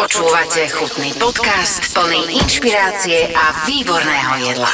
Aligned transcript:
Počúvate 0.00 0.64
chutný 0.72 1.12
podcast 1.20 1.92
plný 1.92 2.40
inšpirácie 2.40 3.36
a 3.36 3.68
výborného 3.68 4.48
jedla. 4.48 4.72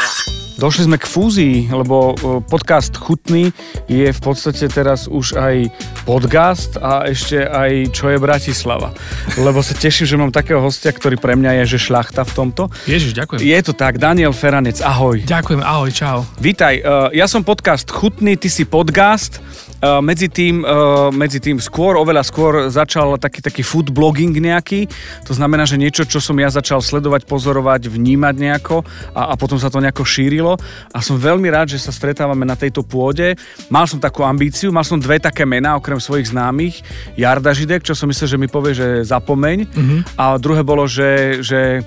Došli 0.55 0.87
sme 0.87 1.03
k 1.03 1.11
fúzii, 1.11 1.57
lebo 1.67 2.15
e, 2.15 2.39
podcast 2.47 2.95
Chutný 2.95 3.51
je 3.91 4.07
v 4.07 4.21
podstate 4.23 4.71
teraz 4.71 5.11
už 5.11 5.35
aj 5.35 5.67
podcast 6.07 6.79
a 6.79 7.11
ešte 7.11 7.43
aj 7.43 7.91
Čo 7.91 8.15
je 8.15 8.23
Bratislava. 8.23 8.95
Lebo 9.35 9.67
sa 9.67 9.75
teším, 9.75 10.07
že 10.07 10.15
mám 10.15 10.31
takého 10.31 10.63
hostia, 10.63 10.95
ktorý 10.95 11.19
pre 11.19 11.35
mňa 11.35 11.59
je, 11.67 11.75
že 11.75 11.91
šlachta 11.91 12.23
v 12.23 12.31
tomto. 12.31 12.71
Ježiš, 12.87 13.11
ďakujem. 13.19 13.43
Je 13.43 13.59
to 13.67 13.75
tak, 13.75 13.99
Daniel 13.99 14.31
Feranec, 14.31 14.79
ahoj. 14.79 15.27
Ďakujem, 15.27 15.59
ahoj, 15.59 15.91
čau. 15.91 16.23
Vítaj, 16.39 16.79
e, 16.79 17.19
ja 17.19 17.27
som 17.27 17.43
podcast 17.43 17.91
Chutný, 17.91 18.39
ty 18.39 18.47
si 18.47 18.63
podcast. 18.63 19.43
E, 19.87 20.03
medzi 20.03 20.27
tým, 20.27 20.67
medzi 21.15 21.39
tým 21.39 21.63
skôr, 21.63 21.95
oveľa 21.95 22.23
skôr 22.27 22.53
začal 22.69 23.17
taký, 23.23 23.39
taký 23.39 23.63
food 23.63 23.95
blogging 23.95 24.35
nejaký. 24.35 24.91
To 25.27 25.33
znamená, 25.33 25.63
že 25.63 25.79
niečo, 25.79 26.03
čo 26.03 26.19
som 26.19 26.35
ja 26.37 26.51
začal 26.51 26.83
sledovať, 26.83 27.25
pozorovať, 27.31 27.87
vnímať 27.87 28.35
nejako 28.35 28.83
a, 29.15 29.33
a 29.33 29.35
potom 29.39 29.57
sa 29.61 29.71
to 29.71 29.79
nejako 29.79 30.03
šírilo 30.03 30.59
a 30.91 30.99
som 30.99 31.17
veľmi 31.17 31.47
rád, 31.51 31.77
že 31.77 31.83
sa 31.83 31.95
stretávame 31.95 32.43
na 32.43 32.59
tejto 32.59 32.83
pôde. 32.83 33.39
Mal 33.71 33.87
som 33.87 34.03
takú 34.03 34.27
ambíciu, 34.27 34.75
mal 34.75 34.83
som 34.83 34.99
dve 34.99 35.23
také 35.23 35.47
mená, 35.47 35.79
okrem 35.79 36.01
svojich 36.01 36.33
známych. 36.35 36.83
Jarda 37.15 37.55
Židek, 37.55 37.87
čo 37.87 37.95
som 37.95 38.11
myslel, 38.11 38.29
že 38.37 38.41
mi 38.41 38.49
povie, 38.51 38.73
že 38.75 39.07
zapomeň. 39.07 39.59
Mm-hmm. 39.71 40.01
A 40.19 40.37
druhé 40.41 40.63
bolo, 40.67 40.89
že, 40.89 41.41
že 41.45 41.85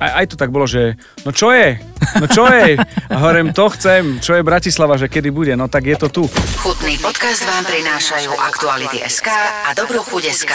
aj, 0.00 0.10
aj 0.22 0.26
to 0.30 0.36
tak 0.38 0.50
bolo, 0.50 0.66
že 0.66 0.98
no 1.22 1.30
čo 1.30 1.54
je? 1.54 1.78
No 2.18 2.26
čo 2.26 2.46
je? 2.50 2.78
A 3.10 3.16
hovorím, 3.18 3.54
to 3.54 3.70
chcem. 3.74 4.18
Čo 4.18 4.38
je 4.38 4.46
Bratislava, 4.46 4.98
že 4.98 5.10
kedy 5.10 5.30
bude? 5.30 5.52
No 5.54 5.70
tak 5.70 5.86
je 5.86 5.96
to 5.98 6.08
tu. 6.10 6.22
Chutný 6.58 6.98
podcast 6.98 7.42
vám 7.46 7.64
prinášajú 7.66 8.30
Aktuality 8.34 8.98
SK 9.04 9.28
a 9.66 9.70
Dobrú 9.76 10.02
chuť 10.02 10.24
SK. 10.30 10.52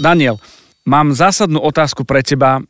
Daniel, 0.00 0.40
mám 0.84 1.12
zásadnú 1.16 1.60
otázku 1.60 2.04
pre 2.04 2.20
teba 2.20 2.60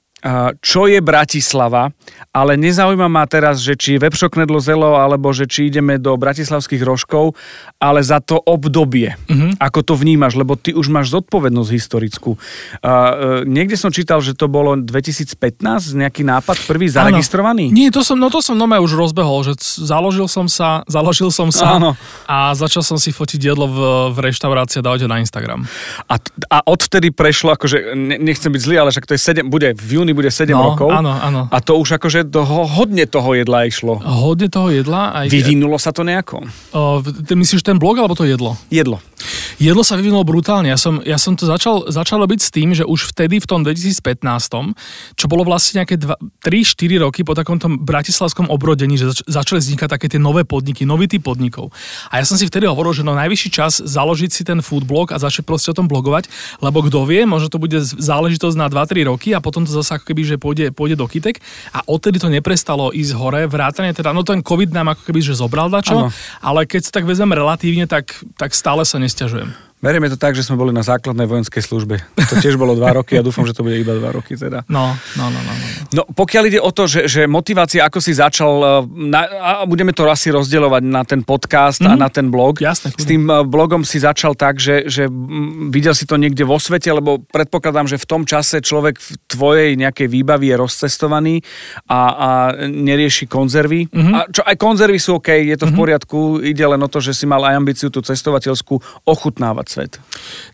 čo 0.65 0.89
je 0.89 1.05
Bratislava, 1.05 1.93
ale 2.33 2.57
nezaujíma 2.57 3.13
ma 3.13 3.29
teraz, 3.29 3.61
že 3.61 3.77
či 3.77 3.95
je 3.95 4.03
Vepšoknedlo 4.09 4.57
zelo, 4.57 4.97
alebo 4.97 5.29
že 5.37 5.45
či 5.45 5.69
ideme 5.69 6.01
do 6.01 6.17
bratislavských 6.17 6.81
rožkov, 6.81 7.37
ale 7.77 8.01
za 8.01 8.25
to 8.25 8.41
obdobie. 8.41 9.21
Mm-hmm. 9.29 9.61
Ako 9.61 9.85
to 9.85 9.95
vnímaš, 10.01 10.41
lebo 10.41 10.57
ty 10.57 10.73
už 10.73 10.89
máš 10.89 11.13
zodpovednosť 11.13 11.71
historickú. 11.71 12.41
Uh, 12.81 13.45
niekde 13.45 13.77
som 13.77 13.93
čítal, 13.93 14.25
že 14.25 14.33
to 14.33 14.49
bolo 14.49 14.81
2015, 14.81 15.37
nejaký 15.93 16.25
nápad 16.25 16.57
prvý 16.65 16.89
zaregistrovaný? 16.89 17.69
Áno. 17.69 17.77
Nie, 17.77 17.93
to 17.93 18.01
som, 18.01 18.17
no 18.17 18.33
to 18.33 18.41
som 18.41 18.57
nome 18.57 18.81
už 18.81 18.97
rozbehol, 18.97 19.45
že 19.45 19.61
založil 19.61 20.25
som 20.25 20.49
sa, 20.49 20.89
založil 20.89 21.29
som 21.29 21.53
sa 21.53 21.77
Áno. 21.77 21.93
a 22.25 22.57
začal 22.57 22.81
som 22.81 22.97
si 22.97 23.13
fotiť 23.13 23.53
jedlo 23.53 23.69
v, 23.69 23.79
v 24.17 24.19
reštaurácii 24.33 24.81
a 24.81 24.85
dávať 24.89 25.05
na 25.05 25.21
Instagram. 25.21 25.69
A, 26.09 26.17
a 26.49 26.59
odvtedy 26.65 27.13
prešlo, 27.13 27.53
akože 27.53 27.93
nechcem 28.25 28.49
byť 28.49 28.61
zlý, 28.65 28.77
ale 28.81 28.89
však 28.89 29.05
to 29.05 29.13
je 29.13 29.21
7, 29.21 29.53
bude 29.53 29.77
v 29.77 29.91
júni 30.01 30.14
bude 30.15 30.31
7 30.31 30.55
no, 30.55 30.73
rokov. 30.73 30.89
Áno, 30.89 31.11
áno. 31.11 31.51
A 31.51 31.59
to 31.61 31.77
už 31.77 31.99
akože 31.99 32.31
toho, 32.31 32.65
hodne 32.65 33.05
toho 33.05 33.35
jedla 33.35 33.67
išlo. 33.67 33.99
Hodne 34.01 34.47
toho 34.47 34.71
jedla. 34.71 35.13
Aj... 35.13 35.27
Vyvinulo 35.27 35.77
sa 35.77 35.91
to 35.91 36.07
nejako? 36.07 36.47
O, 36.73 37.03
ty 37.03 37.35
myslíš 37.35 37.67
ten 37.67 37.77
blog 37.77 37.99
alebo 37.99 38.15
to 38.15 38.25
jedlo? 38.25 38.55
Jedlo. 38.71 39.03
Jedlo 39.59 39.87
sa 39.87 39.95
vyvinulo 39.95 40.27
brutálne. 40.27 40.71
Ja 40.71 40.79
som, 40.79 40.99
ja 41.03 41.17
som 41.17 41.39
to 41.39 41.47
začal, 41.47 41.87
začal 41.89 42.21
robiť 42.23 42.41
s 42.43 42.51
tým, 42.51 42.75
že 42.75 42.85
už 42.85 43.15
vtedy 43.15 43.39
v 43.39 43.47
tom 43.47 43.63
2015, 43.63 44.23
čo 45.15 45.27
bolo 45.31 45.47
vlastne 45.47 45.83
nejaké 45.83 45.97
3-4 45.99 47.05
roky 47.07 47.23
po 47.23 47.33
takomto 47.39 47.71
bratislavskom 47.71 48.51
obrodení, 48.51 48.99
že 48.99 49.15
zač- 49.15 49.25
začali 49.27 49.59
vznikať 49.63 49.89
také 49.89 50.07
tie 50.11 50.21
nové 50.21 50.43
podniky, 50.43 50.83
nový 50.85 51.07
typ 51.07 51.25
podnikov. 51.25 51.73
A 52.13 52.21
ja 52.21 52.25
som 52.27 52.37
si 52.37 52.45
vtedy 52.45 52.69
hovoril, 52.69 52.93
že 52.93 53.07
no 53.07 53.17
najvyšší 53.17 53.51
čas 53.51 53.81
založiť 53.81 54.31
si 54.31 54.43
ten 54.43 54.61
food 54.61 54.85
blog 54.85 55.15
a 55.15 55.17
začať 55.17 55.47
proste 55.47 55.73
o 55.73 55.79
tom 55.79 55.89
blogovať, 55.89 56.29
lebo 56.61 56.85
kto 56.85 57.07
vie, 57.09 57.25
možno 57.25 57.49
to 57.49 57.63
bude 57.63 57.79
záležitosť 57.81 58.57
na 58.59 58.67
2-3 58.69 59.09
roky 59.09 59.33
a 59.33 59.41
potom 59.41 59.65
to 59.65 59.73
zase 59.73 59.94
ako 59.97 60.05
keby, 60.11 60.23
že 60.25 60.37
pôjde, 60.37 60.71
pôjde 60.75 60.97
do 60.99 61.07
kytek. 61.07 61.39
A 61.75 61.83
odtedy 61.87 62.19
to 62.19 62.31
neprestalo 62.31 62.91
ísť 62.95 63.13
hore, 63.15 63.47
vrátane 63.47 63.95
teda, 63.95 64.11
no 64.13 64.27
ten 64.27 64.43
COVID 64.43 64.71
nám 64.75 64.95
ako 64.95 65.03
keby, 65.09 65.21
že 65.23 65.39
zobral 65.39 65.71
dačo, 65.71 66.11
ale 66.43 66.67
keď 66.67 66.91
sa 66.91 66.93
tak 67.01 67.07
vezmem 67.07 67.33
relatívne, 67.33 67.87
tak, 67.87 68.15
tak 68.39 68.55
stále 68.55 68.83
sa 68.83 68.99
nesťažujem. 68.99 69.74
Berieme 69.85 70.09
to 70.09 70.17
tak, 70.17 70.33
že 70.33 70.41
sme 70.41 70.57
boli 70.57 70.73
na 70.73 70.81
základnej 70.81 71.29
vojenskej 71.29 71.61
službe. 71.61 72.01
To 72.17 72.35
tiež 72.41 72.57
bolo 72.57 72.73
dva 72.73 72.97
roky 72.97 73.21
a 73.21 73.23
dúfam, 73.23 73.45
že 73.45 73.53
to 73.53 73.61
bude 73.61 73.77
iba 73.77 73.93
dva 73.93 74.17
roky 74.17 74.33
teda. 74.33 74.65
No, 74.65 74.97
no, 75.21 75.29
no, 75.29 75.37
no. 75.45 75.53
No, 75.53 75.69
no 75.93 76.03
pokiaľ 76.09 76.43
ide 76.49 76.57
o 76.57 76.73
to, 76.73 76.89
že, 76.89 77.05
že 77.05 77.29
motivácia, 77.29 77.85
ako 77.85 78.01
si 78.01 78.17
začal, 78.17 78.53
eh, 78.65 78.73
na, 79.13 79.29
a 79.29 79.51
budeme 79.69 79.93
to 79.93 80.09
asi 80.09 80.33
rozdielovať 80.33 80.83
na 80.89 81.05
ten 81.05 81.21
podcast 81.21 81.85
mm-hmm. 81.85 81.93
a 81.93 82.01
mhm. 82.01 82.01
na 82.01 82.09
ten 82.09 82.27
blog. 82.33 82.65
Jasne. 82.65 82.97
S 82.97 83.05
tým 83.05 83.29
eh, 83.29 83.45
blogom 83.45 83.85
si 83.85 84.01
začal 84.01 84.33
tak, 84.33 84.57
že, 84.57 84.89
že 84.89 85.05
videl 85.69 85.93
si 85.93 86.09
to 86.09 86.17
niekde 86.17 86.49
vo 86.49 86.57
svete, 86.57 86.89
lebo 86.89 87.21
predpokladám, 87.21 87.85
že 87.85 88.01
v 88.01 88.09
tom 88.09 88.25
čase 88.25 88.65
človek 88.65 88.97
v 88.97 89.09
tvojej 89.29 89.71
nejakej 89.77 90.09
výbavy 90.09 90.49
je 90.49 90.57
rozcestovaný 90.65 91.35
a, 91.93 92.01
a 92.09 92.29
nerieši 92.65 93.29
konzervy. 93.29 93.93
Mm-hmm. 93.93 94.15
A 94.17 94.19
čo 94.33 94.41
aj 94.49 94.57
konzervy 94.57 94.97
sú 94.97 95.21
OK, 95.21 95.29
je 95.29 95.61
to 95.61 95.69
mm-hmm. 95.69 95.69
v 95.69 95.75
mhm. 95.77 95.81
poriadku, 95.85 96.19
ide 96.41 96.65
len 96.65 96.81
o 96.81 96.89
to, 96.89 97.05
že 97.05 97.13
si 97.13 97.29
mal 97.29 97.45
aj 97.45 97.61
ambíciu 97.61 97.93
tú 97.93 98.01
cestovateľskú 98.01 99.05
ochutnávať 99.05 99.74
svet? 99.75 99.99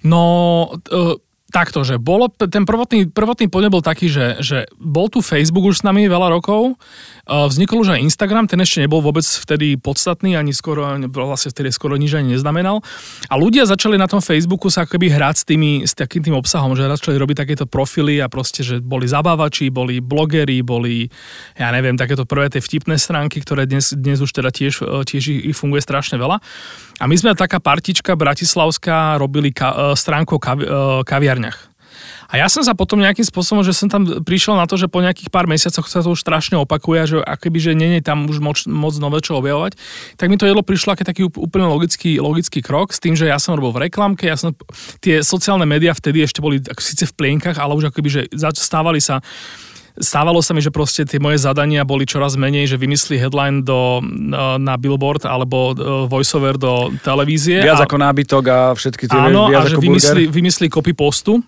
No, 0.00 0.24
uh, 0.72 1.20
takto, 1.50 1.82
že 1.82 1.98
bolo, 1.98 2.30
ten 2.30 2.62
prvotný, 2.62 3.10
prvotný 3.10 3.50
podnet 3.50 3.74
bol 3.74 3.84
taký, 3.84 4.06
že, 4.06 4.38
že 4.40 4.70
bol 4.78 5.10
tu 5.10 5.20
Facebook 5.20 5.66
už 5.66 5.82
s 5.82 5.86
nami 5.86 6.06
veľa 6.06 6.30
rokov, 6.38 6.78
vznikol 7.26 7.82
už 7.82 7.96
aj 7.96 8.04
Instagram, 8.04 8.46
ten 8.46 8.60
ešte 8.60 8.84
nebol 8.84 9.00
vôbec 9.02 9.24
vtedy 9.24 9.80
podstatný, 9.80 10.36
ani 10.36 10.54
skoro, 10.54 10.84
vlastne 11.10 11.50
vtedy 11.50 11.72
skoro 11.74 11.96
nič 11.96 12.14
ani 12.14 12.36
neznamenal. 12.36 12.84
A 13.26 13.34
ľudia 13.40 13.64
začali 13.66 13.96
na 13.96 14.06
tom 14.06 14.22
Facebooku 14.22 14.68
sa 14.68 14.84
akoby 14.84 15.10
hrať 15.10 15.36
s, 15.40 15.44
tými, 15.48 15.72
s 15.88 15.96
takým 15.96 16.22
tým 16.22 16.36
obsahom, 16.36 16.76
že 16.76 16.86
začali 16.86 17.16
robiť 17.18 17.36
takéto 17.42 17.64
profily 17.64 18.20
a 18.20 18.30
proste, 18.30 18.60
že 18.60 18.78
boli 18.78 19.08
zabávači, 19.08 19.72
boli 19.72 19.98
blogeri, 19.98 20.60
boli, 20.60 21.08
ja 21.56 21.72
neviem, 21.74 21.96
takéto 21.96 22.28
prvé 22.28 22.52
tie 22.52 22.62
vtipné 22.62 23.00
stránky, 23.00 23.42
ktoré 23.42 23.64
dnes, 23.64 23.90
dnes 23.96 24.20
už 24.20 24.30
teda 24.30 24.52
tiež, 24.52 24.84
tiež 25.08 25.24
ich 25.50 25.56
funguje 25.56 25.82
strašne 25.82 26.20
veľa. 26.20 26.38
A 27.00 27.04
my 27.08 27.16
sme 27.16 27.32
taká 27.32 27.58
partička 27.64 28.12
bratislavská 28.12 29.16
robili 29.16 29.56
ka, 29.56 29.96
stránku 29.96 30.36
o 30.36 30.40
kavi, 30.40 30.68
kaviarni 31.08 31.30
kaviarniach. 31.30 31.69
A 32.30 32.38
ja 32.38 32.46
som 32.46 32.62
sa 32.62 32.76
potom 32.76 33.02
nejakým 33.02 33.26
spôsobom, 33.26 33.66
že 33.66 33.74
som 33.74 33.90
tam 33.90 34.06
prišiel 34.22 34.54
na 34.54 34.64
to, 34.64 34.78
že 34.78 34.86
po 34.86 35.02
nejakých 35.02 35.32
pár 35.32 35.50
mesiacoch 35.50 35.86
sa 35.90 36.04
to 36.04 36.14
už 36.14 36.22
strašne 36.22 36.56
opakuje, 36.58 37.00
že 37.06 37.16
akoby, 37.20 37.58
že 37.58 37.72
nie 37.74 37.98
je 37.98 38.02
tam 38.06 38.30
už 38.30 38.38
moc, 38.38 38.58
moc 38.70 38.94
nové 39.02 39.18
čo 39.20 39.38
objavovať, 39.38 39.74
tak 40.14 40.30
mi 40.30 40.38
to 40.38 40.46
jedlo 40.46 40.62
prišlo 40.62 40.94
ako 40.94 41.02
taký 41.02 41.22
úplne 41.26 41.66
logický, 41.66 42.22
logický 42.22 42.62
krok 42.62 42.94
s 42.94 43.02
tým, 43.02 43.18
že 43.18 43.26
ja 43.26 43.38
som 43.42 43.58
robil 43.58 43.74
v 43.74 43.90
reklamke, 43.90 44.30
ja 44.30 44.38
som, 44.38 44.54
tie 45.02 45.20
sociálne 45.26 45.66
médiá 45.66 45.90
vtedy 45.96 46.22
ešte 46.22 46.38
boli 46.38 46.62
síce 46.78 47.08
v 47.08 47.16
plienkach, 47.16 47.58
ale 47.58 47.74
už 47.74 47.90
akoby, 47.90 48.08
že 48.08 48.20
stávali 48.54 49.02
sa 49.02 49.18
stávalo 50.00 50.40
sa 50.40 50.54
mi, 50.54 50.62
že 50.62 50.70
proste 50.70 51.02
tie 51.02 51.18
moje 51.18 51.42
zadania 51.42 51.82
boli 51.82 52.06
čoraz 52.06 52.38
menej, 52.38 52.70
že 52.70 52.80
vymyslí 52.80 53.18
headline 53.18 53.66
do, 53.66 54.00
na 54.58 54.74
billboard 54.78 55.26
alebo 55.26 55.74
e, 55.74 56.06
voiceover 56.06 56.54
do 56.56 56.94
televízie. 57.02 57.60
Viac 57.60 57.82
a, 57.82 57.86
ako 57.86 57.96
nábytok 57.98 58.44
a 58.46 58.58
všetky 58.72 59.04
tie 59.10 59.18
Áno, 59.18 59.50
a 59.50 59.66
že 59.66 59.76
vymyslí, 59.76 60.30
vymyslí 60.30 60.66
copy 60.70 60.94
postu 60.94 61.42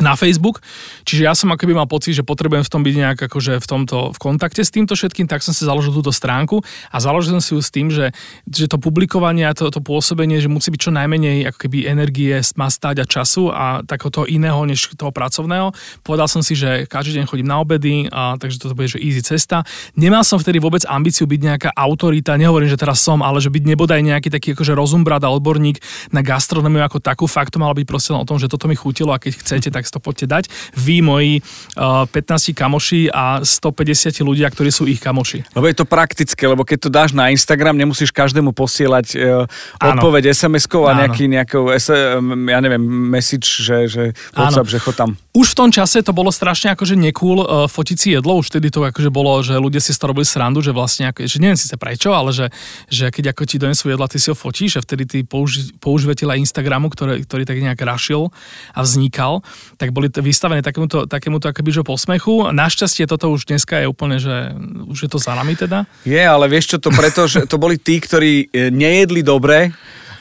na 0.00 0.16
Facebook. 0.16 0.64
Čiže 1.04 1.22
ja 1.24 1.32
som 1.36 1.52
akoby 1.52 1.72
mal 1.76 1.88
pocit, 1.88 2.16
že 2.16 2.24
potrebujem 2.26 2.64
v 2.66 2.70
tom 2.72 2.82
byť 2.84 2.94
nejak 2.96 3.18
akože 3.30 3.60
v 3.60 3.66
tomto 3.66 4.12
v 4.12 4.18
kontakte 4.18 4.64
s 4.64 4.72
týmto 4.72 4.96
všetkým, 4.96 5.28
tak 5.28 5.44
som 5.44 5.52
si 5.52 5.64
založil 5.64 5.92
túto 5.92 6.10
stránku 6.10 6.60
a 6.90 6.96
založil 6.98 7.36
som 7.38 7.42
si 7.44 7.52
ju 7.56 7.60
s 7.60 7.70
tým, 7.70 7.92
že, 7.92 8.12
že 8.48 8.66
to 8.66 8.80
publikovanie 8.80 9.44
a 9.46 9.52
to, 9.52 9.68
to 9.68 9.84
pôsobenie, 9.84 10.40
že 10.40 10.48
musí 10.48 10.72
byť 10.72 10.80
čo 10.80 10.92
najmenej 10.92 11.52
ako 11.52 11.58
keby 11.68 11.86
energie 11.86 12.32
má 12.56 12.72
stať 12.72 13.02
a 13.02 13.06
času 13.06 13.52
a 13.52 13.84
takého 13.84 14.10
toho 14.10 14.26
iného 14.26 14.58
než 14.64 14.92
toho 14.96 15.12
pracovného. 15.12 15.72
Povedal 16.02 16.26
som 16.26 16.40
si, 16.40 16.56
že 16.56 16.88
každý 16.88 17.20
deň 17.20 17.24
chodím 17.28 17.48
na 17.48 17.60
obedy, 17.60 18.08
a, 18.08 18.36
takže 18.40 18.56
toto 18.60 18.74
bude 18.74 18.88
že 18.88 19.02
easy 19.02 19.20
cesta. 19.20 19.62
Nemal 19.94 20.24
som 20.24 20.40
vtedy 20.40 20.58
vôbec 20.58 20.82
ambíciu 20.88 21.28
byť 21.28 21.40
nejaká 21.40 21.70
autorita, 21.76 22.40
nehovorím, 22.40 22.72
že 22.72 22.80
teraz 22.80 23.02
som, 23.02 23.20
ale 23.20 23.42
že 23.42 23.52
byť 23.52 23.64
nebodaj 23.66 24.00
nejaký 24.00 24.28
taký 24.32 24.56
akože 24.56 24.72
rozumbrad 24.72 25.22
a 25.26 25.30
odborník 25.30 25.82
na 26.14 26.24
gastronómiu 26.24 26.82
ako 26.86 27.02
takú. 27.02 27.24
Fakt 27.26 27.54
to 27.54 27.58
malo 27.62 27.74
byť 27.76 27.86
proste 27.86 28.10
o 28.14 28.26
tom, 28.26 28.38
že 28.38 28.50
toto 28.50 28.70
mi 28.70 28.78
chutilo 28.78 29.10
a 29.10 29.18
keď 29.18 29.42
chcete, 29.42 29.68
tak 29.74 29.89
to 29.90 29.98
poďte 29.98 30.26
dať. 30.26 30.44
Vy, 30.78 31.02
moji 31.02 31.42
uh, 31.76 32.06
15 32.06 32.54
kamoši 32.54 33.10
a 33.10 33.42
150 33.42 34.22
ľudia, 34.22 34.46
ktorí 34.48 34.70
sú 34.70 34.86
ich 34.86 35.02
kamoši. 35.02 35.50
Lebo 35.52 35.66
je 35.66 35.76
to 35.76 35.86
praktické, 35.86 36.46
lebo 36.46 36.62
keď 36.62 36.78
to 36.86 36.90
dáš 36.90 37.10
na 37.10 37.28
Instagram, 37.34 37.74
nemusíš 37.74 38.14
každému 38.14 38.54
posielať 38.54 39.06
uh, 39.18 39.44
odpoveď 39.82 40.30
SMS-kou 40.30 40.86
a 40.86 40.94
nejaký, 41.04 41.26
nejakou, 41.26 41.70
ja 41.70 42.58
neviem, 42.62 42.82
message, 42.86 43.62
že, 43.62 43.90
že 43.90 44.02
WhatsApp, 44.34 44.70
že 44.70 44.78
chod 44.78 44.96
tam. 44.96 45.10
Už 45.30 45.54
v 45.54 45.58
tom 45.62 45.70
čase 45.70 46.02
to 46.02 46.10
bolo 46.10 46.34
strašne 46.34 46.74
akože 46.74 46.98
nekúl 46.98 47.46
uh, 47.46 47.70
fotiť 47.70 47.96
si 47.96 48.08
jedlo, 48.18 48.42
už 48.42 48.50
vtedy 48.50 48.66
to 48.66 48.82
akože 48.82 49.14
bolo, 49.14 49.38
že 49.46 49.54
ľudia 49.62 49.78
si 49.78 49.94
z 49.94 50.02
toho 50.02 50.10
robili 50.10 50.26
srandu, 50.26 50.58
že 50.58 50.74
vlastne, 50.74 51.06
ako, 51.06 51.22
že 51.22 51.38
neviem 51.38 51.54
síce 51.54 51.78
prečo, 51.78 52.10
ale 52.10 52.34
že, 52.34 52.50
že 52.90 53.14
keď 53.14 53.30
ako 53.30 53.42
ti 53.46 53.62
donesú 53.62 53.94
jedla, 53.94 54.10
ty 54.10 54.18
si 54.18 54.26
ho 54.26 54.34
fotíš 54.34 54.78
a 54.78 54.80
vtedy 54.82 55.06
tí 55.06 55.18
použi- 55.22 55.70
používateľa 55.78 56.34
Instagramu, 56.42 56.90
ktorý, 56.90 57.22
ktorý 57.22 57.46
tak 57.46 57.62
nejak 57.62 57.78
rašil 57.78 58.34
a 58.74 58.82
vznikal, 58.82 59.46
tak 59.78 59.94
boli 59.94 60.10
vystavené 60.10 60.66
takémuto, 60.66 61.06
takémuto 61.06 61.46
akoby, 61.46 61.78
že 61.78 61.86
posmechu. 61.86 62.50
Našťastie 62.50 63.06
toto 63.06 63.30
už 63.30 63.46
dneska 63.46 63.78
je 63.78 63.86
úplne, 63.86 64.18
že 64.18 64.50
už 64.90 65.06
je 65.06 65.10
to 65.14 65.22
za 65.22 65.38
nami 65.38 65.54
teda. 65.54 65.86
Je, 66.02 66.18
ale 66.18 66.50
vieš 66.50 66.74
čo 66.74 66.78
to 66.82 66.90
preto, 66.90 67.30
že 67.30 67.46
to 67.46 67.54
boli 67.54 67.78
tí, 67.78 68.02
ktorí 68.02 68.50
e, 68.50 68.74
nejedli 68.74 69.22
dobre 69.22 69.70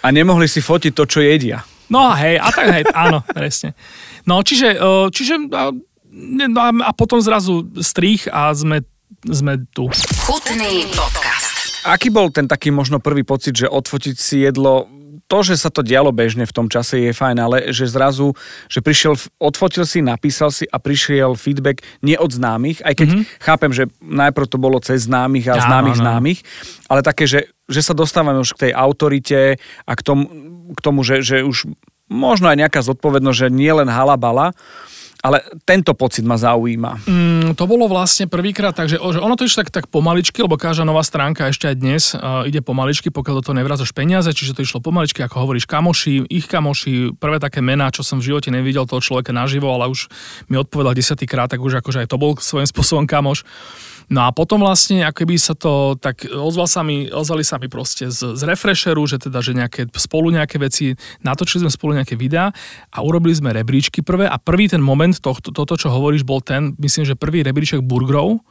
a 0.06 0.08
nemohli 0.14 0.46
si 0.46 0.62
fotiť 0.62 0.94
to, 0.94 1.04
čo 1.10 1.26
jedia. 1.26 1.66
No 1.90 2.14
hej, 2.14 2.38
a 2.38 2.50
tak 2.54 2.70
hej, 2.70 2.84
áno, 2.94 3.26
presne. 3.26 3.74
No 4.30 4.46
čiže, 4.46 4.78
e, 4.78 5.10
čiže 5.10 5.42
no 6.50 6.60
a, 6.62 6.70
a 6.86 6.92
potom 6.94 7.18
zrazu 7.18 7.66
strich 7.82 8.30
a 8.30 8.54
sme, 8.54 8.86
sme 9.26 9.66
tu. 9.74 9.90
Chutný 10.26 10.86
podcast. 10.94 11.82
Aký 11.90 12.14
bol 12.14 12.30
ten 12.30 12.46
taký 12.46 12.70
možno 12.70 13.02
prvý 13.02 13.26
pocit, 13.26 13.58
že 13.58 13.66
odfotiť 13.66 14.16
si 14.16 14.46
jedlo 14.46 14.86
to, 15.30 15.46
že 15.46 15.62
sa 15.62 15.70
to 15.70 15.86
dialo 15.86 16.10
bežne 16.10 16.42
v 16.50 16.56
tom 16.56 16.66
čase 16.66 16.98
je 17.06 17.14
fajn, 17.14 17.38
ale 17.38 17.58
že 17.70 17.86
zrazu, 17.86 18.34
že 18.66 18.82
prišiel, 18.82 19.14
odfotil 19.38 19.86
si, 19.86 20.02
napísal 20.02 20.50
si 20.50 20.66
a 20.66 20.82
prišiel 20.82 21.38
feedback 21.38 21.86
nie 22.02 22.18
od 22.18 22.34
známych, 22.34 22.82
aj 22.82 22.94
keď 22.98 23.08
mm-hmm. 23.14 23.38
chápem, 23.38 23.72
že 23.72 23.86
najprv 24.02 24.50
to 24.50 24.58
bolo 24.58 24.82
cez 24.82 25.06
známych 25.06 25.46
a 25.54 25.62
ja, 25.62 25.70
známych 25.70 25.98
no, 25.98 26.00
no. 26.02 26.04
známych, 26.10 26.40
ale 26.90 27.06
také, 27.06 27.30
že, 27.30 27.54
že 27.70 27.86
sa 27.86 27.94
dostávame 27.94 28.42
už 28.42 28.58
k 28.58 28.62
tej 28.68 28.72
autorite 28.74 29.62
a 29.86 29.92
k 29.94 30.02
tomu, 30.02 30.26
k 30.74 30.80
tomu 30.80 31.02
že, 31.02 31.26
že 31.26 31.42
už 31.42 31.70
možno 32.10 32.50
aj 32.50 32.58
nejaká 32.58 32.82
zodpovednosť, 32.82 33.38
že 33.38 33.48
nie 33.54 33.70
len 33.70 33.88
halabala, 33.88 34.58
ale 35.20 35.44
tento 35.68 35.92
pocit 35.92 36.24
ma 36.24 36.40
zaujíma. 36.40 37.04
Mm, 37.04 37.52
to 37.60 37.68
bolo 37.68 37.92
vlastne 37.92 38.32
prvýkrát, 38.32 38.72
takže 38.72 38.96
že 38.96 39.20
ono 39.20 39.36
to 39.36 39.44
išlo 39.44 39.68
tak, 39.68 39.70
tak 39.70 39.86
pomaličky, 39.92 40.40
lebo 40.40 40.56
každá 40.56 40.88
nová 40.88 41.04
stránka 41.04 41.52
ešte 41.52 41.68
aj 41.68 41.76
dnes 41.76 42.04
uh, 42.16 42.48
ide 42.48 42.64
pomaličky, 42.64 43.12
pokiaľ 43.12 43.34
do 43.40 43.44
toho 43.52 43.60
nevracaš 43.60 43.92
peniaze, 43.92 44.32
čiže 44.32 44.56
to 44.56 44.64
išlo 44.64 44.80
pomaličky, 44.80 45.20
ako 45.20 45.44
hovoríš, 45.44 45.68
kamoši, 45.68 46.24
ich 46.32 46.48
kamoši, 46.48 47.20
prvé 47.20 47.44
také 47.44 47.60
mená, 47.60 47.92
čo 47.92 48.00
som 48.00 48.24
v 48.24 48.32
živote 48.32 48.48
nevidel 48.48 48.88
toho 48.88 49.04
človeka 49.04 49.36
naživo, 49.36 49.68
ale 49.68 49.92
už 49.92 50.08
mi 50.48 50.56
odpovedal 50.56 50.96
desiatýkrát, 50.96 51.52
tak 51.52 51.60
už 51.60 51.84
akože 51.84 52.08
aj 52.08 52.08
to 52.08 52.16
bol 52.16 52.40
svojím 52.40 52.68
spôsobom 52.72 53.04
kamoš. 53.04 53.44
No 54.10 54.26
a 54.26 54.34
potom 54.34 54.66
vlastne, 54.66 55.06
ako 55.06 55.22
by 55.30 55.36
sa 55.38 55.54
to, 55.54 55.94
tak 56.02 56.26
ozval 56.26 56.66
sa 56.66 56.82
mi, 56.82 57.06
ozvali 57.14 57.46
sa 57.46 57.62
mi 57.62 57.70
proste 57.70 58.10
z, 58.10 58.34
z 58.34 58.42
refresheru, 58.42 59.06
že 59.06 59.22
teda, 59.22 59.38
že 59.46 59.54
nejaké, 59.54 59.86
spolu 59.94 60.34
nejaké 60.34 60.58
veci, 60.58 60.98
natočili 61.22 61.62
sme 61.66 61.72
spolu 61.72 61.92
nejaké 61.94 62.18
videá 62.18 62.50
a 62.90 62.98
urobili 63.06 63.38
sme 63.38 63.54
rebríčky 63.54 64.02
prvé 64.02 64.26
a 64.26 64.42
prvý 64.42 64.66
ten 64.66 64.82
moment, 64.82 65.14
to, 65.14 65.38
toto, 65.38 65.78
čo 65.78 65.94
hovoríš, 65.94 66.26
bol 66.26 66.42
ten, 66.42 66.74
myslím, 66.82 67.06
že 67.06 67.14
prvý 67.14 67.46
rebríček 67.46 67.86
burgerov, 67.86 68.42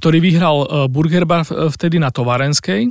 ktorý 0.00 0.16
vyhral 0.16 0.56
e, 0.64 0.66
Burger 0.88 1.28
Bar 1.28 1.44
vtedy 1.44 2.00
na 2.00 2.08
Tovarenskej 2.08 2.88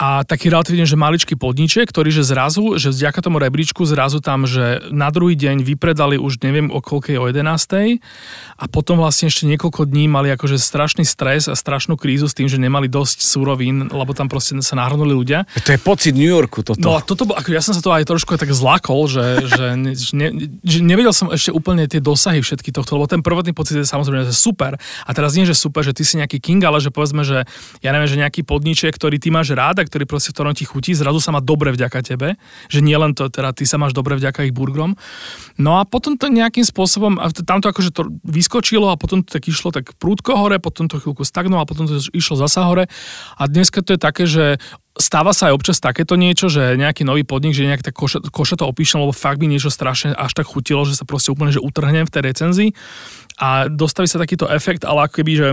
a 0.00 0.24
taký 0.24 0.48
relatívne, 0.48 0.88
že 0.88 0.96
maličký 0.96 1.36
podniček, 1.36 1.92
ktorý 1.92 2.08
že 2.08 2.24
zrazu, 2.24 2.80
že 2.80 2.88
vďaka 2.88 3.20
tomu 3.20 3.36
rebríčku 3.36 3.84
zrazu 3.84 4.24
tam, 4.24 4.48
že 4.48 4.80
na 4.88 5.12
druhý 5.12 5.36
deň 5.36 5.60
vypredali 5.60 6.16
už 6.16 6.40
neviem 6.40 6.72
o 6.72 6.80
koľkej 6.80 7.20
o 7.20 7.28
11. 7.28 8.00
a 8.56 8.64
potom 8.72 8.96
vlastne 8.96 9.28
ešte 9.28 9.44
niekoľko 9.44 9.84
dní 9.84 10.08
mali 10.08 10.32
akože 10.32 10.56
strašný 10.56 11.04
stres 11.04 11.52
a 11.52 11.54
strašnú 11.54 12.00
krízu 12.00 12.32
s 12.32 12.34
tým, 12.34 12.48
že 12.48 12.56
nemali 12.56 12.88
dosť 12.88 13.20
súrovín, 13.20 13.92
lebo 13.92 14.16
tam 14.16 14.32
proste 14.32 14.56
sa 14.64 14.72
nahrnuli 14.72 15.12
ľudia. 15.12 15.44
To 15.68 15.76
je 15.76 15.80
pocit 15.84 16.16
New 16.16 16.32
Yorku 16.32 16.64
toto. 16.64 16.80
No 16.80 16.96
a 16.96 17.04
toto, 17.04 17.28
ako 17.28 17.52
ja 17.52 17.60
som 17.60 17.76
sa 17.76 17.84
to 17.84 17.92
aj 17.92 18.08
trošku 18.08 18.40
tak 18.40 18.48
zlakol, 18.56 19.04
že, 19.04 19.52
že, 19.52 19.76
ne, 19.76 19.92
ne, 20.16 20.28
že 20.64 20.80
nevedel 20.80 21.12
som 21.12 21.28
ešte 21.28 21.52
úplne 21.52 21.84
tie 21.84 22.00
dosahy 22.00 22.40
všetky 22.40 22.72
tohto, 22.72 22.96
lebo 22.96 23.04
ten 23.04 23.20
prvotný 23.20 23.52
pocit 23.52 23.76
je 23.76 23.84
samozrejme 23.84 24.24
že 24.24 24.32
super. 24.32 24.80
A 25.04 25.10
teraz 25.12 25.36
nie, 25.36 25.44
že 25.44 25.52
super, 25.52 25.84
že 25.84 25.92
ty 25.92 26.08
si 26.08 26.16
nejaký 26.16 26.40
king, 26.40 26.64
ale 26.64 26.80
že 26.80 26.88
povedzme, 26.88 27.20
že 27.20 27.44
ja 27.84 27.92
neviem, 27.92 28.08
že 28.08 28.16
nejaký 28.16 28.48
podniček, 28.48 28.96
ktorý 28.96 29.20
ty 29.20 29.28
máš 29.28 29.52
rád 29.52 29.89
ktorý 29.90 30.06
proste 30.06 30.30
v 30.30 30.38
ktorom 30.38 30.54
ti 30.54 30.62
chutí, 30.62 30.94
zrazu 30.94 31.18
sa 31.18 31.34
má 31.34 31.42
dobre 31.42 31.74
vďaka 31.74 32.06
tebe, 32.06 32.38
že 32.70 32.80
nie 32.80 32.94
len 32.94 33.12
to, 33.12 33.26
teda 33.26 33.50
ty 33.50 33.66
sa 33.66 33.76
máš 33.76 33.90
dobre 33.90 34.14
vďaka 34.14 34.46
ich 34.46 34.54
burgerom. 34.54 34.94
No 35.58 35.82
a 35.82 35.84
potom 35.84 36.14
to 36.14 36.30
nejakým 36.30 36.62
spôsobom, 36.62 37.18
a 37.18 37.28
tam 37.34 37.58
to 37.58 37.68
akože 37.68 37.90
to 37.90 38.06
vyskočilo 38.22 38.94
a 38.94 38.96
potom 38.96 39.26
to 39.26 39.34
tak 39.34 39.50
išlo 39.50 39.74
tak 39.74 39.98
prúdko 39.98 40.38
hore, 40.38 40.62
potom 40.62 40.86
to 40.86 41.02
chvíľku 41.02 41.26
stagnovalo 41.26 41.66
a 41.66 41.68
potom 41.68 41.90
to 41.90 41.98
išlo 42.14 42.38
zasa 42.38 42.62
hore. 42.70 42.86
A 43.34 43.42
dneska 43.50 43.82
to 43.82 43.98
je 43.98 44.00
také, 44.00 44.24
že 44.30 44.62
stáva 45.00 45.32
sa 45.32 45.50
aj 45.50 45.56
občas 45.56 45.78
takéto 45.80 46.14
niečo, 46.14 46.52
že 46.52 46.76
nejaký 46.76 47.06
nový 47.06 47.22
podnik, 47.22 47.56
že 47.56 47.66
nejak 47.66 47.82
tak 47.82 47.96
koša, 47.96 48.26
koša 48.28 48.60
to 48.60 48.68
opíšem, 48.68 49.00
lebo 49.00 49.16
fakt 49.16 49.40
mi 49.40 49.48
niečo 49.48 49.72
strašne 49.72 50.12
až 50.12 50.36
tak 50.36 50.46
chutilo, 50.46 50.84
že 50.84 50.98
sa 50.98 51.08
proste 51.08 51.32
úplne 51.32 51.50
že 51.50 51.62
utrhnem 51.62 52.04
v 52.06 52.12
tej 52.12 52.22
recenzii 52.22 52.70
a 53.40 53.70
dostaví 53.72 54.06
sa 54.06 54.20
takýto 54.20 54.50
efekt, 54.52 54.84
ale 54.84 55.08
ako 55.08 55.24
keby, 55.24 55.32
že 55.34 55.48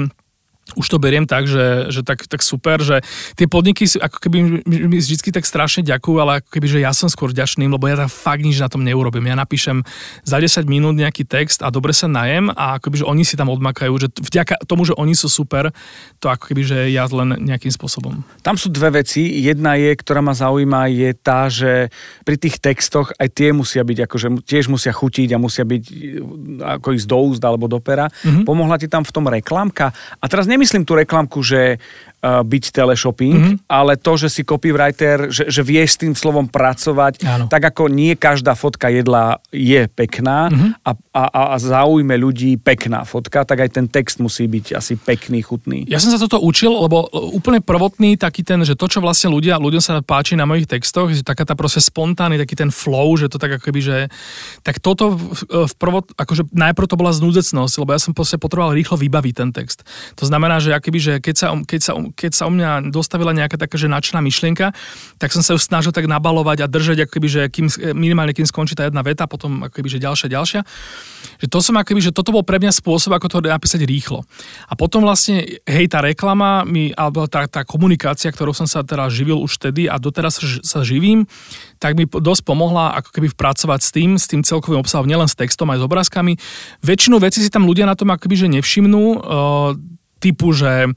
už 0.76 0.88
to 0.90 0.98
beriem 1.00 1.24
tak, 1.24 1.48
že, 1.48 1.88
že 1.94 2.02
tak, 2.04 2.28
tak 2.28 2.44
super, 2.44 2.84
že 2.84 3.00
tie 3.40 3.48
podniky 3.48 3.88
sú, 3.88 4.04
ako 4.04 4.18
keby 4.20 4.38
mi 4.68 4.98
vždy 5.00 5.32
tak 5.32 5.48
strašne 5.48 5.86
ďakujú, 5.86 6.18
ale 6.20 6.32
ako 6.44 6.50
keby, 6.52 6.68
že 6.68 6.80
ja 6.84 6.92
som 6.92 7.08
skôr 7.08 7.32
vďačný, 7.32 7.70
lebo 7.70 7.88
ja 7.88 7.96
tam 7.96 8.12
fakt 8.12 8.44
nič 8.44 8.60
na 8.60 8.68
tom 8.68 8.84
neurobím. 8.84 9.32
Ja 9.32 9.38
napíšem 9.40 9.86
za 10.28 10.38
10 10.42 10.68
minút 10.68 11.00
nejaký 11.00 11.24
text 11.24 11.64
a 11.64 11.72
dobre 11.72 11.96
sa 11.96 12.12
najem 12.12 12.52
a 12.52 12.76
ako 12.76 12.92
keby, 12.92 12.96
že 13.00 13.06
oni 13.08 13.24
si 13.24 13.36
tam 13.40 13.48
odmakajú, 13.48 13.94
že 13.96 14.08
vďaka 14.12 14.68
tomu, 14.68 14.84
že 14.84 14.98
oni 14.98 15.16
sú 15.16 15.32
super, 15.32 15.72
to 16.20 16.28
ako 16.28 16.52
keby, 16.52 16.62
že 16.68 16.78
ja 16.92 17.08
len 17.08 17.40
nejakým 17.40 17.72
spôsobom. 17.72 18.26
Tam 18.44 18.60
sú 18.60 18.68
dve 18.74 19.00
veci. 19.00 19.44
Jedna 19.44 19.80
je, 19.80 19.96
ktorá 19.96 20.20
ma 20.20 20.36
zaujíma, 20.36 20.92
je 20.92 21.10
tá, 21.16 21.48
že 21.48 21.94
pri 22.28 22.36
tých 22.36 22.60
textoch 22.60 23.14
aj 23.16 23.28
tie 23.32 23.50
musia 23.54 23.86
byť, 23.86 23.98
akože 24.10 24.28
tiež 24.44 24.68
musia 24.68 24.92
chutiť 24.92 25.32
a 25.36 25.42
musia 25.42 25.64
byť 25.64 25.84
ako 26.82 26.88
ísť 26.98 27.08
do 27.08 27.18
úzda 27.22 27.46
alebo 27.52 27.70
do 27.70 27.80
pera. 27.80 28.10
Mm-hmm. 28.10 28.44
Pomohla 28.44 28.76
ti 28.82 28.90
tam 28.90 29.06
v 29.06 29.14
tom 29.14 29.26
reklamka. 29.30 29.94
A 30.20 30.26
teraz 30.26 30.50
nemyslím 30.58 30.84
tú 30.84 30.98
reklamku, 30.98 31.46
že 31.46 31.78
uh, 31.78 32.42
byť 32.42 32.64
teleshopping, 32.74 33.38
mm-hmm. 33.38 33.58
ale 33.70 33.94
to, 34.02 34.18
že 34.18 34.34
si 34.34 34.42
copywriter, 34.42 35.30
že, 35.30 35.46
že 35.48 35.62
vieš 35.62 35.96
s 35.96 36.02
tým 36.02 36.18
slovom 36.18 36.50
pracovať, 36.50 37.22
Áno. 37.22 37.46
tak 37.46 37.70
ako 37.70 37.94
nie 37.94 38.18
každá 38.18 38.58
fotka 38.58 38.90
jedla 38.90 39.38
je 39.54 39.86
pekná 39.86 40.50
mm-hmm. 40.50 40.70
a, 40.82 40.92
a, 41.14 41.42
a 41.54 41.58
zaujme 41.62 42.18
ľudí 42.18 42.58
pekná 42.58 43.06
fotka, 43.06 43.46
tak 43.46 43.70
aj 43.70 43.78
ten 43.78 43.86
text 43.86 44.18
musí 44.18 44.50
byť 44.50 44.74
asi 44.74 44.98
pekný, 44.98 45.46
chutný. 45.46 45.86
Ja 45.86 46.02
som 46.02 46.10
sa 46.10 46.18
toto 46.18 46.42
učil, 46.42 46.74
lebo 46.74 47.06
úplne 47.38 47.62
prvotný 47.62 48.18
taký 48.18 48.42
ten, 48.42 48.66
že 48.66 48.74
to, 48.74 48.90
čo 48.90 49.04
vlastne 49.04 49.30
ľudia, 49.30 49.62
ľuďom 49.62 49.84
sa 49.84 50.02
páči 50.02 50.34
na 50.34 50.50
mojich 50.50 50.66
textoch, 50.66 51.14
že 51.14 51.22
taká 51.22 51.46
tá 51.46 51.54
proste 51.54 51.84
spontánny, 51.84 52.42
taký 52.42 52.58
ten 52.58 52.74
flow, 52.74 53.14
že 53.20 53.30
to 53.30 53.38
tak 53.38 53.62
akoby, 53.62 53.80
že 53.84 53.98
tak 54.66 54.82
toto 54.82 55.14
v, 55.14 55.68
v 55.70 55.74
prvot, 55.78 56.16
akože 56.16 56.50
najprv 56.56 56.88
to 56.88 56.96
bola 56.96 57.12
znúdecnosť, 57.12 57.74
lebo 57.84 57.92
ja 57.92 58.00
som 58.00 58.16
proste 58.16 58.40
potreboval 58.40 58.72
rýchlo 58.72 58.96
vybaviť 58.96 59.34
ten 59.36 59.50
text. 59.52 59.84
To 60.16 60.24
znamená, 60.24 60.47
že 60.64 60.72
akoby, 60.72 61.00
že 61.04 61.14
keď 61.20 61.36
sa, 61.36 61.48
keď 61.52 61.82
sa 61.84 61.92
keď 62.16 62.32
sa 62.32 62.44
o 62.48 62.52
mňa 62.56 62.88
dostavila 62.96 63.36
nejaká 63.36 63.60
taká, 63.60 63.76
že 63.76 63.92
načná 63.92 64.24
myšlienka, 64.24 64.72
tak 65.20 65.36
som 65.36 65.44
sa 65.44 65.52
ju 65.52 65.60
snažil 65.60 65.92
tak 65.92 66.08
nabalovať 66.08 66.64
a 66.64 66.72
držať, 66.72 67.12
akoby, 67.12 67.28
že 67.28 67.42
kým, 67.52 67.68
minimálne 67.92 68.32
kým 68.32 68.48
skončí 68.48 68.80
tá 68.80 68.88
jedna 68.88 69.04
veta, 69.04 69.28
potom 69.28 69.68
akoby, 69.68 70.00
že 70.00 70.00
ďalšia, 70.00 70.32
ďalšia. 70.32 70.62
Že 71.44 71.48
to 71.52 71.60
som 71.60 71.76
akoby, 71.76 72.00
že 72.00 72.16
toto 72.16 72.32
bol 72.32 72.48
pre 72.48 72.58
mňa 72.64 72.72
spôsob, 72.72 73.12
ako 73.12 73.28
to 73.28 73.38
napísať 73.44 73.84
rýchlo. 73.84 74.24
A 74.72 74.74
potom 74.80 75.04
vlastne, 75.04 75.60
hej, 75.68 75.86
tá 75.92 76.00
reklama, 76.00 76.64
mi, 76.64 76.96
alebo 76.96 77.28
tá, 77.28 77.44
tá 77.52 77.68
komunikácia, 77.68 78.32
ktorou 78.32 78.56
som 78.56 78.66
sa 78.66 78.82
teraz 78.88 79.12
živil 79.12 79.38
už 79.44 79.60
vtedy 79.60 79.92
a 79.92 80.00
doteraz 80.00 80.40
sa 80.64 80.80
živím, 80.88 81.28
tak 81.78 82.00
mi 82.00 82.08
dosť 82.08 82.42
pomohla 82.48 82.98
ako 82.98 83.10
keby 83.14 83.28
pracovať 83.36 83.80
s 83.84 83.90
tým, 83.94 84.12
s 84.18 84.26
tým 84.26 84.42
celkovým 84.42 84.82
obsahom, 84.82 85.06
nielen 85.06 85.30
s 85.30 85.38
textom, 85.38 85.70
aj 85.70 85.82
s 85.82 85.86
obrázkami. 85.86 86.34
Väčšinu 86.82 87.22
vecí 87.22 87.44
si 87.44 87.54
tam 87.54 87.66
ľudia 87.66 87.86
na 87.86 87.98
tom 87.98 88.10
akoby, 88.10 88.36
že 88.38 88.48
nevšimnú, 88.50 89.04
uh, 89.18 89.18
typu, 90.18 90.54
že 90.54 90.92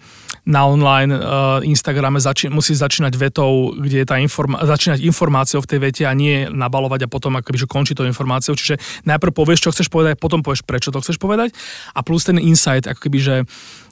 na 0.49 0.67
online 0.67 1.13
uh, 1.13 1.61
Instagrame 1.61 2.19
zači- 2.19 2.49
musí 2.49 2.73
začínať 2.73 3.13
vetou, 3.15 3.77
kde 3.77 4.03
je 4.03 4.07
tá 4.09 4.17
informa- 4.17 4.65
začínať 4.65 5.05
informáciou 5.05 5.61
v 5.61 5.69
tej 5.69 5.79
vete 5.79 6.03
a 6.09 6.17
nie 6.17 6.49
nabalovať 6.49 7.07
a 7.07 7.13
potom 7.13 7.37
akoby, 7.37 7.65
že 7.65 7.69
končí 7.69 7.93
to 7.93 8.09
informáciou. 8.09 8.57
Čiže 8.57 8.81
najprv 9.05 9.33
povieš, 9.37 9.69
čo 9.69 9.73
chceš 9.73 9.93
povedať, 9.93 10.17
potom 10.17 10.41
povieš, 10.41 10.65
prečo 10.65 10.91
to 10.91 11.05
chceš 11.05 11.21
povedať 11.21 11.53
a 11.93 12.01
plus 12.01 12.25
ten 12.25 12.41
insight, 12.41 12.89
ako 12.89 13.13
že, 13.21 13.37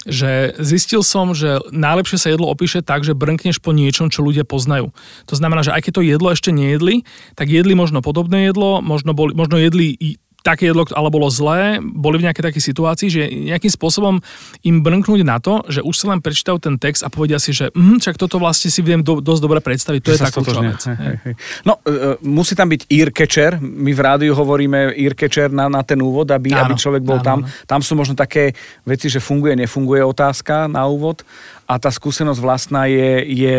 že 0.08 0.56
zistil 0.62 1.04
som, 1.04 1.36
že 1.36 1.60
najlepšie 1.68 2.16
sa 2.16 2.28
jedlo 2.32 2.48
opíše 2.48 2.80
tak, 2.80 3.04
že 3.04 3.12
brnkneš 3.12 3.60
po 3.60 3.76
niečom, 3.76 4.08
čo 4.08 4.24
ľudia 4.24 4.48
poznajú. 4.48 4.94
To 5.28 5.34
znamená, 5.34 5.60
že 5.66 5.74
aj 5.74 5.84
keď 5.84 5.92
to 6.00 6.02
jedlo 6.06 6.28
ešte 6.32 6.50
nejedli, 6.54 7.04
tak 7.36 7.52
jedli 7.52 7.76
možno 7.76 8.00
podobné 8.00 8.48
jedlo, 8.48 8.80
možno, 8.80 9.12
boli, 9.12 9.36
možno 9.36 9.60
jedli 9.60 10.18
také 10.46 10.70
jedlo, 10.70 10.86
ale 10.94 11.10
bolo 11.10 11.26
zlé, 11.28 11.82
boli 11.82 12.22
v 12.22 12.30
nejakej 12.30 12.44
takej 12.50 12.62
situácii, 12.62 13.08
že 13.10 13.22
nejakým 13.26 13.72
spôsobom 13.74 14.22
im 14.62 14.76
brnknúť 14.80 15.20
na 15.26 15.42
to, 15.42 15.66
že 15.66 15.82
už 15.82 15.94
si 15.94 16.04
len 16.06 16.22
prečítajú 16.22 16.62
ten 16.62 16.74
text 16.78 17.02
a 17.02 17.10
povedia 17.10 17.42
si, 17.42 17.50
že 17.50 17.74
hm, 17.74 17.98
čak 17.98 18.14
toto 18.14 18.38
vlastne 18.38 18.70
si 18.70 18.80
viem 18.80 19.02
do, 19.02 19.18
dosť 19.18 19.42
dobre 19.42 19.58
predstaviť, 19.58 20.00
to 20.00 20.10
že 20.14 20.14
je 20.14 20.20
tá 20.22 20.30
kľúčová 20.30 20.62
vec. 20.70 20.82
Hej, 20.86 21.16
hej. 21.26 21.34
No, 21.66 21.82
uh, 21.82 22.14
musí 22.22 22.54
tam 22.54 22.70
byť 22.70 22.82
ear 22.86 23.10
catcher, 23.10 23.58
my 23.58 23.90
v 23.90 24.00
rádiu 24.00 24.32
hovoríme 24.32 24.94
ear 24.94 25.14
catcher 25.18 25.50
na, 25.50 25.66
na 25.66 25.82
ten 25.82 25.98
úvod, 25.98 26.30
aby, 26.30 26.54
áno, 26.54 26.70
aby 26.70 26.74
človek 26.78 27.02
bol 27.02 27.18
áno, 27.18 27.26
tam. 27.26 27.38
Áno. 27.42 27.66
Tam 27.66 27.80
sú 27.82 27.98
možno 27.98 28.14
také 28.14 28.54
veci, 28.86 29.10
že 29.10 29.18
funguje, 29.18 29.58
nefunguje 29.58 30.06
otázka 30.06 30.70
na 30.70 30.86
úvod 30.86 31.26
a 31.66 31.76
tá 31.76 31.90
skúsenosť 31.90 32.40
vlastná 32.40 32.86
je, 32.86 33.26
je 33.26 33.56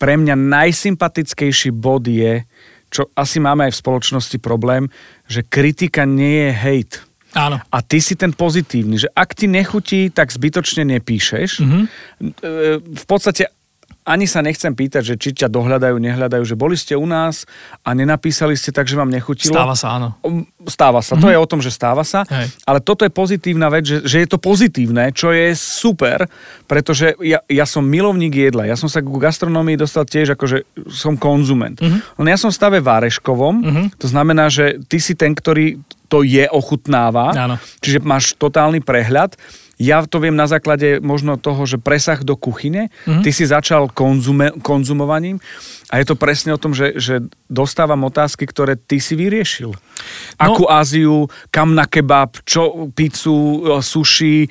pre 0.00 0.16
mňa 0.16 0.32
najsympatickejší 0.38 1.76
bod 1.76 2.08
je, 2.08 2.46
čo 2.90 3.06
asi 3.14 3.38
máme 3.38 3.70
aj 3.70 3.72
v 3.76 3.80
spoločnosti 3.86 4.38
problém, 4.42 4.90
že 5.30 5.46
kritika 5.46 6.02
nie 6.02 6.50
je 6.50 6.50
hate. 6.50 6.96
Áno. 7.30 7.62
A 7.62 7.78
ty 7.78 8.02
si 8.02 8.18
ten 8.18 8.34
pozitívny, 8.34 8.98
že 8.98 9.08
ak 9.14 9.38
ti 9.38 9.46
nechutí, 9.46 10.10
tak 10.10 10.34
zbytočne 10.34 10.82
nepíšeš. 10.98 11.62
Mm-hmm. 11.62 11.82
V 12.82 13.04
podstate 13.06 13.54
ani 14.10 14.26
sa 14.26 14.42
nechcem 14.42 14.74
pýtať, 14.74 15.02
že 15.06 15.14
či 15.14 15.30
ťa 15.38 15.46
dohľadajú, 15.46 15.94
nehľadajú, 15.94 16.42
že 16.42 16.58
boli 16.58 16.74
ste 16.74 16.98
u 16.98 17.06
nás 17.06 17.46
a 17.86 17.94
nenapísali 17.94 18.58
ste 18.58 18.74
tak, 18.74 18.90
že 18.90 18.98
vám 18.98 19.06
nechutilo. 19.06 19.54
Stáva 19.54 19.78
sa, 19.78 19.94
áno. 19.94 20.18
Stáva 20.66 20.98
sa, 20.98 21.14
mm-hmm. 21.14 21.22
to 21.22 21.28
mhm. 21.30 21.32
je 21.32 21.38
o 21.38 21.46
tom, 21.46 21.60
že 21.62 21.70
stáva 21.70 22.02
sa, 22.02 22.26
Hej. 22.26 22.50
ale 22.66 22.82
toto 22.82 23.06
je 23.06 23.12
pozitívna 23.14 23.70
vec, 23.70 23.86
že, 23.86 24.02
že 24.02 24.26
je 24.26 24.28
to 24.28 24.42
pozitívne, 24.42 25.14
čo 25.14 25.30
je 25.30 25.54
super, 25.54 26.26
pretože 26.66 27.14
ja, 27.22 27.38
ja 27.46 27.64
som 27.64 27.86
milovník 27.86 28.34
jedla, 28.34 28.66
ja 28.66 28.74
som 28.74 28.90
sa 28.90 28.98
ku 28.98 29.14
gastronómii 29.22 29.78
dostal 29.78 30.02
tiež 30.02 30.34
ako, 30.34 30.44
že 30.50 30.58
som 30.90 31.14
konzument. 31.14 31.78
Mm-hmm. 31.78 32.18
No 32.18 32.26
ja 32.26 32.36
som 32.40 32.50
v 32.50 32.58
stave 32.58 32.78
Váreškovom, 32.82 33.54
mm-hmm. 33.62 33.86
to 33.94 34.06
znamená, 34.10 34.50
že 34.50 34.82
ty 34.90 34.98
si 34.98 35.14
ten, 35.14 35.38
ktorý 35.38 35.78
to 36.10 36.26
je 36.26 36.42
ochutnáva. 36.50 37.30
Áno. 37.38 37.56
Čiže 37.78 38.02
máš 38.02 38.34
totálny 38.34 38.82
prehľad. 38.82 39.38
Ja 39.80 40.04
to 40.04 40.20
viem 40.20 40.36
na 40.36 40.44
základe 40.44 41.00
možno 41.00 41.40
toho, 41.40 41.64
že 41.64 41.80
presah 41.80 42.20
do 42.20 42.36
kuchyne, 42.36 42.92
mm-hmm. 43.08 43.24
ty 43.24 43.32
si 43.32 43.48
začal 43.48 43.88
konzume, 43.88 44.52
konzumovaním 44.60 45.40
a 45.90 45.98
je 45.98 46.06
to 46.06 46.14
presne 46.14 46.54
o 46.54 46.60
tom, 46.62 46.70
že, 46.70 46.94
že 46.94 47.18
dostávam 47.50 47.98
otázky, 48.06 48.46
ktoré 48.46 48.78
ty 48.78 49.02
si 49.02 49.18
vyriešil. 49.18 49.74
Akú 50.38 50.62
No. 50.64 50.70
Áziu, 50.70 51.26
kam 51.50 51.74
na 51.74 51.90
kebab, 51.90 52.38
čo, 52.46 52.88
pizzu, 52.94 53.66
e, 53.66 53.82
sushi, 53.82 54.46
e, 54.46 54.48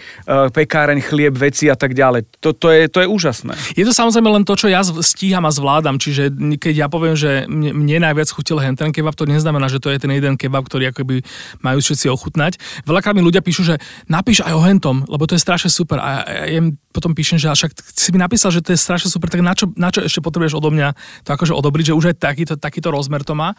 pekáreň, 0.52 1.00
chlieb, 1.00 1.32
veci 1.40 1.72
a 1.72 1.80
tak 1.80 1.96
ďalej. 1.96 2.28
To, 2.44 2.52
to, 2.52 2.68
je, 2.76 2.92
to 2.92 3.00
je 3.00 3.08
úžasné. 3.08 3.56
Je 3.80 3.88
to 3.88 3.96
samozrejme 3.96 4.28
len 4.28 4.44
to, 4.44 4.60
čo 4.60 4.68
ja 4.68 4.84
stíham 4.84 5.48
a 5.48 5.52
zvládam, 5.54 5.96
čiže 5.96 6.36
keď 6.60 6.74
ja 6.76 6.88
poviem, 6.92 7.16
že 7.16 7.48
mne, 7.48 7.72
mne 7.72 8.12
najviac 8.12 8.28
chutil 8.36 8.60
hen 8.60 8.76
ten 8.76 8.92
kebab, 8.92 9.16
to 9.16 9.24
neznamená, 9.24 9.72
že 9.72 9.80
to 9.80 9.88
je 9.94 10.02
ten 10.02 10.12
jeden 10.12 10.36
kebab, 10.36 10.68
ktorý 10.68 10.92
akoby 10.92 11.24
majú 11.64 11.80
všetci 11.80 12.12
ochutnať. 12.12 12.60
Veľakrát 12.84 13.16
mi 13.16 13.24
ľudia 13.24 13.40
píšu, 13.40 13.64
že 13.64 13.80
napíš 14.12 14.44
aj 14.44 14.54
o 14.54 14.62
hentom, 14.66 15.08
lebo 15.08 15.24
to 15.24 15.40
je 15.40 15.42
strašne 15.42 15.72
super. 15.72 16.04
A 16.04 16.28
ja, 16.28 16.52
ja 16.52 16.60
im 16.60 16.76
potom 16.90 17.14
píšem, 17.14 17.38
že 17.38 17.48
však 17.48 17.72
si 17.96 18.10
mi 18.12 18.20
napísal, 18.20 18.50
že 18.50 18.66
to 18.66 18.74
je 18.74 18.80
strašne 18.82 19.14
super, 19.14 19.30
tak 19.30 19.46
na 19.46 19.54
čo, 19.54 19.70
na 19.78 19.94
čo 19.94 20.02
ešte 20.02 20.26
potrebuješ 20.26 20.58
odo 20.58 20.74
mňa 20.74 20.98
to 21.30 21.38
akože 21.38 21.54
odobriť, 21.54 21.94
že 21.94 21.98
už 21.98 22.06
aj 22.10 22.16
takýto, 22.18 22.54
takýto 22.58 22.90
rozmer 22.90 23.22
to 23.22 23.38
má. 23.38 23.54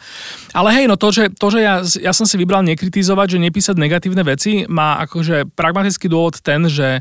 Ale 0.51 0.75
hej, 0.75 0.91
no 0.91 0.99
to, 0.99 1.07
že, 1.15 1.31
to, 1.31 1.47
že 1.47 1.59
ja, 1.63 1.79
ja 2.03 2.11
som 2.11 2.27
si 2.27 2.35
vybral 2.35 2.67
nekritizovať, 2.67 3.39
že 3.39 3.43
nepísať 3.47 3.79
negatívne 3.79 4.27
veci, 4.27 4.67
má 4.67 4.99
akože 5.07 5.55
pragmatický 5.55 6.11
dôvod 6.11 6.43
ten, 6.43 6.67
že 6.67 6.99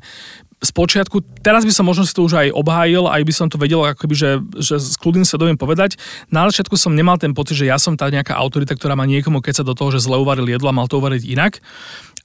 z 0.61 0.71
počiatku, 0.77 1.25
teraz 1.41 1.65
by 1.65 1.73
som 1.73 1.89
možno 1.89 2.05
si 2.05 2.12
to 2.12 2.29
už 2.29 2.37
aj 2.37 2.49
obhájil, 2.53 3.09
aj 3.09 3.25
by 3.25 3.33
som 3.33 3.49
to 3.49 3.57
vedel, 3.57 3.81
akoby, 3.81 4.12
že, 4.12 4.31
že 4.61 4.77
s 4.77 5.00
kľudným 5.00 5.25
svedomím 5.25 5.57
povedať. 5.57 5.97
Na 6.29 6.45
začiatku 6.45 6.77
som 6.77 6.93
nemal 6.93 7.17
ten 7.17 7.33
pocit, 7.33 7.57
že 7.57 7.65
ja 7.65 7.81
som 7.81 7.97
tá 7.97 8.12
nejaká 8.12 8.37
autorita, 8.37 8.77
ktorá 8.77 8.93
má 8.93 9.09
niekomu 9.09 9.41
keď 9.41 9.65
sa 9.65 9.65
do 9.65 9.73
toho, 9.73 9.89
že 9.89 10.05
zle 10.05 10.21
uvaril 10.21 10.45
jedlo 10.45 10.69
a 10.69 10.77
mal 10.77 10.85
to 10.85 11.00
uvariť 11.00 11.25
inak. 11.33 11.65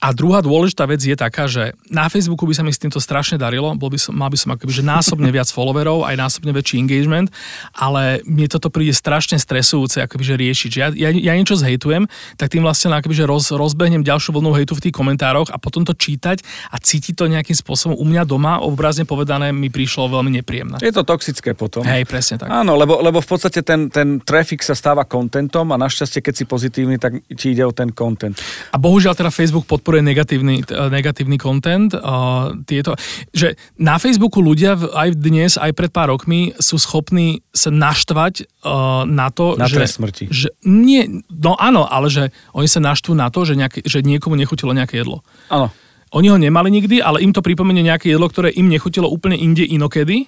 A 0.03 0.11
druhá 0.11 0.43
dôležitá 0.43 0.83
vec 0.85 1.01
je 1.01 1.15
taká, 1.15 1.47
že 1.47 1.73
na 1.87 2.11
Facebooku 2.11 2.43
by 2.43 2.53
sa 2.53 2.63
mi 2.63 2.71
s 2.71 2.81
týmto 2.81 2.99
strašne 2.99 3.39
darilo, 3.39 3.71
bol 3.79 3.89
by 3.89 3.99
som, 3.99 4.13
mal 4.13 4.27
by 4.27 4.37
som 4.37 4.53
akoby, 4.53 4.71
že 4.71 4.83
násobne 4.83 5.29
viac 5.31 5.47
followerov, 5.47 6.03
aj 6.03 6.15
násobne 6.19 6.51
väčší 6.51 6.83
engagement, 6.83 7.31
ale 7.71 8.19
mne 8.27 8.47
toto 8.51 8.67
príde 8.67 8.91
strašne 8.91 9.39
stresujúce 9.39 10.03
akoby, 10.03 10.23
že 10.23 10.35
riešiť. 10.35 10.69
Že 10.69 10.79
ja, 10.79 10.89
ja, 10.91 11.09
ja 11.11 11.33
niečo 11.33 11.55
zhejtujem, 11.55 12.05
tak 12.35 12.51
tým 12.51 12.63
vlastne 12.67 12.91
akoby, 12.93 13.15
že 13.15 13.25
roz, 13.25 13.51
rozbehnem 13.55 14.03
ďalšiu 14.03 14.35
vlnu 14.35 14.51
hejtu 14.61 14.73
v 14.77 14.83
tých 14.89 14.95
komentároch 14.95 15.49
a 15.51 15.57
potom 15.57 15.87
to 15.87 15.95
čítať 15.95 16.43
a 16.71 16.75
cítiť 16.77 17.15
to 17.15 17.25
nejakým 17.31 17.55
spôsobom 17.55 17.95
u 17.95 18.05
mňa 18.05 18.23
doma, 18.27 18.59
obrazne 18.61 19.07
povedané, 19.07 19.55
mi 19.55 19.71
prišlo 19.71 20.11
veľmi 20.11 20.31
nepríjemné. 20.41 20.77
Je 20.83 20.93
to 20.93 21.07
toxické 21.07 21.55
potom. 21.55 21.81
Hej, 21.87 22.05
presne 22.05 22.41
tak. 22.41 22.51
Áno, 22.51 22.75
lebo, 22.75 22.99
lebo 22.99 23.23
v 23.23 23.27
podstate 23.27 23.63
ten, 23.63 23.87
ten 23.89 24.19
traffic 24.21 24.61
sa 24.61 24.75
stáva 24.77 25.07
kontentom 25.07 25.69
a 25.71 25.77
našťastie, 25.79 26.19
keď 26.21 26.33
si 26.33 26.43
pozitívny, 26.45 26.95
tak 26.99 27.23
ti 27.33 27.55
ide 27.55 27.63
o 27.63 27.73
ten 27.73 27.89
content. 27.91 28.37
A 28.71 28.77
bohužiaľ 28.77 29.17
teda 29.17 29.31
Facebook 29.31 29.65
podporuje 29.85 30.01
negatívny, 30.01 30.65
t- 30.65 30.73
negatívny 30.73 31.37
content. 31.37 31.93
Uh, 31.93 32.57
tieto, 32.65 32.97
že 33.29 33.53
na 33.77 34.01
Facebooku 34.01 34.41
ľudia 34.41 34.73
aj 34.73 35.13
dnes, 35.13 35.61
aj 35.61 35.77
pred 35.77 35.93
pár 35.93 36.09
rokmi 36.09 36.57
sú 36.57 36.81
schopní 36.81 37.45
sa 37.53 37.69
naštvať 37.69 38.65
uh, 38.65 39.05
na 39.05 39.29
to, 39.29 39.53
Na 39.53 39.69
že... 39.69 39.85
smrti. 39.85 40.25
Že, 40.33 40.49
nie, 40.65 41.21
no 41.29 41.53
áno, 41.53 41.85
ale 41.85 42.09
že 42.09 42.33
oni 42.57 42.65
sa 42.65 42.81
naštvú 42.81 43.13
na 43.13 43.29
to, 43.29 43.45
že, 43.45 43.53
nejaké, 43.53 43.85
že 43.85 44.01
niekomu 44.01 44.33
nechutilo 44.33 44.73
nejaké 44.73 45.05
jedlo. 45.05 45.21
Áno. 45.53 45.69
Oni 46.17 46.33
ho 46.33 46.41
nemali 46.41 46.73
nikdy, 46.73 47.05
ale 47.05 47.21
im 47.21 47.29
to 47.29 47.45
pripomenie 47.45 47.85
nejaké 47.85 48.09
jedlo, 48.09 48.25
ktoré 48.25 48.49
im 48.57 48.65
nechutilo 48.65 49.05
úplne 49.05 49.37
inde 49.37 49.61
inokedy 49.69 50.25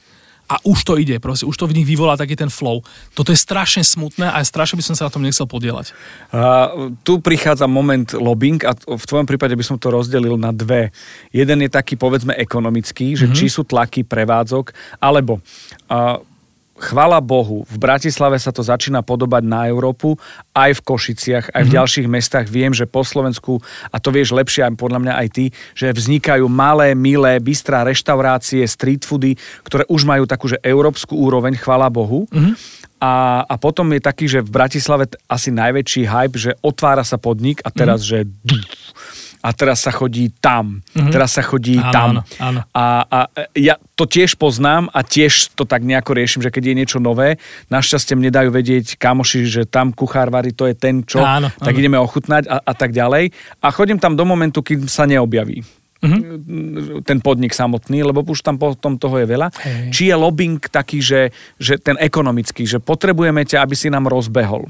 a 0.48 0.56
už 0.64 0.80
to 0.88 0.94
ide, 0.96 1.20
proste, 1.20 1.44
už 1.44 1.60
to 1.60 1.68
v 1.68 1.76
nich 1.84 1.88
vyvolá 1.88 2.16
taký 2.16 2.40
ten 2.40 2.48
flow. 2.48 2.80
Toto 3.12 3.36
je 3.36 3.40
strašne 3.40 3.84
smutné 3.84 4.32
a 4.32 4.40
strašne 4.48 4.80
by 4.80 4.84
som 4.88 4.96
sa 4.96 5.08
na 5.08 5.14
tom 5.14 5.24
nechcel 5.24 5.44
podielať. 5.44 5.92
A 6.32 6.72
tu 7.04 7.20
prichádza 7.20 7.68
moment 7.68 8.08
lobbying 8.16 8.64
a 8.64 8.72
v 8.76 9.04
tvojom 9.04 9.28
prípade 9.28 9.54
by 9.60 9.64
som 9.68 9.76
to 9.76 9.92
rozdelil 9.92 10.40
na 10.40 10.56
dve. 10.56 10.96
Jeden 11.36 11.68
je 11.68 11.70
taký 11.70 12.00
povedzme 12.00 12.32
ekonomický, 12.32 13.20
že 13.20 13.28
mm-hmm. 13.28 13.38
či 13.38 13.52
sú 13.52 13.68
tlaky 13.68 14.08
prevádzok, 14.08 14.72
alebo 15.04 15.44
a, 15.92 16.24
chvala 16.78 17.18
Bohu, 17.20 17.66
v 17.66 17.78
Bratislave 17.78 18.38
sa 18.38 18.54
to 18.54 18.62
začína 18.62 19.02
podobať 19.02 19.44
na 19.44 19.66
Európu, 19.66 20.16
aj 20.54 20.78
v 20.78 20.82
Košiciach, 20.86 21.46
aj 21.52 21.54
v 21.54 21.62
mm-hmm. 21.62 21.78
ďalších 21.78 22.08
mestách. 22.08 22.46
Viem, 22.48 22.72
že 22.72 22.86
po 22.86 23.02
Slovensku, 23.02 23.60
a 23.90 23.98
to 23.98 24.14
vieš 24.14 24.34
lepšie 24.34 24.66
aj 24.66 24.78
podľa 24.78 25.00
mňa 25.04 25.14
aj 25.18 25.28
ty, 25.34 25.46
že 25.74 25.90
vznikajú 25.90 26.46
malé, 26.46 26.94
milé, 26.94 27.42
bystrá 27.42 27.82
reštaurácie, 27.82 28.64
street 28.70 29.04
foody, 29.04 29.36
ktoré 29.66 29.84
už 29.90 30.06
majú 30.06 30.30
takú, 30.30 30.48
že 30.48 30.62
európsku 30.62 31.18
úroveň, 31.18 31.58
chvala 31.58 31.90
Bohu. 31.90 32.30
Mm-hmm. 32.30 32.86
A, 32.98 33.46
a 33.46 33.56
potom 33.62 33.86
je 33.94 34.02
taký, 34.02 34.26
že 34.26 34.42
v 34.42 34.50
Bratislave 34.50 35.06
asi 35.30 35.54
najväčší 35.54 36.10
hype, 36.10 36.38
že 36.38 36.58
otvára 36.66 37.06
sa 37.06 37.22
podnik 37.22 37.62
a 37.62 37.70
teraz, 37.70 38.02
mm. 38.02 38.08
že 38.10 38.18
a 39.42 39.50
teraz 39.54 39.86
sa 39.86 39.92
chodí 39.94 40.34
tam, 40.42 40.82
mm-hmm. 40.82 41.12
teraz 41.14 41.38
sa 41.38 41.44
chodí 41.46 41.78
Áno, 41.78 41.94
tam. 41.94 42.10
áno, 42.10 42.22
áno. 42.42 42.60
A, 42.74 42.84
a 43.06 43.20
ja 43.54 43.78
to 43.94 44.10
tiež 44.10 44.36
poznám 44.36 44.90
a 44.92 45.06
tiež 45.06 45.54
to 45.54 45.64
tak 45.64 45.86
nejako 45.86 46.18
riešim, 46.18 46.42
že 46.42 46.54
keď 46.54 46.64
je 46.74 46.78
niečo 46.78 46.98
nové, 47.02 47.38
našťastie 47.70 48.18
mne 48.18 48.34
dajú 48.34 48.50
vedieť 48.50 48.98
kamoši, 48.98 49.46
že 49.46 49.62
tam 49.70 49.94
kuchár 49.94 50.34
varí, 50.34 50.52
to 50.54 50.66
je 50.66 50.76
ten 50.76 51.06
čo, 51.06 51.22
Áno, 51.22 51.54
tak 51.62 51.74
áno. 51.74 51.80
ideme 51.80 51.98
ochutnať 52.02 52.50
a, 52.50 52.62
a 52.62 52.74
tak 52.74 52.92
ďalej. 52.94 53.32
A 53.62 53.68
chodím 53.70 54.02
tam 54.02 54.18
do 54.18 54.26
momentu, 54.26 54.66
kým 54.66 54.90
sa 54.90 55.06
neobjaví 55.06 55.62
mm-hmm. 56.02 57.04
ten 57.04 57.18
podnik 57.22 57.54
samotný, 57.54 58.06
lebo 58.06 58.22
už 58.26 58.46
tam 58.46 58.58
potom 58.58 58.98
toho 58.98 59.22
je 59.22 59.28
veľa. 59.28 59.48
Hej. 59.54 59.94
Či 59.94 60.04
je 60.12 60.16
lobbying 60.16 60.60
taký, 60.62 61.02
že, 61.02 61.34
že 61.58 61.78
ten 61.82 61.98
ekonomický, 61.98 62.66
že 62.68 62.78
potrebujeme 62.82 63.44
ťa, 63.46 63.64
aby 63.64 63.76
si 63.78 63.88
nám 63.90 64.10
rozbehol. 64.10 64.70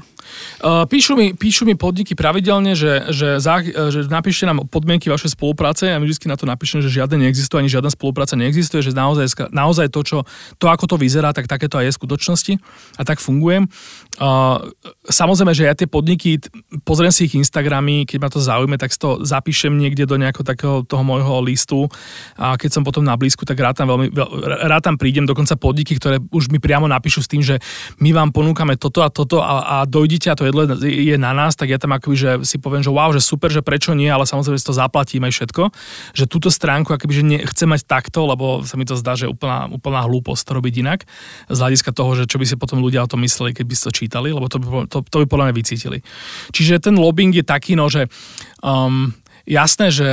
Uh, 0.60 0.84
píšu, 0.84 1.16
mi, 1.16 1.32
píšu 1.32 1.64
mi 1.64 1.72
podniky 1.72 2.12
pravidelne, 2.12 2.76
že, 2.76 3.08
že, 3.12 3.40
za, 3.40 3.64
že 3.64 4.04
napíšte 4.12 4.44
nám 4.44 4.68
podmienky 4.68 5.08
vašej 5.08 5.32
spolupráce 5.32 5.88
a 5.88 5.96
my 5.96 6.04
vždy 6.04 6.28
na 6.28 6.36
to 6.36 6.44
napíšem, 6.44 6.84
že 6.84 6.92
žiadne 6.92 7.16
neexistuje, 7.16 7.64
ani 7.64 7.70
žiadna 7.72 7.88
spolupráca 7.88 8.36
neexistuje, 8.36 8.84
že 8.84 8.92
naozaj, 8.92 9.48
naozaj 9.48 9.88
to, 9.88 10.00
čo, 10.04 10.18
to, 10.60 10.68
ako 10.68 10.84
to 10.84 10.96
vyzerá, 11.00 11.32
tak 11.32 11.48
takéto 11.48 11.80
aj 11.80 11.88
je 11.88 11.92
v 11.96 11.98
skutočnosti 12.04 12.52
a 13.00 13.02
tak 13.08 13.24
fungujem. 13.24 13.70
Uh, 14.18 14.68
samozrejme, 15.08 15.52
že 15.54 15.64
ja 15.64 15.74
tie 15.78 15.88
podniky, 15.88 16.42
pozriem 16.82 17.14
si 17.14 17.30
ich 17.30 17.38
Instagramy, 17.38 18.04
keď 18.04 18.18
ma 18.18 18.28
to 18.28 18.40
zaujme, 18.42 18.76
tak 18.76 18.92
to 18.98 19.22
zapíšem 19.24 19.72
niekde 19.78 20.04
do 20.04 20.18
nejakého 20.18 20.44
takého 20.44 20.76
toho 20.84 21.02
môjho 21.06 21.27
listu 21.44 21.84
a 22.40 22.56
keď 22.56 22.80
som 22.80 22.82
potom 22.82 23.04
na 23.04 23.14
blízku, 23.14 23.44
tak 23.44 23.60
rád 23.60 23.84
tam, 23.84 23.92
veľmi, 23.92 24.08
veľ- 24.08 24.32
rád 24.66 24.82
tam 24.88 24.96
prídem, 24.96 25.28
dokonca 25.28 25.54
podniky, 25.60 26.00
ktoré 26.00 26.16
už 26.32 26.48
mi 26.48 26.56
priamo 26.56 26.88
napíšu 26.88 27.20
s 27.24 27.28
tým, 27.28 27.44
že 27.44 27.60
my 28.00 28.16
vám 28.16 28.32
ponúkame 28.32 28.80
toto 28.80 29.04
a 29.04 29.12
toto 29.12 29.44
a, 29.44 29.82
a 29.82 29.88
dojdite 29.88 30.32
a 30.32 30.38
to 30.38 30.48
jedlo 30.48 30.64
je 30.80 31.16
na 31.18 31.36
nás, 31.36 31.58
tak 31.58 31.68
ja 31.68 31.78
tam 31.78 31.92
akoby, 31.92 32.16
že 32.16 32.30
si 32.46 32.56
poviem, 32.56 32.80
že 32.80 32.92
wow, 32.92 33.10
že 33.10 33.20
super, 33.20 33.50
že 33.50 33.60
prečo 33.60 33.92
nie, 33.92 34.08
ale 34.08 34.24
samozrejme 34.24 34.56
si 34.56 34.66
to 34.66 34.76
zaplatím 34.76 35.26
aj 35.26 35.32
všetko. 35.34 35.62
Že 36.14 36.24
túto 36.30 36.48
stránku 36.48 36.94
akoby, 36.94 37.12
že 37.12 37.22
chcem 37.50 37.68
mať 37.68 37.84
takto, 37.84 38.24
lebo 38.24 38.62
sa 38.62 38.78
mi 38.78 38.86
to 38.86 38.94
zdá, 38.94 39.18
že 39.18 39.26
úplná, 39.26 39.66
úplná 39.68 40.04
hlúposť 40.06 40.42
to 40.46 40.52
robiť 40.54 40.74
inak. 40.80 41.00
Z 41.50 41.58
hľadiska 41.58 41.90
toho, 41.90 42.14
že 42.14 42.24
čo 42.30 42.38
by 42.38 42.46
si 42.46 42.54
potom 42.54 42.78
ľudia 42.78 43.02
o 43.02 43.10
tom 43.10 43.24
mysleli, 43.26 43.56
keď 43.56 43.64
by 43.66 43.74
si 43.74 43.82
to 43.82 43.92
čítali, 43.92 44.28
lebo 44.30 44.46
to 44.46 44.62
by, 44.62 44.86
to, 44.86 45.02
to 45.02 45.16
by 45.24 45.26
podľa 45.26 45.44
mňa 45.50 45.54
vycítili. 45.58 45.98
Čiže 46.54 46.78
ten 46.78 46.94
lobbying 46.94 47.34
je 47.34 47.44
taký, 47.44 47.74
no, 47.74 47.90
že 47.90 48.06
um, 48.62 49.10
jasné, 49.48 49.88
že 49.88 50.08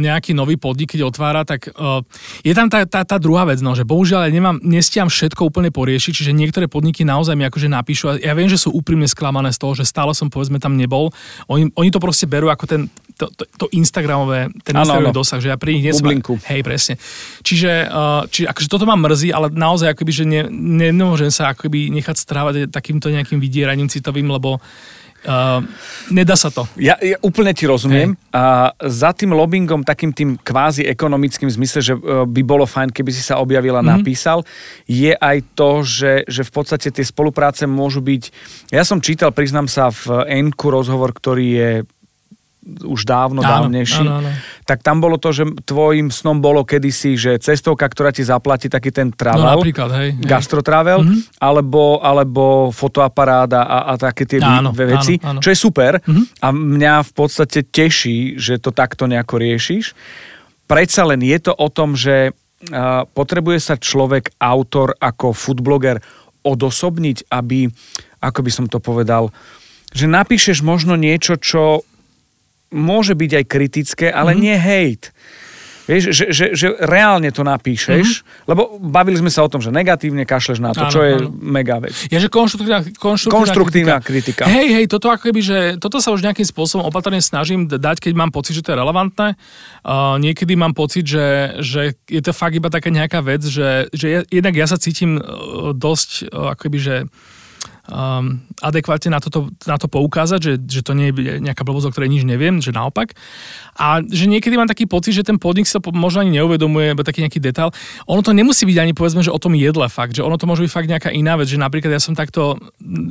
nejaký 0.00 0.32
nový 0.32 0.56
podnik, 0.56 0.96
keď 0.96 1.04
otvára, 1.04 1.44
tak 1.44 1.68
uh, 1.76 2.00
je 2.40 2.56
tam 2.56 2.72
tá, 2.72 2.88
tá, 2.88 3.04
tá 3.04 3.20
druhá 3.20 3.44
vec, 3.44 3.60
no, 3.60 3.76
že 3.76 3.84
bohužiaľ 3.84 4.24
ja 4.24 4.32
nemám, 4.32 4.56
nestiam 4.64 5.12
všetko 5.12 5.52
úplne 5.52 5.68
poriešiť, 5.68 6.12
čiže 6.16 6.32
niektoré 6.32 6.64
podniky 6.64 7.04
naozaj 7.04 7.36
mi 7.36 7.44
akože 7.44 7.68
napíšu 7.68 8.04
a 8.08 8.12
ja 8.16 8.32
viem, 8.32 8.48
že 8.48 8.56
sú 8.56 8.72
úprimne 8.72 9.04
sklamané 9.04 9.52
z 9.52 9.60
toho, 9.60 9.76
že 9.76 9.84
stále 9.84 10.16
som 10.16 10.32
povedzme 10.32 10.56
tam 10.56 10.80
nebol. 10.80 11.12
Oni, 11.52 11.68
oni 11.76 11.88
to 11.92 12.00
proste 12.00 12.24
berú 12.24 12.48
ako 12.48 12.64
ten, 12.64 12.80
to, 13.20 13.28
to, 13.36 13.44
to 13.60 13.66
Instagramové, 13.76 14.48
ten 14.64 14.72
Áno, 14.72 14.88
Instagramový 14.88 15.12
áno. 15.12 15.20
dosah, 15.20 15.38
že 15.44 15.52
ja 15.52 15.60
pri 15.60 15.76
nich 15.76 15.84
nie 15.84 15.92
som... 15.92 16.08
Hej, 16.48 16.60
presne. 16.64 16.94
Čiže, 17.44 17.72
uh, 17.92 18.24
čiže 18.32 18.48
akože 18.48 18.68
toto 18.72 18.88
ma 18.88 18.96
mrzí, 18.96 19.28
ale 19.28 19.52
naozaj 19.52 19.92
akoby, 19.92 20.12
že 20.14 20.24
ne, 20.24 20.48
nemôžem 20.96 21.28
sa 21.28 21.52
akoby 21.52 21.92
nechať 21.92 22.16
strávať 22.16 22.54
takýmto 22.72 23.12
nejakým 23.12 23.36
vydieraním 23.36 23.92
citovým, 23.92 24.32
lebo 24.32 24.62
uh, 25.26 25.64
nedá 26.12 26.38
sa 26.38 26.52
to. 26.52 26.68
Ja, 26.78 26.94
ja 27.02 27.18
úplne 27.24 27.50
ti 27.50 27.66
rozumiem. 27.66 28.14
A 28.30 28.70
za 28.86 29.10
tým 29.10 29.34
lobbyingom, 29.34 29.82
takým 29.82 30.14
tým 30.14 30.38
kvázi 30.38 30.86
ekonomickým 30.86 31.48
zmysle, 31.48 31.80
že 31.82 31.94
e, 31.96 32.00
by 32.28 32.42
bolo 32.44 32.68
fajn, 32.68 32.94
keby 32.94 33.10
si 33.10 33.24
sa 33.24 33.40
objavila, 33.42 33.80
mm-hmm. 33.80 33.94
napísal, 33.98 34.46
je 34.86 35.16
aj 35.16 35.38
to, 35.58 35.82
že, 35.82 36.12
že 36.28 36.42
v 36.46 36.52
podstate 36.52 36.88
tie 36.92 37.04
spolupráce 37.04 37.66
môžu 37.66 37.98
byť... 38.04 38.22
Ja 38.70 38.86
som 38.86 39.02
čítal, 39.02 39.34
priznám 39.34 39.66
sa, 39.66 39.90
v 39.90 40.28
Enku 40.28 40.70
rozhovor, 40.70 41.10
ktorý 41.16 41.46
je 41.50 41.70
už 42.68 43.00
dávno, 43.02 43.38
Áno, 43.38 43.48
dávnejší, 43.64 44.02
áno, 44.02 44.20
áno. 44.20 44.30
tak 44.62 44.80
tam 44.80 44.98
bolo 44.98 45.16
to, 45.16 45.30
že 45.30 45.44
tvojim 45.62 46.08
snom 46.08 46.36
bolo 46.38 46.62
kedysi, 46.62 47.14
že 47.14 47.36
cestovka, 47.36 47.84
ktorá 47.84 48.08
ti 48.08 48.20
zaplatí 48.20 48.66
taký 48.66 48.90
ten 48.90 49.08
No 49.08 49.16
travel, 49.16 49.56
napríklad, 49.56 49.88
hej. 49.94 50.08
hej. 50.12 50.22
gastrotravel, 50.22 51.00
Mhm. 51.00 51.08
mm-hmm. 51.08 51.38
alebo, 51.38 51.82
alebo 51.98 52.42
fotoaparát 52.68 53.48
a, 53.50 53.62
a 53.86 53.96
také 53.96 54.24
tie 54.24 54.38
Áno, 54.38 54.70
ve- 54.70 54.84
veci, 54.90 55.16
áno, 55.16 55.26
áno. 55.30 55.40
čo 55.40 55.48
je 55.48 55.58
super 55.58 55.98
Mhm. 55.98 56.22
a 56.38 56.48
mňa 56.48 56.94
v 57.02 57.12
podstate 57.12 57.64
teší, 57.64 58.36
že 58.36 58.56
to 58.56 58.70
takto 58.70 59.04
nejako 59.04 59.38
riešiš. 59.38 59.96
Predsa 60.64 61.02
len 61.06 61.20
je 61.20 61.38
to 61.40 61.52
o 61.52 61.68
tom, 61.68 61.92
že 61.92 62.36
a, 62.66 63.06
potrebuje 63.06 63.58
sa 63.58 63.74
človek, 63.74 64.36
autor 64.36 64.92
ako 64.94 65.30
foodbloger 65.30 66.02
odosobniť, 66.42 67.28
aby, 67.28 67.70
ako 68.20 68.40
by 68.40 68.50
som 68.50 68.66
to 68.66 68.78
povedal, 68.78 69.30
že 69.88 70.04
napíšeš 70.04 70.60
možno 70.60 70.94
niečo, 70.94 71.36
čo 71.36 71.80
môže 72.72 73.16
byť 73.16 73.30
aj 73.42 73.44
kritické, 73.48 74.06
ale 74.12 74.32
mm-hmm. 74.32 74.44
nie 74.44 74.56
hejt. 74.56 75.12
Vieš, 75.88 76.12
že, 76.12 76.24
že, 76.28 76.44
že 76.52 76.66
reálne 76.84 77.32
to 77.32 77.40
napíšeš, 77.40 78.20
mm-hmm. 78.20 78.44
lebo 78.44 78.76
bavili 78.76 79.16
sme 79.16 79.32
sa 79.32 79.40
o 79.40 79.48
tom, 79.48 79.64
že 79.64 79.72
negatívne 79.72 80.28
kašleš 80.28 80.60
na 80.60 80.76
to, 80.76 80.84
áno, 80.84 80.92
čo 80.92 81.00
je 81.00 81.14
áno. 81.16 81.32
mega 81.32 81.80
vec. 81.80 81.96
Je, 82.12 82.20
že 82.20 82.28
konštruktívna, 82.28 82.84
konštruktívna, 83.00 83.32
konštruktívna 83.32 83.96
kritika. 84.04 84.44
kritika. 84.44 84.52
Hej, 84.52 84.68
hej, 84.68 84.84
toto 84.84 85.08
ako 85.08 85.32
keby, 85.32 85.40
že 85.40 85.58
toto 85.80 85.96
sa 86.04 86.12
už 86.12 86.20
nejakým 86.20 86.44
spôsobom 86.44 86.84
opatrne 86.84 87.24
snažím 87.24 87.64
dať, 87.64 88.04
keď 88.04 88.12
mám 88.20 88.28
pocit, 88.28 88.60
že 88.60 88.68
to 88.68 88.76
je 88.76 88.80
relevantné. 88.84 89.40
Uh, 89.80 90.20
niekedy 90.20 90.60
mám 90.60 90.76
pocit, 90.76 91.08
že, 91.08 91.56
že 91.64 91.96
je 92.04 92.20
to 92.20 92.36
fakt 92.36 92.52
iba 92.52 92.68
taká 92.68 92.92
nejaká 92.92 93.24
vec, 93.24 93.40
že, 93.48 93.88
že 93.96 94.06
ja, 94.12 94.20
jednak 94.28 94.60
ja 94.60 94.68
sa 94.68 94.76
cítim 94.76 95.16
uh, 95.16 95.72
dosť 95.72 96.28
uh, 96.28 96.52
ako 96.52 96.68
keby, 96.68 96.78
že 96.84 96.96
um, 97.88 98.40
adekvátne 98.60 99.12
na, 99.12 99.20
toto, 99.20 99.48
na 99.64 99.80
to 99.80 99.88
poukázať, 99.88 100.40
že, 100.40 100.52
že 100.60 100.80
to 100.84 100.92
nie 100.92 101.10
je 101.10 101.40
nejaká 101.40 101.64
blbosť, 101.64 101.88
o 101.88 101.92
ktorej 101.92 102.12
nič 102.12 102.22
neviem, 102.28 102.60
že 102.60 102.70
naopak. 102.70 103.16
A 103.74 104.04
že 104.04 104.28
niekedy 104.28 104.54
mám 104.54 104.68
taký 104.68 104.84
pocit, 104.84 105.16
že 105.16 105.24
ten 105.24 105.40
podnik 105.40 105.64
sa 105.64 105.80
možno 105.80 106.22
ani 106.22 106.38
neuvedomuje, 106.38 106.92
alebo 106.92 107.06
taký 107.06 107.24
nejaký 107.24 107.40
detail. 107.40 107.72
Ono 108.06 108.20
to 108.20 108.36
nemusí 108.36 108.68
byť 108.68 108.78
ani 108.78 108.92
povedzme, 108.92 109.24
že 109.24 109.32
o 109.32 109.40
tom 109.40 109.56
jedle 109.56 109.88
fakt, 109.88 110.14
že 110.14 110.24
ono 110.24 110.36
to 110.36 110.44
môže 110.44 110.62
byť 110.64 110.72
fakt 110.72 110.88
nejaká 110.90 111.10
iná 111.10 111.34
vec, 111.40 111.48
že 111.48 111.58
napríklad 111.58 111.90
ja 111.96 112.02
som 112.02 112.12
takto, 112.12 112.60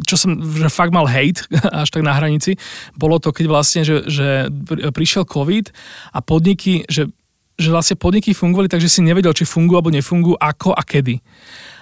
čo 0.05 0.15
som 0.15 0.37
že 0.37 0.69
fakt 0.69 0.93
mal 0.93 1.09
hate 1.09 1.43
až 1.81 1.89
tak 1.89 2.05
na 2.05 2.13
hranici, 2.13 2.55
bolo 2.93 3.17
to, 3.17 3.33
keď 3.33 3.45
vlastne, 3.49 3.81
že, 3.81 4.05
že 4.07 4.47
prišiel 4.93 5.25
COVID 5.25 5.73
a 6.13 6.19
podniky, 6.21 6.85
že 6.87 7.09
že 7.57 7.73
vlastne 7.73 7.97
podniky 7.97 8.37
fungovali, 8.37 8.69
takže 8.69 8.85
si 8.85 9.01
nevedel, 9.01 9.33
či 9.33 9.41
fungujú 9.41 9.81
alebo 9.81 9.89
nefungujú, 9.89 10.37
ako 10.37 10.77
a 10.77 10.81
kedy. 10.85 11.17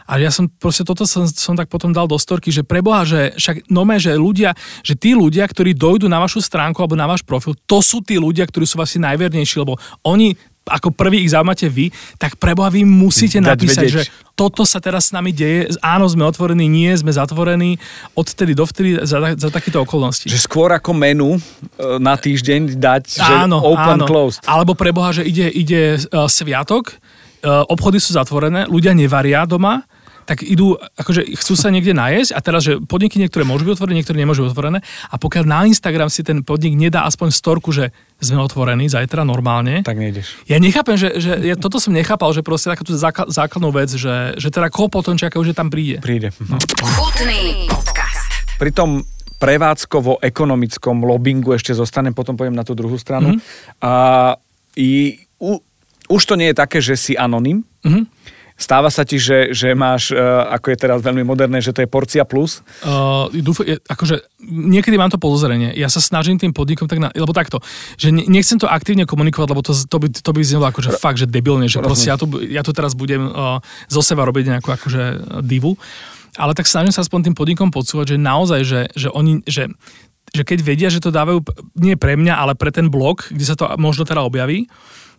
A 0.05 0.21
ja 0.21 0.29
som 0.29 0.45
proste 0.45 0.85
toto 0.85 1.03
som, 1.09 1.25
som 1.25 1.57
tak 1.57 1.65
potom 1.65 1.89
dal 1.89 2.05
do 2.05 2.17
storky, 2.17 2.53
že 2.53 2.61
preboha, 2.61 3.05
že 3.05 3.33
však 3.37 3.73
nome, 3.73 3.97
že 3.97 4.13
ľudia, 4.13 4.53
že 4.85 4.93
tí 4.93 5.17
ľudia, 5.17 5.49
ktorí 5.49 5.73
dojdú 5.73 6.05
na 6.05 6.21
vašu 6.21 6.45
stránku 6.45 6.77
alebo 6.77 6.93
na 6.93 7.09
váš 7.09 7.25
profil, 7.25 7.57
to 7.65 7.81
sú 7.81 8.05
tí 8.05 8.21
ľudia, 8.21 8.45
ktorí 8.45 8.69
sú 8.69 8.77
asi 8.77 9.01
najvernejší, 9.01 9.65
lebo 9.65 9.81
oni 10.05 10.37
ako 10.65 10.89
prvý 10.97 11.21
ich 11.21 11.29
zaujímate 11.29 11.69
vy, 11.69 11.93
tak 12.17 12.41
preboha 12.41 12.73
vy 12.73 12.81
musíte 12.81 13.37
Dať 13.37 13.45
napísať, 13.45 13.85
vedieť. 13.85 13.95
že 14.01 14.03
toto 14.33 14.65
sa 14.65 14.81
teraz 14.81 15.09
s 15.09 15.11
nami 15.13 15.29
deje, 15.29 15.69
áno, 15.79 16.09
sme 16.09 16.25
otvorení, 16.25 16.65
nie, 16.65 16.89
sme 16.97 17.13
zatvorení, 17.13 17.77
odtedy 18.17 18.57
dovtedy 18.57 19.05
za, 19.05 19.37
za 19.37 19.49
takéto 19.53 19.85
okolnosti. 19.85 20.25
Že 20.25 20.41
skôr 20.41 20.73
ako 20.73 20.91
menu 20.97 21.37
e, 21.37 21.39
na 22.01 22.17
týždeň 22.17 22.81
dať, 22.81 23.03
že 23.21 23.33
áno, 23.45 23.61
open, 23.61 24.01
áno. 24.01 24.05
closed. 24.09 24.41
Alebo 24.49 24.73
preboha, 24.73 25.13
že 25.13 25.21
ide, 25.21 25.53
ide 25.53 26.01
uh, 26.01 26.25
sviatok, 26.25 26.97
uh, 27.45 27.61
obchody 27.69 28.01
sú 28.01 28.17
zatvorené, 28.17 28.65
ľudia 28.65 28.97
nevaria 28.97 29.45
doma, 29.45 29.85
tak 30.25 30.41
idú, 30.41 30.73
akože 30.97 31.37
chcú 31.37 31.53
sa 31.53 31.69
niekde 31.69 31.93
nájsť 31.93 32.33
a 32.33 32.39
teraz, 32.41 32.65
že 32.65 32.81
podniky 32.81 33.21
niektoré 33.21 33.45
môžu 33.45 33.69
byť 33.69 33.73
otvorené, 33.77 34.01
niektoré 34.01 34.17
nemôžu 34.17 34.41
byť 34.43 34.51
otvorené 34.51 34.79
a 34.81 35.15
pokiaľ 35.21 35.43
na 35.45 35.59
Instagram 35.69 36.09
si 36.09 36.25
ten 36.25 36.41
podnik 36.41 36.73
nedá 36.73 37.05
aspoň 37.05 37.29
storku, 37.29 37.69
že 37.69 37.93
sme 38.17 38.41
otvorení 38.41 38.89
zajtra 38.89 39.21
normálne. 39.21 39.85
Tak 39.85 40.01
nejdeš. 40.01 40.49
Ja 40.49 40.57
nechápem, 40.57 40.97
že, 40.97 41.21
že 41.21 41.37
ja 41.45 41.55
toto 41.55 41.77
som 41.77 41.93
nechápal, 41.93 42.33
že 42.33 42.41
proste 42.41 42.73
takú 42.73 42.89
základnú 43.29 43.69
vec, 43.69 43.93
že, 43.93 44.33
že 44.41 44.49
teda 44.49 44.73
koho 44.73 44.89
potom 44.89 45.13
čakajú, 45.13 45.45
že 45.45 45.53
tam 45.53 45.69
príde. 45.69 46.01
Príde. 46.01 46.33
No. 46.41 46.57
Chutný 46.97 47.69
podcast. 47.69 48.57
Pri 48.57 48.73
tom 48.73 49.05
prevádzkovo-ekonomickom 49.37 51.05
lobbingu 51.05 51.53
ešte 51.53 51.75
zostanem, 51.75 52.15
potom 52.15 52.33
poviem 52.33 52.55
na 52.55 52.65
tú 52.65 52.73
druhú 52.73 52.97
stranu. 52.97 53.35
Mm-hmm. 53.35 53.83
A 53.83 53.93
i, 54.79 55.21
u, 55.37 55.59
už 56.09 56.21
to 56.23 56.39
nie 56.39 56.49
je 56.49 56.55
také, 56.57 56.79
že 56.81 56.95
si 56.97 57.13
anonym. 57.13 57.61
Mm-hmm 57.85 58.33
Stáva 58.55 58.87
sa 58.87 59.03
ti, 59.03 59.19
že, 59.19 59.51
že 59.51 59.75
máš, 59.75 60.15
uh, 60.15 60.47
ako 60.47 60.71
je 60.71 60.77
teraz 60.79 61.03
veľmi 61.03 61.27
moderné, 61.27 61.59
že 61.59 61.75
to 61.75 61.83
je 61.83 61.91
porcia 61.91 62.23
plus? 62.23 62.63
Uh, 62.87 63.27
dúfam, 63.43 63.67
akože 63.67 64.23
niekedy 64.47 64.95
mám 64.95 65.11
to 65.11 65.19
podozrenie. 65.19 65.75
Ja 65.75 65.91
sa 65.91 65.99
snažím 65.99 66.39
tým 66.39 66.55
podnikom 66.55 66.87
tak 66.87 67.03
na, 67.03 67.11
lebo 67.11 67.35
takto, 67.35 67.59
že 67.99 68.15
nechcem 68.15 68.55
to 68.55 68.71
aktívne 68.71 69.03
komunikovať, 69.03 69.47
lebo 69.51 69.59
to, 69.59 69.75
to 69.75 69.97
by, 69.99 70.07
to 70.07 70.31
by 70.31 70.39
znelo 70.39 70.71
akože 70.71 70.95
R- 70.95 70.99
fakt, 71.03 71.19
že 71.19 71.27
debilne, 71.27 71.67
že 71.67 71.83
proste 71.83 72.07
ja 72.07 72.15
tu, 72.15 72.31
ja 72.47 72.63
tu 72.63 72.71
teraz 72.71 72.95
budem 72.95 73.27
uh, 73.27 73.59
zo 73.91 73.99
seba 73.99 74.23
robiť 74.23 74.55
nejakú 74.55 74.71
akože 74.71 75.03
divu. 75.43 75.75
Ale 76.39 76.55
tak 76.55 76.67
snažím 76.67 76.95
sa 76.95 77.03
aspoň 77.03 77.31
tým 77.31 77.35
podnikom 77.35 77.75
podsúvať, 77.75 78.15
že 78.15 78.17
naozaj, 78.19 78.61
že, 78.63 78.81
že 78.95 79.07
oni, 79.11 79.43
že 79.43 79.71
že 80.35 80.43
keď 80.43 80.59
vedia, 80.67 80.89
že 80.91 80.99
to 80.99 81.15
dávajú 81.15 81.47
nie 81.79 81.95
pre 81.95 82.19
mňa, 82.19 82.35
ale 82.35 82.53
pre 82.59 82.67
ten 82.67 82.91
blog, 82.91 83.23
kde 83.31 83.45
sa 83.45 83.55
to 83.55 83.71
možno 83.79 84.03
teda 84.03 84.19
objaví, 84.19 84.67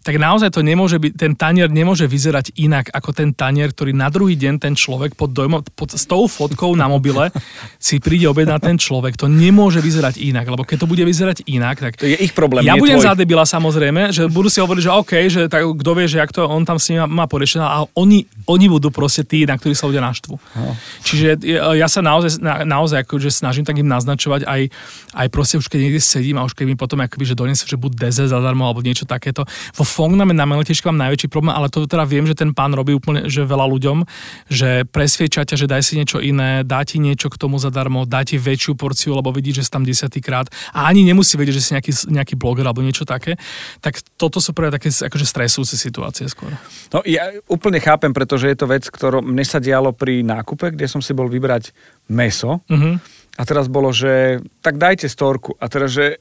tak 0.06 0.22
naozaj 0.22 0.54
to 0.54 0.62
nemôže 0.62 1.02
byť, 1.02 1.12
ten 1.18 1.34
tanier 1.34 1.66
nemôže 1.66 2.06
vyzerať 2.06 2.54
inak 2.54 2.94
ako 2.94 3.10
ten 3.10 3.34
tanier, 3.34 3.74
ktorý 3.74 3.90
na 3.90 4.06
druhý 4.06 4.38
deň 4.38 4.62
ten 4.62 4.78
človek 4.78 5.18
pod, 5.18 5.34
dojmo, 5.34 5.66
pod 5.74 5.98
s 5.98 6.06
tou 6.06 6.30
fotkou 6.30 6.78
na 6.78 6.86
mobile 6.86 7.34
si 7.82 7.98
príde 7.98 8.30
objednať 8.30 8.60
ten 8.62 8.76
človek. 8.78 9.18
To 9.18 9.26
nemôže 9.26 9.82
vyzerať 9.82 10.22
inak, 10.22 10.46
lebo 10.46 10.62
keď 10.62 10.86
to 10.86 10.86
bude 10.86 11.02
vyzerať 11.02 11.42
inak, 11.50 11.82
tak... 11.82 11.98
To 11.98 12.06
je 12.06 12.22
ich 12.22 12.30
problém, 12.30 12.62
Ja 12.62 12.78
budem 12.78 13.02
tvoj. 13.02 13.06
za 13.10 13.12
debila 13.18 13.42
samozrejme, 13.42 14.14
že 14.14 14.30
budú 14.30 14.46
si 14.46 14.62
hovoriť, 14.62 14.82
že 14.86 14.90
OK, 14.94 15.12
že 15.26 15.40
tak 15.50 15.66
kto 15.66 15.90
vie, 15.98 16.06
že 16.06 16.22
jak 16.22 16.30
to 16.30 16.46
on 16.46 16.62
tam 16.62 16.78
s 16.78 16.94
ním 16.94 17.02
má 17.10 17.26
porešené, 17.26 17.66
a 17.66 17.82
oni, 17.98 18.30
oni 18.46 18.66
budú 18.70 18.94
proste 18.94 19.26
tí, 19.26 19.42
na 19.42 19.58
ktorí 19.58 19.74
sa 19.74 19.90
ľudia 19.90 20.06
naštvu. 20.06 20.38
No. 20.38 20.70
Čiže 21.02 21.42
ja 21.74 21.90
sa 21.90 21.98
naozaj, 21.98 22.38
na, 22.38 22.62
naozaj 22.62 23.02
akože 23.02 23.34
snažím 23.34 23.66
tak 23.66 23.74
im 23.82 23.90
naznačovať 23.90 24.46
aj, 24.46 24.70
aj 25.18 25.26
proste 25.34 25.58
už 25.58 25.66
keď 25.66 25.78
niekde 25.82 25.98
sedím 25.98 26.38
a 26.38 26.46
už 26.46 26.54
keď 26.54 26.64
mi 26.70 26.76
potom 26.78 27.02
akoby, 27.02 27.26
že 27.26 27.34
donesú, 27.34 27.66
že 27.66 27.74
buď 27.74 28.06
deze 28.06 28.22
zadarmo 28.30 28.62
alebo 28.68 28.86
niečo 28.86 29.02
takéto. 29.02 29.42
Vo 29.74 29.95
Fongname 29.96 30.36
na 30.36 30.44
Meletieške 30.44 30.92
mám 30.92 31.08
najväčší 31.08 31.32
problém, 31.32 31.56
ale 31.56 31.72
to 31.72 31.88
teda 31.88 32.04
viem, 32.04 32.28
že 32.28 32.36
ten 32.36 32.52
pán 32.52 32.76
robí 32.76 32.92
úplne 32.92 33.32
že 33.32 33.48
veľa 33.48 33.64
ľuďom, 33.64 34.04
že 34.52 34.84
presvieča 34.84 35.48
ťa, 35.48 35.56
že 35.56 35.64
daj 35.64 35.80
si 35.80 35.96
niečo 35.96 36.20
iné, 36.20 36.60
dá 36.68 36.84
ti 36.84 37.00
niečo 37.00 37.32
k 37.32 37.40
tomu 37.40 37.56
zadarmo, 37.56 38.04
dá 38.04 38.20
ti 38.20 38.36
väčšiu 38.36 38.76
porciu, 38.76 39.16
lebo 39.16 39.32
vidí, 39.32 39.56
že 39.56 39.64
si 39.64 39.72
tam 39.72 39.88
desiatýkrát 39.88 40.52
a 40.76 40.84
ani 40.84 41.00
nemusí 41.00 41.40
vedieť, 41.40 41.56
že 41.56 41.64
si 41.64 41.70
nejaký, 41.72 41.92
nejaký 42.12 42.34
bloger 42.36 42.68
alebo 42.68 42.84
niečo 42.84 43.08
také. 43.08 43.40
Tak 43.80 44.04
toto 44.20 44.36
sú 44.36 44.52
práve 44.52 44.76
také 44.76 44.92
akože 44.92 45.24
stresujúce 45.24 45.80
situácie 45.80 46.28
skôr. 46.28 46.52
No 46.92 47.00
ja 47.08 47.32
úplne 47.48 47.80
chápem, 47.80 48.12
pretože 48.12 48.52
je 48.52 48.56
to 48.60 48.68
vec, 48.68 48.84
ktorú 48.84 49.24
mne 49.24 49.48
sa 49.48 49.64
dialo 49.64 49.96
pri 49.96 50.20
nákupe, 50.20 50.76
kde 50.76 50.92
som 50.92 51.00
si 51.00 51.16
bol 51.16 51.32
vybrať 51.32 51.72
meso. 52.12 52.60
Uh-huh. 52.68 53.00
A 53.36 53.42
teraz 53.44 53.68
bolo, 53.68 53.92
že 53.92 54.40
tak 54.60 54.80
dajte 54.80 55.08
storku. 55.08 55.56
A 55.60 55.68
teraz, 55.68 55.92
že 55.92 56.20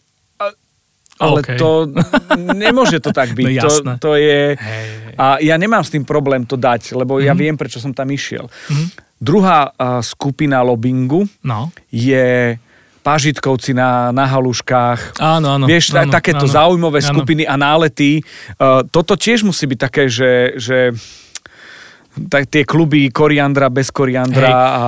ale 1.16 1.40
okay. 1.40 1.56
to 1.56 1.88
nemôže 2.36 3.00
to 3.00 3.16
tak 3.16 3.32
byť. 3.38 3.56
No, 3.56 3.70
to, 3.70 3.74
to 4.00 4.12
je... 4.20 4.60
A 5.16 5.40
ja 5.40 5.56
nemám 5.56 5.84
s 5.84 5.96
tým 5.96 6.04
problém 6.04 6.44
to 6.44 6.60
dať, 6.60 6.92
lebo 6.92 7.18
mm-hmm. 7.18 7.28
ja 7.28 7.34
mhm. 7.34 7.40
viem, 7.40 7.56
prečo 7.56 7.80
som 7.80 7.96
tam 7.96 8.12
išiel. 8.12 8.48
Mm-hmm. 8.48 8.88
Druhá 9.16 9.72
uh, 9.72 10.04
skupina 10.04 10.60
lobbingu 10.60 11.24
no. 11.40 11.72
je 11.88 12.60
pážitkovci 13.00 13.72
na, 13.72 14.12
na 14.12 14.28
haluškách. 14.28 15.22
Áno, 15.22 15.56
áno. 15.56 15.66
Vieš, 15.70 15.96
áno, 15.96 16.12
takéto 16.12 16.50
áno, 16.50 16.56
záujmové 16.58 17.00
áno. 17.00 17.10
skupiny 17.16 17.48
a 17.48 17.56
nálety. 17.56 18.20
Uh, 18.60 18.84
toto 18.92 19.16
tiež 19.16 19.48
musí 19.48 19.70
byť 19.72 19.80
také, 19.80 20.12
že, 20.12 20.60
že 20.60 20.92
tak 22.28 22.52
tie 22.52 22.68
kluby 22.68 23.08
koriandra 23.14 23.72
bez 23.72 23.88
koriandra 23.94 24.52
Hej. 24.52 24.56
a 24.56 24.84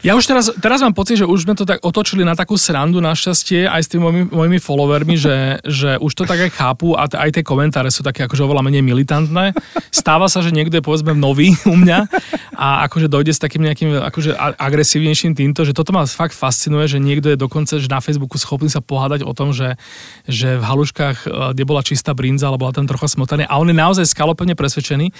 ja 0.00 0.16
už 0.16 0.24
teraz, 0.24 0.48
teraz 0.56 0.80
mám 0.80 0.96
pocit, 0.96 1.20
že 1.20 1.28
už 1.28 1.44
sme 1.44 1.52
to 1.52 1.68
tak 1.68 1.84
otočili 1.84 2.24
na 2.24 2.32
takú 2.32 2.56
srandu 2.56 3.04
našťastie 3.04 3.68
aj 3.68 3.80
s 3.84 3.88
tými 3.92 4.02
mojimi, 4.04 4.24
mojimi 4.32 4.58
followermi, 4.58 5.14
že, 5.20 5.36
že 5.80 6.00
už 6.00 6.12
to 6.16 6.24
tak 6.24 6.40
aj 6.40 6.50
chápu 6.56 6.96
a 6.96 7.04
t- 7.04 7.20
aj 7.20 7.30
tie 7.36 7.44
komentáre 7.44 7.92
sú 7.92 8.00
také 8.00 8.24
akože 8.24 8.44
oveľa 8.44 8.64
menej 8.64 8.80
militantné. 8.80 9.52
Stáva 9.92 10.32
sa, 10.32 10.40
že 10.40 10.56
niekto 10.56 10.80
je 10.80 10.84
povedzme 10.84 11.12
nový 11.12 11.52
u 11.68 11.76
mňa 11.76 12.08
a 12.56 12.88
akože 12.88 13.12
dojde 13.12 13.36
s 13.36 13.40
takým 13.40 13.64
nejakým 13.64 14.00
akože 14.00 14.36
agresívnejším 14.56 15.36
týmto, 15.36 15.68
že 15.68 15.76
toto 15.76 15.92
ma 15.92 16.08
fakt 16.08 16.32
fascinuje, 16.32 16.88
že 16.88 16.98
niekto 17.00 17.32
je 17.32 17.38
dokonca 17.40 17.76
že 17.76 17.88
na 17.88 18.00
Facebooku 18.00 18.40
schopný 18.40 18.72
sa 18.72 18.80
pohádať 18.80 19.24
o 19.24 19.32
tom, 19.36 19.52
že, 19.52 19.76
že 20.24 20.56
v 20.56 20.64
haluškách 20.64 21.16
e, 21.24 21.28
kde 21.56 21.64
bola 21.68 21.84
čistá 21.84 22.16
brinza, 22.16 22.48
alebo 22.48 22.68
bola 22.68 22.76
tam 22.76 22.88
trocha 22.88 23.08
smotané 23.08 23.44
a 23.48 23.56
on 23.60 23.68
je 23.68 23.76
naozaj 23.76 24.04
skalopevne 24.08 24.56
presvedčený, 24.56 25.12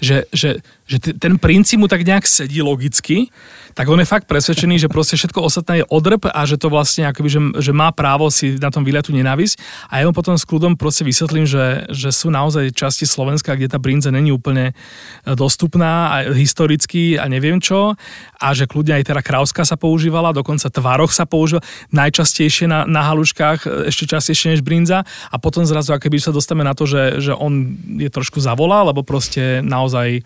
že, 0.00 0.28
že, 0.32 0.60
že 0.86 1.02
ten 1.02 1.34
princíp 1.34 1.82
mu 1.82 1.90
tak 1.90 2.06
nejak 2.06 2.22
sedí 2.30 2.62
logicky, 2.62 3.34
tak 3.76 3.92
on 3.92 4.00
je 4.00 4.08
fakt 4.08 4.24
presvedčený, 4.24 4.80
že 4.80 4.88
proste 4.88 5.20
všetko 5.20 5.42
ostatné 5.44 5.82
je 5.82 5.88
odrb 5.92 6.32
a 6.32 6.40
že 6.48 6.56
to 6.56 6.72
vlastne 6.72 7.04
akoby, 7.10 7.28
že, 7.28 7.40
že 7.60 7.72
má 7.76 7.92
právo 7.92 8.32
si 8.32 8.56
na 8.56 8.72
tom 8.72 8.86
tú 8.86 9.12
nenávisť. 9.12 9.60
A 9.92 10.00
ja 10.00 10.08
mu 10.08 10.16
potom 10.16 10.32
s 10.32 10.48
kľudom 10.48 10.80
proste 10.80 11.04
vysvetlím, 11.04 11.44
že, 11.44 11.84
že 11.92 12.08
sú 12.08 12.32
naozaj 12.32 12.72
časti 12.72 13.04
Slovenska, 13.04 13.52
kde 13.52 13.68
tá 13.68 13.76
brinza 13.76 14.08
není 14.08 14.32
úplne 14.32 14.72
e, 14.72 15.34
dostupná 15.36 16.08
a 16.08 16.16
historicky 16.32 17.20
a 17.20 17.28
neviem 17.28 17.60
čo. 17.60 17.92
A 18.40 18.46
že 18.56 18.64
kľudne 18.64 18.96
aj 18.96 19.12
teda 19.12 19.20
krauska 19.20 19.66
sa 19.68 19.76
používala, 19.76 20.32
dokonca 20.32 20.72
tvaroch 20.72 21.12
sa 21.12 21.28
používal 21.28 21.60
najčastejšie 21.92 22.70
na, 22.70 22.88
na 22.88 23.04
haluškách, 23.12 23.60
e, 23.68 23.92
ešte 23.92 24.08
častejšie 24.08 24.56
než 24.56 24.64
brinza. 24.64 25.04
A 25.28 25.36
potom 25.36 25.68
zrazu 25.68 25.92
akoby 25.92 26.16
sa 26.16 26.32
dostame 26.32 26.64
na 26.64 26.72
to, 26.72 26.88
že, 26.88 27.20
že 27.20 27.36
on 27.36 27.76
je 28.00 28.08
trošku 28.08 28.40
zavolá, 28.40 28.88
lebo 28.88 29.04
proste 29.04 29.60
naozaj 29.60 30.24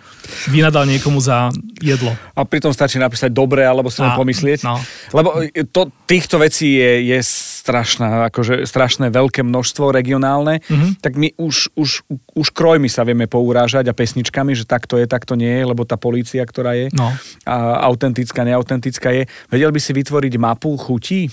vynadal 0.51 0.85
niekomu 0.85 1.23
za 1.23 1.49
jedlo. 1.79 2.13
A 2.35 2.43
pritom 2.45 2.75
stačí 2.75 2.99
napísať 2.99 3.31
dobre, 3.31 3.63
alebo 3.63 3.89
si 3.89 4.03
len 4.03 4.13
pomyslieť. 4.13 4.67
No. 4.67 4.77
Lebo 5.15 5.41
to, 5.71 5.89
týchto 6.05 6.43
vecí 6.43 6.77
je, 6.77 7.17
je 7.17 7.19
strašná, 7.61 8.33
akože 8.33 8.67
strašné 8.67 9.15
veľké 9.15 9.47
množstvo 9.47 9.95
regionálne, 9.95 10.59
mm-hmm. 10.65 10.99
tak 10.99 11.15
my 11.15 11.31
už, 11.39 11.71
už, 11.79 12.03
už 12.35 12.47
krojmi 12.51 12.91
sa 12.91 13.07
vieme 13.07 13.31
pourážať 13.31 13.87
a 13.89 13.97
pesničkami, 13.97 14.57
že 14.57 14.67
takto 14.67 14.99
je, 14.99 15.07
takto 15.07 15.39
nie 15.39 15.63
je, 15.63 15.65
lebo 15.69 15.87
tá 15.87 16.01
polícia, 16.01 16.43
ktorá 16.43 16.75
je 16.75 16.91
no. 16.97 17.13
a 17.47 17.85
autentická, 17.87 18.43
neautentická 18.43 19.13
je. 19.15 19.23
Vedel 19.53 19.71
by 19.71 19.81
si 19.81 19.93
vytvoriť 19.95 20.33
mapu 20.41 20.75
chutí? 20.81 21.29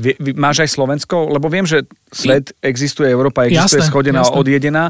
Vie, 0.00 0.16
máš 0.36 0.64
aj 0.64 0.70
Slovensko? 0.72 1.28
Lebo 1.28 1.52
viem, 1.52 1.68
že 1.68 1.84
svet 2.08 2.56
existuje, 2.64 3.08
Európa 3.08 3.44
existuje 3.44 3.84
Jasné, 3.84 3.90
schodená, 3.92 4.24
jasné. 4.24 4.36
odjedená 4.36 4.84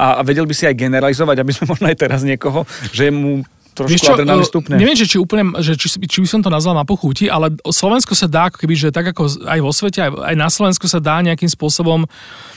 a, 0.00 0.06
a 0.18 0.20
vedel 0.24 0.48
by 0.48 0.54
si 0.56 0.64
aj 0.64 0.76
generalizovať, 0.76 1.36
aby 1.40 1.52
sme 1.52 1.64
možno 1.72 1.86
aj 1.88 1.96
teraz 1.96 2.20
niekoho, 2.24 2.64
že 2.92 3.12
mu 3.12 3.44
trošku 3.76 3.92
Vieš 3.92 4.02
čo, 4.08 4.12
adrenalín 4.16 4.40
e, 4.40 4.48
stupne. 4.48 4.74
neviem, 4.80 4.96
že 4.96 5.04
či 5.04 5.20
úplne, 5.20 5.52
že 5.60 5.76
či, 5.76 5.92
či 5.92 6.18
by 6.24 6.28
som 6.28 6.40
to 6.40 6.48
nazval 6.48 6.72
na 6.72 6.88
pochúti, 6.88 7.28
ale 7.28 7.52
Slovensko 7.60 8.16
sa 8.16 8.24
dá, 8.24 8.48
keby, 8.48 8.72
že 8.72 8.88
tak 8.88 9.12
ako 9.12 9.28
aj 9.44 9.60
vo 9.60 9.68
svete, 9.68 10.00
aj, 10.00 10.16
aj 10.16 10.34
na 10.40 10.48
Slovensku 10.48 10.88
sa 10.88 10.96
dá 10.96 11.20
nejakým 11.20 11.52
spôsobom 11.52 12.08
uh, 12.08 12.55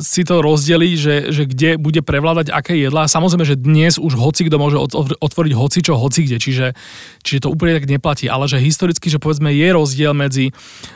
si 0.00 0.22
to 0.24 0.40
rozdeliť, 0.40 0.94
že, 0.96 1.16
že 1.30 1.42
kde 1.44 1.76
bude 1.76 2.00
prevládať 2.00 2.50
aké 2.50 2.76
jedlá. 2.76 3.06
Samozrejme, 3.06 3.44
že 3.44 3.60
dnes 3.60 4.00
už 4.00 4.16
hoci 4.16 4.48
kto 4.48 4.56
môže 4.56 4.76
otvoriť 5.20 5.52
hoci 5.52 5.78
čo, 5.84 6.00
hoci 6.00 6.24
kde, 6.24 6.36
čiže, 6.40 6.66
čiže 7.20 7.44
to 7.44 7.52
úplne 7.52 7.76
tak 7.76 7.86
neplatí. 7.86 8.26
Ale 8.26 8.48
že 8.48 8.62
historicky, 8.62 9.12
že 9.12 9.20
povedzme 9.20 9.52
je 9.52 9.68
rozdiel 9.70 10.12
medzi, 10.16 10.50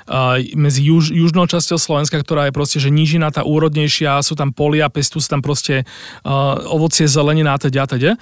uh, 0.09 0.41
medzi 0.57 0.81
juž, 0.85 1.13
južnou 1.13 1.45
časťou 1.47 1.77
Slovenska, 1.77 2.17
ktorá 2.21 2.49
je 2.49 2.57
proste, 2.57 2.79
že 2.81 2.89
nížina 2.89 3.29
tá 3.31 3.45
úrodnejšia, 3.45 4.25
sú 4.25 4.35
tam 4.35 4.51
polia, 4.57 4.89
pestú 4.89 5.21
sa 5.21 5.37
tam 5.37 5.43
proste 5.45 5.85
uh, 6.25 6.59
ovocie, 6.69 7.07
zelenina 7.07 7.55
a 7.55 7.59
teda, 7.61 7.85
teda. 7.87 8.17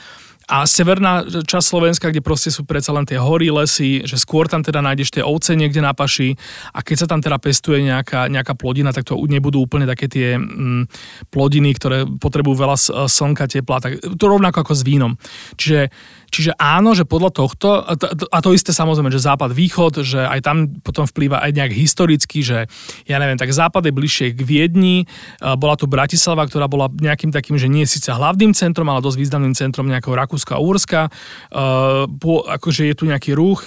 A 0.46 0.62
severná 0.62 1.26
časť 1.26 1.66
Slovenska, 1.66 2.06
kde 2.14 2.22
proste 2.22 2.54
sú 2.54 2.62
predsa 2.62 2.94
len 2.94 3.02
tie 3.02 3.18
hory, 3.18 3.50
lesy, 3.50 4.06
že 4.06 4.14
skôr 4.14 4.46
tam 4.46 4.62
teda 4.62 4.78
nájdeš 4.78 5.18
tie 5.18 5.26
ovce 5.26 5.58
niekde 5.58 5.82
na 5.82 5.90
paši 5.90 6.38
a 6.70 6.86
keď 6.86 6.96
sa 7.02 7.06
tam 7.10 7.18
teda 7.18 7.34
pestuje 7.42 7.82
nejaká, 7.82 8.30
nejaká 8.30 8.54
plodina, 8.54 8.94
tak 8.94 9.10
to 9.10 9.18
nebudú 9.26 9.58
úplne 9.58 9.90
také 9.90 10.06
tie 10.06 10.38
mm, 10.38 10.86
plodiny, 11.34 11.74
ktoré 11.74 12.06
potrebujú 12.06 12.62
veľa 12.62 12.78
slnka, 13.10 13.50
tepla, 13.50 13.82
tak 13.82 13.98
to 13.98 14.24
rovnako 14.30 14.62
ako 14.62 14.74
s 14.78 14.86
vínom. 14.86 15.18
Čiže, 15.58 15.90
čiže 16.30 16.54
áno, 16.58 16.92
že 16.92 17.04
podľa 17.08 17.30
tohto, 17.32 17.82
a 17.82 18.38
to, 18.40 18.50
isté 18.54 18.70
samozrejme, 18.70 19.10
že 19.10 19.22
západ, 19.22 19.52
východ, 19.52 20.04
že 20.04 20.22
aj 20.24 20.40
tam 20.42 20.56
potom 20.80 21.04
vplýva 21.06 21.42
aj 21.42 21.50
nejak 21.56 21.72
historicky, 21.72 22.42
že 22.42 22.66
ja 23.04 23.16
neviem, 23.18 23.38
tak 23.38 23.50
západ 23.50 23.86
je 23.86 23.92
bližšie 23.94 24.26
k 24.34 24.40
Viedni, 24.44 25.04
bola 25.40 25.74
tu 25.78 25.90
Bratislava, 25.90 26.46
ktorá 26.46 26.66
bola 26.68 26.90
nejakým 26.90 27.30
takým, 27.30 27.56
že 27.56 27.70
nie 27.70 27.84
je 27.86 27.98
síce 27.98 28.10
hlavným 28.12 28.52
centrom, 28.54 28.88
ale 28.88 29.04
dosť 29.04 29.18
významným 29.18 29.54
centrom 29.58 29.86
nejakého 29.88 30.14
Rakúska 30.14 30.56
a 30.56 30.62
Úrska. 30.62 31.12
Akože 31.52 32.82
je 32.86 32.94
tu 32.94 33.04
nejaký 33.08 33.34
ruch, 33.34 33.66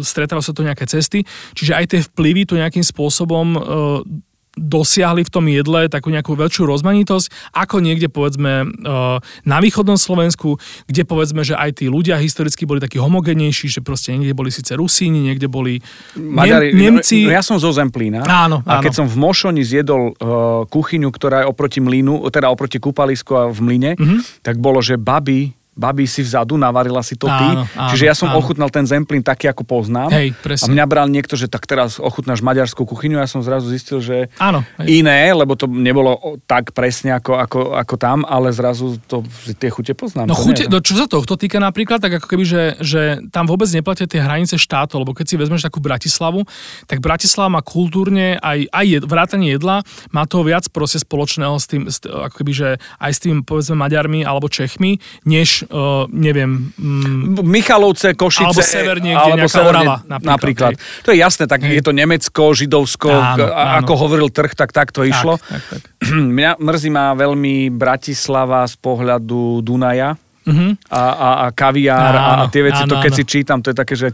stretávajú 0.00 0.44
sa 0.44 0.54
tu 0.56 0.62
nejaké 0.62 0.86
cesty, 0.86 1.26
čiže 1.54 1.72
aj 1.74 1.84
tie 1.90 2.00
vplyvy 2.06 2.42
tu 2.48 2.54
nejakým 2.56 2.82
spôsobom 2.82 3.46
uh, 3.56 4.02
dosiahli 4.52 5.22
v 5.22 5.30
tom 5.30 5.46
jedle 5.46 5.86
takú 5.86 6.08
nejakú 6.08 6.34
väčšiu 6.34 6.66
rozmanitosť, 6.66 7.26
ako 7.52 7.78
niekde 7.78 8.06
povedzme 8.06 8.52
uh, 8.62 9.18
na 9.42 9.58
východnom 9.58 9.94
Slovensku, 9.94 10.58
kde 10.84 11.02
povedzme, 11.02 11.40
že 11.40 11.54
aj 11.54 11.78
tí 11.78 11.86
ľudia 11.86 12.16
historicky 12.16 12.64
boli 12.64 12.78
takí 12.78 12.98
homogénejší, 12.98 13.66
že 13.68 13.80
proste 13.80 14.10
niekde 14.12 14.32
boli 14.32 14.50
síce 14.50 14.74
Rusíni, 14.74 15.22
niekde 15.22 15.46
boli 15.46 15.78
Maďari, 16.14 16.72
Nem- 16.72 16.98
Nemci. 16.98 17.24
No, 17.24 17.30
ja 17.30 17.40
som 17.40 17.56
zo 17.56 17.70
Zemplína. 17.70 18.22
Áno, 18.22 18.60
A 18.62 18.78
áno. 18.78 18.82
keď 18.82 18.92
som 18.92 19.06
v 19.06 19.16
Mošoni 19.16 19.62
zjedol 19.62 20.12
uh, 20.12 20.66
kuchyňu, 20.66 21.08
ktorá 21.08 21.42
je 21.42 21.46
oproti 21.46 21.78
mlynu, 21.78 22.26
teda 22.28 22.48
oproti 22.48 22.76
kúpalisku 22.76 23.32
a 23.32 23.46
v 23.46 23.58
mlyne, 23.60 23.90
Mhm. 23.92 24.02
mm-hmm. 24.02 24.20
tak 24.42 24.58
bolo, 24.58 24.80
že 24.80 24.96
babi 24.96 25.54
babi 25.80 26.04
si 26.04 26.20
vzadu, 26.20 26.60
navarila 26.60 27.00
si 27.00 27.16
to 27.16 27.24
ty. 27.24 27.46
Áno, 27.56 27.64
Čiže 27.88 28.04
ja 28.04 28.12
som 28.12 28.28
áno. 28.28 28.44
ochutnal 28.44 28.68
ten 28.68 28.84
zemplín 28.84 29.24
taký, 29.24 29.48
ako 29.48 29.64
poznám. 29.64 30.12
Hej, 30.12 30.36
a 30.36 30.42
presne. 30.44 30.76
mňa 30.76 30.84
bral 30.84 31.08
niekto, 31.08 31.40
že 31.40 31.48
tak 31.48 31.64
teraz 31.64 31.96
ochutnáš 31.96 32.44
maďarskú 32.44 32.84
kuchyňu. 32.84 33.16
Ja 33.16 33.24
som 33.24 33.40
zrazu 33.40 33.72
zistil, 33.72 34.04
že 34.04 34.28
Áno, 34.36 34.60
hej. 34.84 35.00
iné, 35.00 35.32
lebo 35.32 35.56
to 35.56 35.64
nebolo 35.64 36.36
tak 36.44 36.76
presne 36.76 37.16
ako, 37.16 37.32
ako, 37.40 37.60
ako 37.80 37.94
tam, 37.96 38.28
ale 38.28 38.52
zrazu 38.52 39.00
to, 39.08 39.24
tie 39.56 39.72
chute 39.72 39.96
poznám. 39.96 40.28
No 40.28 40.36
to 40.36 40.44
chute, 40.44 40.68
neviem. 40.68 40.76
no 40.76 40.84
čo 40.84 41.00
sa 41.00 41.08
tohto 41.08 41.40
týka 41.40 41.56
napríklad, 41.56 42.04
tak 42.04 42.20
ako 42.20 42.26
keby, 42.28 42.44
že, 42.44 42.62
že 42.84 43.02
tam 43.32 43.48
vôbec 43.48 43.70
neplatia 43.72 44.04
tie 44.04 44.20
hranice 44.20 44.60
štátov, 44.60 45.08
lebo 45.08 45.16
keď 45.16 45.26
si 45.32 45.40
vezmeš 45.40 45.64
takú 45.64 45.80
Bratislavu, 45.80 46.44
tak 46.84 47.00
Bratislava 47.00 47.48
má 47.48 47.62
kultúrne 47.64 48.36
aj, 48.42 48.68
aj 48.68 48.84
jed, 48.84 49.04
vrátanie 49.06 49.56
jedla, 49.56 49.86
má 50.10 50.28
toho 50.28 50.44
viac 50.44 50.66
proste 50.68 51.00
spoločného 51.00 51.54
s 51.56 51.66
tým, 51.70 51.86
s, 51.86 52.02
ako 52.02 52.34
keby, 52.42 52.52
že 52.52 52.68
aj 52.98 53.10
s 53.14 53.18
tým 53.22 53.46
povedzme 53.46 53.78
Maďarmi 53.78 54.26
alebo 54.26 54.50
Čechmi, 54.50 54.98
než, 55.22 55.69
uh, 55.70 56.04
neviem, 56.10 56.74
mm, 56.74 57.40
Michalovce, 57.46 58.12
Košice. 58.18 58.50
Alebo 58.50 58.62
sever 58.62 58.98
niekde, 58.98 59.30
nejaká 59.38 59.60
Orava, 59.62 59.96
napríklad, 60.04 60.26
napríklad. 60.26 60.72
To 61.06 61.14
je 61.14 61.18
jasné, 61.22 61.46
tak 61.46 61.62
je 61.64 61.82
to 61.82 61.94
Nemecko, 61.94 62.52
Židovsko, 62.52 63.10
Áno, 63.10 63.46
áno. 63.48 63.86
ako 63.86 63.92
hovoril 63.96 64.28
trh, 64.28 64.52
tak 64.52 64.74
tak 64.74 64.90
to 64.90 65.06
išlo. 65.06 65.38
tak, 65.38 65.62
tak. 65.70 65.80
Mňa 66.36 66.58
mrzí 66.58 66.90
ma 66.90 67.14
veľmi 67.14 67.70
Bratislava 67.70 68.66
z 68.66 68.74
pohľadu 68.82 69.62
Dunaja. 69.62 70.18
Mhm. 70.44 70.88
A, 70.90 71.02
a, 71.04 71.28
a 71.44 71.46
kaviár 71.54 72.14
a, 72.16 72.20
a 72.20 72.30
Áno, 72.34 72.44
tie 72.48 72.64
veci, 72.64 72.82
to 72.88 72.96
áno, 72.96 73.04
keď 73.04 73.12
áno. 73.12 73.18
si 73.20 73.24
čítam, 73.28 73.58
to 73.60 73.70
je 73.70 73.76
také, 73.76 73.94
že... 73.94 74.08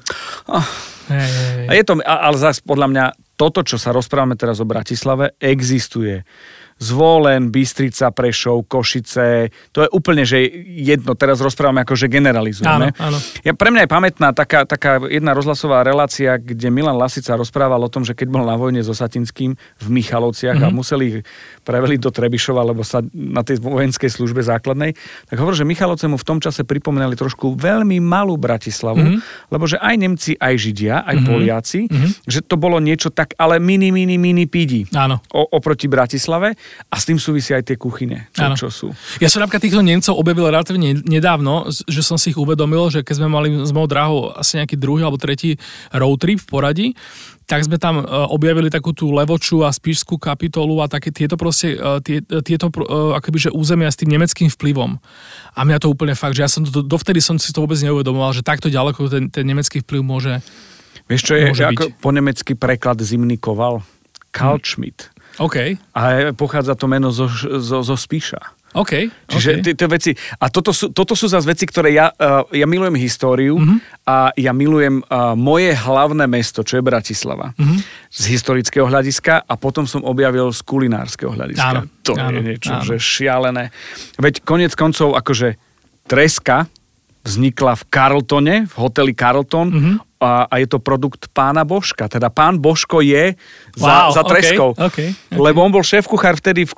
ah, 0.51 0.66
Hej, 1.07 1.23
hej, 1.23 1.66
a 1.71 1.73
je 1.79 1.85
to, 1.87 1.92
ale 2.03 2.35
zase 2.35 2.66
podľa 2.66 2.87
mňa 2.90 3.05
toto, 3.38 3.62
čo 3.62 3.79
sa 3.79 3.95
rozprávame 3.95 4.35
teraz 4.35 4.59
o 4.59 4.66
Bratislave, 4.66 5.38
existuje. 5.38 6.27
Zvolen, 6.77 7.49
Bystrica, 7.49 8.12
Prešov, 8.12 8.69
Košice, 8.69 9.49
to 9.73 9.81
je 9.81 9.89
úplne, 9.97 10.29
že 10.29 10.45
jedno, 10.77 11.17
teraz 11.17 11.41
rozprávame 11.41 11.81
ako, 11.81 11.97
že 11.97 12.12
generalizujeme. 12.12 12.93
Áno, 12.93 13.17
áno. 13.17 13.19
Ja, 13.41 13.57
pre 13.57 13.73
mňa 13.73 13.89
je 13.89 13.91
pamätná 13.91 14.29
taká, 14.37 14.69
taká 14.69 15.01
jedna 15.09 15.33
rozhlasová 15.33 15.81
relácia, 15.81 16.37
kde 16.37 16.69
Milan 16.69 17.01
Lasica 17.01 17.33
rozprával 17.33 17.81
o 17.81 17.89
tom, 17.89 18.05
že 18.05 18.12
keď 18.12 18.29
bol 18.29 18.45
na 18.45 18.61
vojne 18.61 18.85
so 18.85 18.93
Satinským 18.93 19.57
v 19.57 19.87
Michalovciach 19.89 20.53
Mhm. 20.53 20.62
mm-hmm. 20.62 20.77
a 20.77 20.79
museli 20.79 21.05
ich 21.09 21.19
preveliť 21.65 21.99
do 21.99 22.11
Trebišova, 22.12 22.61
lebo 22.61 22.85
sa 22.85 23.01
na 23.11 23.41
tej 23.41 23.57
vojenskej 23.65 24.12
službe 24.12 24.45
základnej, 24.45 24.93
tak 25.27 25.37
hovoril, 25.41 25.65
že 25.65 25.67
Michalovce 25.67 26.07
mu 26.07 26.21
v 26.21 26.29
tom 26.29 26.39
čase 26.39 26.62
pripomínali 26.62 27.17
trošku 27.17 27.57
veľmi 27.57 28.05
malú 28.05 28.37
Bratislavu, 28.37 29.01
Mhm. 29.01 29.09
mm-hmm. 29.17 29.49
lebo 29.49 29.65
že 29.65 29.81
aj 29.81 29.95
Nemci, 29.97 30.33
aj 30.37 30.55
Židia, 30.61 31.03
aj 31.03 31.17
mm-hmm. 31.17 31.25
Poliaci, 31.25 31.81
mm-hmm. 31.89 32.11
že 32.29 32.41
to 32.45 32.61
bolo 32.61 32.77
niečo 32.79 33.09
tak, 33.09 33.33
ale 33.41 33.57
mini, 33.57 33.89
mini, 33.89 34.21
mini 34.21 34.45
pidi 34.45 34.85
Áno. 34.93 35.25
o, 35.33 35.41
oproti 35.57 35.89
Bratislave 35.89 36.53
a 36.87 36.95
s 36.97 37.05
tým 37.09 37.19
súvisí 37.19 37.51
aj 37.51 37.67
tie 37.67 37.77
kuchyne, 37.77 38.31
čo, 38.31 38.43
Áno. 38.47 38.55
čo 38.55 38.69
sú. 38.71 38.89
Ja 39.19 39.27
som 39.27 39.43
napríklad 39.43 39.63
týchto 39.65 39.83
Nemcov 39.83 40.15
objavil 40.15 40.53
relatívne 40.53 41.03
nedávno, 41.03 41.67
že 41.71 42.03
som 42.05 42.15
si 42.15 42.31
ich 42.31 42.39
uvedomil, 42.39 42.93
že 42.93 43.03
keď 43.03 43.15
sme 43.19 43.29
mali 43.29 43.49
s 43.65 43.75
mojou 43.75 43.89
drahou 43.91 44.19
asi 44.37 44.63
nejaký 44.63 44.77
druhý 44.79 45.03
alebo 45.03 45.19
tretí 45.19 45.59
road 45.91 46.19
trip 46.23 46.39
v 46.43 46.47
poradí, 46.47 46.89
tak 47.47 47.63
sme 47.63 47.79
tam 47.79 48.03
e, 48.03 48.05
objavili 48.07 48.67
takú 48.67 48.91
tú 48.91 49.15
Levoču 49.15 49.63
a 49.63 49.71
Spišskú 49.71 50.19
kapitolu 50.19 50.83
a 50.83 50.91
také 50.91 51.15
tieto 51.15 51.39
proste, 51.39 51.79
e, 51.79 52.03
tie, 52.03 52.19
tieto 52.43 52.67
e, 52.75 52.83
akoby, 53.15 53.49
že 53.49 53.55
územia 53.55 53.87
s 53.87 54.03
tým 54.03 54.11
nemeckým 54.11 54.51
vplyvom. 54.51 54.99
A 55.55 55.61
mňa 55.63 55.79
to 55.79 55.87
úplne 55.87 56.19
fakt, 56.19 56.35
že 56.35 56.43
ja 56.43 56.51
som 56.51 56.67
to, 56.67 56.83
dovtedy 56.83 57.23
som 57.23 57.39
si 57.39 57.55
to 57.55 57.63
vôbec 57.63 57.79
neuvedomoval, 57.79 58.35
že 58.35 58.43
takto 58.43 58.67
ďaleko 58.67 59.07
ten, 59.07 59.31
ten 59.31 59.47
nemecký 59.47 59.87
vplyv 59.87 60.03
môže... 60.03 60.43
Vieš, 61.07 61.23
čo 61.23 61.33
je 61.39 61.55
ako 61.55 61.85
byť. 61.87 62.03
po 62.03 62.11
nemecky 62.11 62.53
preklad 62.59 62.99
zimný 62.99 63.39
koval? 63.39 63.87
Kalčmit. 64.35 65.15
OK, 65.38 65.57
A 65.92 66.03
pochádza 66.33 66.72
to 66.72 66.87
meno 66.87 67.09
zo, 67.11 67.29
zo, 67.59 67.81
zo 67.81 67.94
Spíša. 67.94 68.40
OK, 68.72 69.09
Čiže 69.27 69.51
OK. 69.57 69.64
tieto 69.64 69.88
veci, 69.88 70.12
a 70.37 70.49
toto 70.49 70.68
sú, 70.68 70.92
toto 70.92 71.16
sú 71.16 71.25
zase 71.27 71.44
veci, 71.44 71.64
ktoré 71.64 71.92
ja, 71.92 72.09
uh, 72.09 72.44
ja 72.51 72.64
milujem 72.64 72.92
históriu 72.94 73.57
Mhm. 73.57 73.77
a 74.05 74.31
ja 74.33 74.53
milujem 74.53 75.01
uh, 75.01 75.33
moje 75.33 75.72
hlavné 75.72 76.25
mesto, 76.27 76.61
čo 76.61 76.77
je 76.77 76.85
Bratislava. 76.85 77.57
Mhm. 77.57 77.77
Z 78.09 78.22
historického 78.29 78.85
hľadiska 78.85 79.40
a 79.42 79.55
potom 79.55 79.85
som 79.85 80.01
objavil 80.03 80.53
z 80.53 80.61
kulinárskeho 80.61 81.33
hľadiska. 81.33 81.64
Áno, 81.64 81.81
to 82.01 82.12
áno, 82.14 82.37
je 82.37 82.40
niečo, 82.44 82.72
áno. 82.75 82.85
že 82.85 82.96
šialené. 82.96 83.72
Veď 84.16 84.40
konec 84.42 84.72
koncov, 84.72 85.16
akože 85.16 85.57
treska 86.05 86.68
vznikla 87.25 87.75
v 87.75 87.83
Carltone, 87.88 88.55
v 88.68 88.75
hoteli 88.77 89.12
Carlton 89.12 89.68
Mhm. 89.68 89.92
A, 90.27 90.51
a 90.51 90.55
je 90.59 90.67
to 90.67 90.83
produkt 90.83 91.31
pána 91.31 91.62
Božka. 91.62 92.11
Teda 92.11 92.27
pán 92.27 92.59
Božko 92.59 92.99
je 92.99 93.39
za, 93.79 94.11
Wow, 94.11 94.11
za 94.11 94.23
treskou. 94.27 94.71
ok, 94.75 94.83
ok. 94.83 94.99
Lebo 95.39 95.62
on 95.62 95.71
bol 95.71 95.87
šéf-kuchár 95.87 96.35
vtedy 96.35 96.67
v, 96.67 96.73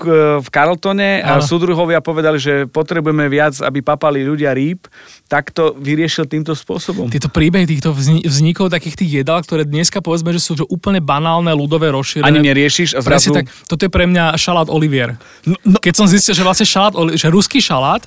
v 0.45 0.49
Carltone 0.53 1.25
a 1.25 1.41
Áno. 1.41 1.43
súdruhovia 1.43 2.05
povedali, 2.05 2.37
že 2.37 2.69
potrebujeme 2.69 3.25
viac, 3.27 3.57
aby 3.65 3.81
papali 3.81 4.21
ľudia 4.21 4.53
rýb, 4.53 4.85
tak 5.25 5.51
to 5.51 5.73
vyriešil 5.75 6.29
týmto 6.29 6.53
spôsobom. 6.53 7.09
Tieto 7.09 7.33
príbehy 7.33 7.65
týchto 7.65 7.97
vzni- 7.97 8.21
vznikov 8.23 8.69
takých 8.69 9.01
tých 9.01 9.25
jedál, 9.25 9.41
ktoré 9.41 9.65
dneska 9.65 10.05
povedzme, 10.05 10.31
že 10.31 10.43
sú 10.43 10.53
že 10.55 10.69
úplne 10.69 11.01
banálne, 11.01 11.55
ľudové, 11.55 11.89
rozšírené. 11.89 12.27
Ani 12.27 12.45
neriešiš 12.45 12.99
a 12.99 13.01
zrazu... 13.01 13.33
Presne 13.33 13.47
tak. 13.47 13.47
Toto 13.65 13.81
je 13.81 13.91
pre 13.91 14.05
mňa 14.05 14.37
šalát 14.37 14.69
Olivier. 14.69 15.17
No, 15.47 15.57
no, 15.65 15.79
Keď 15.79 15.95
som 15.95 16.05
zistil, 16.05 16.35
že 16.35 16.43
vlastne 16.43 16.67
šalát, 16.67 16.93
že 17.15 17.31
ruský 17.31 17.63
šalát, 17.63 18.05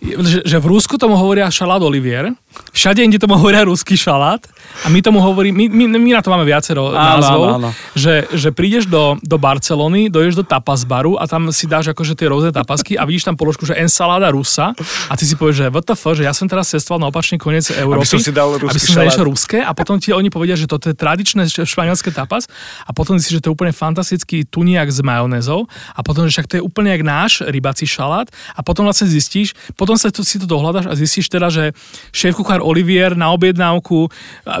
že, 0.00 0.40
že 0.48 0.56
v 0.56 0.66
Rusku 0.66 0.96
tomu 0.96 1.12
hovoria 1.12 1.52
šalát 1.52 1.84
Olivier, 1.84 2.32
všade 2.72 3.04
inde 3.04 3.20
tomu 3.20 3.36
hovoria 3.36 3.62
ruský 3.68 3.94
šalát 3.94 4.40
a 4.82 4.88
my 4.88 5.04
tomu 5.04 5.20
hovorí, 5.20 5.52
my, 5.52 5.68
my, 5.68 5.84
my 6.00 6.10
na 6.16 6.22
to 6.24 6.32
máme 6.32 6.48
viacero 6.48 6.90
Áno, 6.90 6.96
názvov, 6.96 7.42
áno, 7.44 7.56
áno. 7.60 7.70
Že, 7.94 8.14
že 8.32 8.48
prídeš 8.50 8.88
do, 8.88 9.20
do 9.20 9.36
Barcelony, 9.36 10.08
dojdeš 10.08 10.40
do 10.40 10.44
tapas 10.44 10.88
baru 10.88 11.20
a 11.20 11.28
tam 11.28 11.52
si 11.52 11.68
dáš 11.68 11.92
akože 11.92 12.16
tie 12.16 12.26
rôzne 12.32 12.50
tapasky 12.50 12.96
a 12.96 13.04
vidíš 13.04 13.28
tam 13.28 13.36
položku, 13.36 13.68
že 13.68 13.76
ensaláda 13.76 14.32
rusa 14.32 14.72
a 15.06 15.12
ty 15.14 15.28
si 15.28 15.36
povieš, 15.36 15.56
že 15.62 15.64
WTF, 15.68 16.02
že 16.16 16.22
ja 16.24 16.32
som 16.32 16.48
teraz 16.48 16.72
cestoval 16.72 17.04
na 17.04 17.08
opačný 17.12 17.36
koniec 17.36 17.68
Európy, 17.70 18.08
som 18.08 18.24
si 18.24 18.32
dal 18.32 18.56
aby 18.56 18.80
som 18.80 18.96
dal 18.96 19.12
ruské 19.22 19.60
a 19.60 19.70
potom 19.76 20.00
ti 20.00 20.10
oni 20.16 20.32
povedia, 20.32 20.56
že 20.56 20.64
toto 20.64 20.88
je 20.90 20.96
tradičné 20.96 21.46
španielské 21.46 22.10
tapas 22.10 22.48
a 22.88 22.90
potom 22.90 23.20
si, 23.20 23.30
že 23.30 23.38
to 23.38 23.52
je 23.52 23.54
úplne 23.54 23.70
fantastický 23.70 24.48
tuniak 24.48 24.88
s 24.88 25.04
majonézou 25.04 25.68
a 25.94 26.00
potom, 26.00 26.26
že 26.26 26.40
však 26.40 26.46
to 26.50 26.54
je 26.58 26.62
úplne 26.64 26.90
jak 26.90 27.04
náš 27.04 27.32
rybací 27.46 27.84
šalát 27.84 28.32
a 28.56 28.60
potom 28.64 28.88
vlastne 28.88 29.06
zistíš, 29.06 29.54
potom 29.78 29.89
sa 29.98 30.12
tu, 30.12 30.22
si 30.26 30.38
to 30.38 30.46
dohľadaš 30.46 30.90
a 30.90 30.98
zistíš 30.98 31.32
teda, 31.32 31.48
že 31.48 31.72
šéf 32.12 32.36
kuchár 32.36 32.60
Olivier 32.62 33.16
na 33.16 33.32
objednávku 33.32 34.10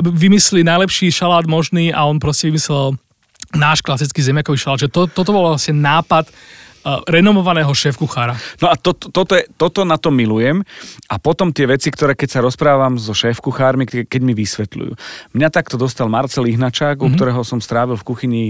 vymyslí 0.02 0.64
najlepší 0.64 1.12
šalát 1.12 1.46
možný 1.46 1.92
a 1.94 2.06
on 2.08 2.18
proste 2.18 2.48
vymyslel 2.48 2.96
náš 3.54 3.82
klasický 3.82 4.22
zemiakový 4.22 4.58
šalát, 4.58 4.86
že 4.86 4.92
to, 4.92 5.10
toto 5.10 5.34
bol 5.34 5.50
vlastne 5.50 5.74
nápad 5.74 6.30
renomovaného 6.84 7.70
šéf-kuchára. 7.70 8.36
No 8.64 8.72
a 8.72 8.74
to, 8.76 8.96
to, 8.96 9.12
toto, 9.12 9.36
je, 9.36 9.44
toto 9.60 9.84
na 9.84 10.00
to 10.00 10.08
milujem 10.08 10.64
a 11.12 11.20
potom 11.20 11.52
tie 11.52 11.68
veci, 11.68 11.92
ktoré 11.92 12.16
keď 12.16 12.28
sa 12.28 12.40
rozprávam 12.40 12.96
so 12.96 13.12
šéf-kuchármi, 13.12 13.84
ke- 13.84 14.08
keď 14.08 14.20
mi 14.24 14.32
vysvetľujú. 14.32 14.92
Mňa 15.36 15.48
takto 15.52 15.76
dostal 15.76 16.08
Marcel 16.08 16.48
Ihnačák, 16.48 16.96
mm-hmm. 16.96 17.12
u 17.12 17.14
ktorého 17.16 17.42
som 17.44 17.60
strávil 17.60 18.00
v 18.00 18.06
kuchyni 18.06 18.44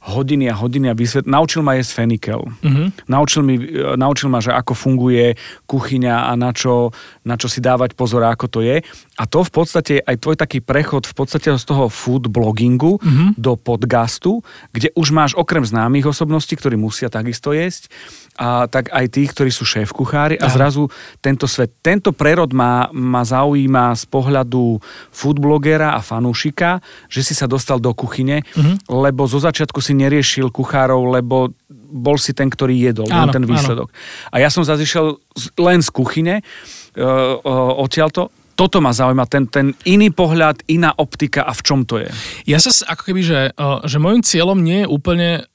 hodiny 0.00 0.48
a 0.48 0.54
hodiny 0.56 0.92
a 0.92 0.94
vysvet... 0.96 1.28
naučil 1.28 1.60
ma 1.64 1.76
jesť 1.76 2.04
fenikel. 2.04 2.40
Mm-hmm. 2.60 3.08
Naučil, 3.08 3.42
mi, 3.44 3.56
e, 3.60 3.96
naučil 3.96 4.28
ma, 4.32 4.40
že 4.40 4.52
ako 4.52 4.72
funguje 4.72 5.36
kuchyňa 5.68 6.28
a 6.28 6.32
na 6.36 6.52
čo, 6.52 6.92
na 7.24 7.36
čo 7.36 7.48
si 7.48 7.60
dávať 7.64 7.96
pozor, 7.96 8.24
ako 8.24 8.48
to 8.48 8.60
je. 8.64 8.80
A 9.20 9.28
to 9.28 9.44
v 9.44 9.52
podstate 9.52 9.94
aj 10.00 10.16
tvoj 10.16 10.40
taký 10.40 10.64
prechod 10.64 11.04
v 11.04 11.12
podstate 11.12 11.52
z 11.52 11.64
toho 11.68 11.92
food 11.92 12.32
blogingu 12.32 12.96
mm-hmm. 12.96 13.36
do 13.36 13.52
podcastu, 13.60 14.40
kde 14.72 14.88
už 14.96 15.12
máš 15.12 15.36
okrem 15.36 15.60
známych 15.60 16.08
osobností, 16.08 16.56
ktorí 16.56 16.80
musia 16.80 17.12
takisto 17.12 17.52
jesť, 17.52 17.92
a 18.40 18.64
tak 18.64 18.88
aj 18.88 19.12
tých, 19.12 19.36
ktorí 19.36 19.52
sú 19.52 19.68
šéf 19.68 19.92
kuchári 19.92 20.40
a 20.40 20.48
zrazu 20.48 20.88
tento 21.20 21.44
svet, 21.44 21.76
tento 21.84 22.16
prerod 22.16 22.56
ma, 22.56 22.88
ma 22.88 23.20
zaujíma 23.20 23.92
z 23.92 24.08
pohľadu 24.08 24.80
foodblogera 25.12 25.92
a 25.92 26.00
fanúšika, 26.00 26.80
že 27.12 27.20
si 27.20 27.36
sa 27.36 27.44
dostal 27.44 27.76
do 27.76 27.92
kuchyne, 27.92 28.40
mm-hmm. 28.40 28.88
lebo 28.88 29.28
zo 29.28 29.44
začiatku 29.44 29.84
si 29.84 29.92
neriešil 29.92 30.48
kuchárov, 30.48 31.20
lebo 31.20 31.52
bol 31.90 32.16
si 32.16 32.32
ten, 32.32 32.48
ktorý 32.48 32.80
jedol, 32.80 33.12
áno, 33.12 33.28
ten 33.28 33.44
výsledok. 33.44 33.92
Áno. 33.92 34.32
A 34.32 34.36
ja 34.40 34.48
som 34.48 34.64
zazišiel 34.64 35.20
len 35.60 35.84
z 35.84 35.90
kuchyne, 35.92 36.40
uh, 36.40 37.36
uh, 37.44 37.82
odtiaľto, 37.82 38.32
toto 38.60 38.84
ma 38.84 38.92
zaujíma, 38.92 39.24
ten, 39.24 39.48
ten 39.48 39.72
iný 39.88 40.12
pohľad, 40.12 40.68
iná 40.68 40.92
optika 40.92 41.48
a 41.48 41.56
v 41.56 41.64
čom 41.64 41.88
to 41.88 41.96
je? 41.96 42.12
Ja 42.44 42.60
sa 42.60 42.68
ako 42.92 43.08
keby, 43.08 43.20
že, 43.24 43.40
že 43.88 43.96
môjim 43.96 44.20
cieľom 44.20 44.60
nie 44.60 44.84
je 44.84 44.92
úplne 44.92 45.48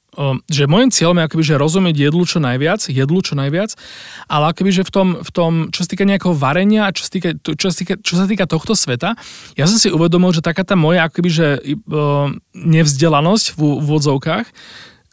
že 0.48 0.63
môjim 0.63 0.88
cieľom 0.96 1.20
je 1.20 1.28
akoby, 1.28 1.44
že 1.44 1.60
rozumieť 1.60 1.96
jedlu 2.08 2.24
čo 2.24 2.39
najviac, 2.39 2.88
jedlu 2.88 3.20
čo 3.20 3.36
najviac, 3.36 3.76
ale 4.32 4.56
akoby, 4.56 4.72
že 4.72 4.88
v 4.88 4.91
tom, 4.96 5.08
v 5.20 5.32
tom 5.36 5.52
čo 5.76 5.84
sa 5.84 5.91
týka 5.91 6.08
nejakého 6.08 6.32
varenia 6.32 6.88
a 6.88 6.96
čo 6.96 7.04
sa 7.04 7.12
týka, 7.12 7.36
čo 7.36 7.68
týka, 7.68 8.00
čo 8.00 8.15
sa 8.15 8.24
týka 8.24 8.48
tohto 8.48 8.80
sveta, 8.80 9.20
ja 9.60 9.65
som 9.68 9.76
si 9.76 9.91
uvedomil, 9.91 10.32
že 10.32 10.39
taká 10.39 10.63
tá 10.63 10.80
moja 10.80 11.12
akoby, 11.12 11.30
že 11.30 11.48
uh, 11.60 12.32
nevzdelanosť 12.56 13.60
v, 13.60 13.62
v 13.84 13.88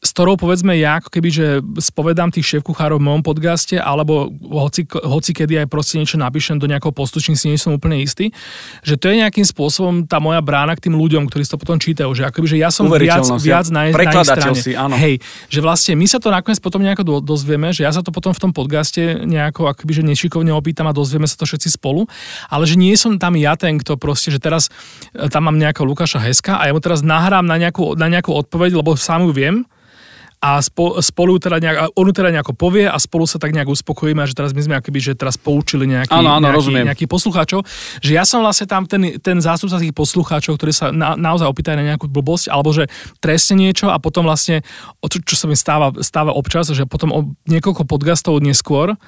s 0.02 0.10
ktorou 0.18 0.34
povedzme 0.34 0.74
ja 0.74 0.98
ako 0.98 1.14
keby, 1.14 1.28
že 1.30 1.46
spovedám 1.78 2.34
tých 2.34 2.42
šéf 2.42 2.66
kuchárov 2.66 2.98
v 2.98 3.06
mojom 3.06 3.22
podcaste, 3.22 3.78
alebo 3.78 4.34
hoci, 4.50 4.82
hoci 4.90 5.30
kedy 5.30 5.62
aj 5.62 5.70
proste 5.70 6.02
niečo 6.02 6.18
napíšem 6.18 6.58
do 6.58 6.66
nejakého 6.66 6.90
postu, 6.90 7.22
čím 7.22 7.38
si 7.38 7.46
nie 7.46 7.54
som 7.54 7.70
úplne 7.70 8.02
istý, 8.02 8.34
že 8.82 8.98
to 8.98 9.14
je 9.14 9.22
nejakým 9.22 9.46
spôsobom 9.46 10.02
tá 10.10 10.18
moja 10.18 10.42
brána 10.42 10.74
k 10.74 10.90
tým 10.90 10.98
ľuďom, 10.98 11.30
ktorí 11.30 11.46
si 11.46 11.54
to 11.54 11.58
potom 11.62 11.78
čítajú, 11.78 12.10
že 12.18 12.26
akoby, 12.26 12.50
že 12.50 12.58
ja 12.58 12.74
som 12.74 12.90
viac, 12.90 13.22
viac 13.38 13.70
na, 13.70 13.94
na 13.94 14.02
ich 14.10 14.26
strane. 14.26 14.58
Si, 14.58 14.74
áno. 14.74 14.98
Hej, 14.98 15.22
že 15.46 15.62
vlastne 15.62 15.94
my 15.94 16.06
sa 16.10 16.18
to 16.18 16.34
nakoniec 16.34 16.58
potom 16.58 16.82
nejako 16.82 17.22
dozvieme, 17.22 17.70
že 17.70 17.86
ja 17.86 17.94
sa 17.94 18.02
to 18.02 18.10
potom 18.10 18.34
v 18.34 18.42
tom 18.42 18.50
podcaste 18.50 19.22
nejako 19.22 19.70
akoby, 19.70 19.92
že 19.94 20.02
nešikovne 20.02 20.50
opýtam 20.50 20.90
a 20.90 20.92
dozvieme 20.92 21.30
sa 21.30 21.38
to 21.38 21.46
všetci 21.46 21.78
spolu, 21.78 22.10
ale 22.50 22.66
že 22.66 22.74
nie 22.74 22.98
som 22.98 23.22
tam 23.22 23.38
ja 23.38 23.54
ten, 23.54 23.78
kto 23.78 23.94
proste, 23.94 24.34
že 24.34 24.42
teraz 24.42 24.66
e, 25.14 25.30
tam 25.30 25.46
mám 25.46 25.62
nejakého 25.62 25.86
Lukáša 25.86 26.18
Heska 26.18 26.58
a 26.58 26.66
ja 26.66 26.74
mu 26.74 26.82
teraz 26.82 27.06
nahrám 27.06 27.46
na 27.46 27.54
nejakú, 27.54 27.94
na 27.94 28.10
nejakú 28.10 28.34
odpoveď, 28.34 28.82
lebo 28.82 28.98
sám 28.98 29.30
ju 29.30 29.34
viem, 29.34 29.56
a 30.42 30.58
spo, 30.58 30.98
spolu 30.98 31.38
teda 31.38 31.62
nejak, 31.62 31.94
on 31.94 32.10
teda 32.10 32.34
nejako 32.34 32.58
povie 32.58 32.90
a 32.90 32.98
spolu 32.98 33.30
sa 33.30 33.38
tak 33.38 33.54
nejak 33.54 33.70
uspokojíme, 33.70 34.26
že 34.26 34.34
teraz 34.34 34.50
my 34.50 34.62
sme 34.66 34.74
akoby, 34.74 34.98
že 34.98 35.12
teraz 35.14 35.38
poučili 35.38 35.86
nejaký, 35.86 36.10
áno, 36.10 36.42
áno, 36.42 36.50
nejaký, 36.50 36.82
nejaký 36.82 37.04
poslucháčov, 37.06 37.62
že 38.02 38.18
ja 38.18 38.26
som 38.26 38.42
vlastne 38.42 38.66
tam 38.66 38.82
ten, 38.82 39.22
ten 39.22 39.38
zástupca 39.38 39.78
tých 39.78 39.94
poslucháčov, 39.94 40.58
ktorí 40.58 40.74
sa 40.74 40.90
na, 40.90 41.14
naozaj 41.14 41.46
opýtajú 41.46 41.78
na 41.78 41.94
nejakú 41.94 42.10
blbosť, 42.10 42.50
alebo 42.50 42.74
že 42.74 42.90
trestne 43.22 43.62
niečo 43.62 43.86
a 43.86 44.02
potom 44.02 44.26
vlastne, 44.26 44.66
čo, 45.06 45.22
čo 45.22 45.38
sa 45.38 45.46
mi 45.46 45.54
stáva, 45.54 45.94
stáva 46.02 46.34
občas, 46.34 46.66
že 46.74 46.90
potom 46.90 47.14
o 47.14 47.20
niekoľko 47.46 47.86
podcastov 47.86 48.42
neskôr, 48.42 48.98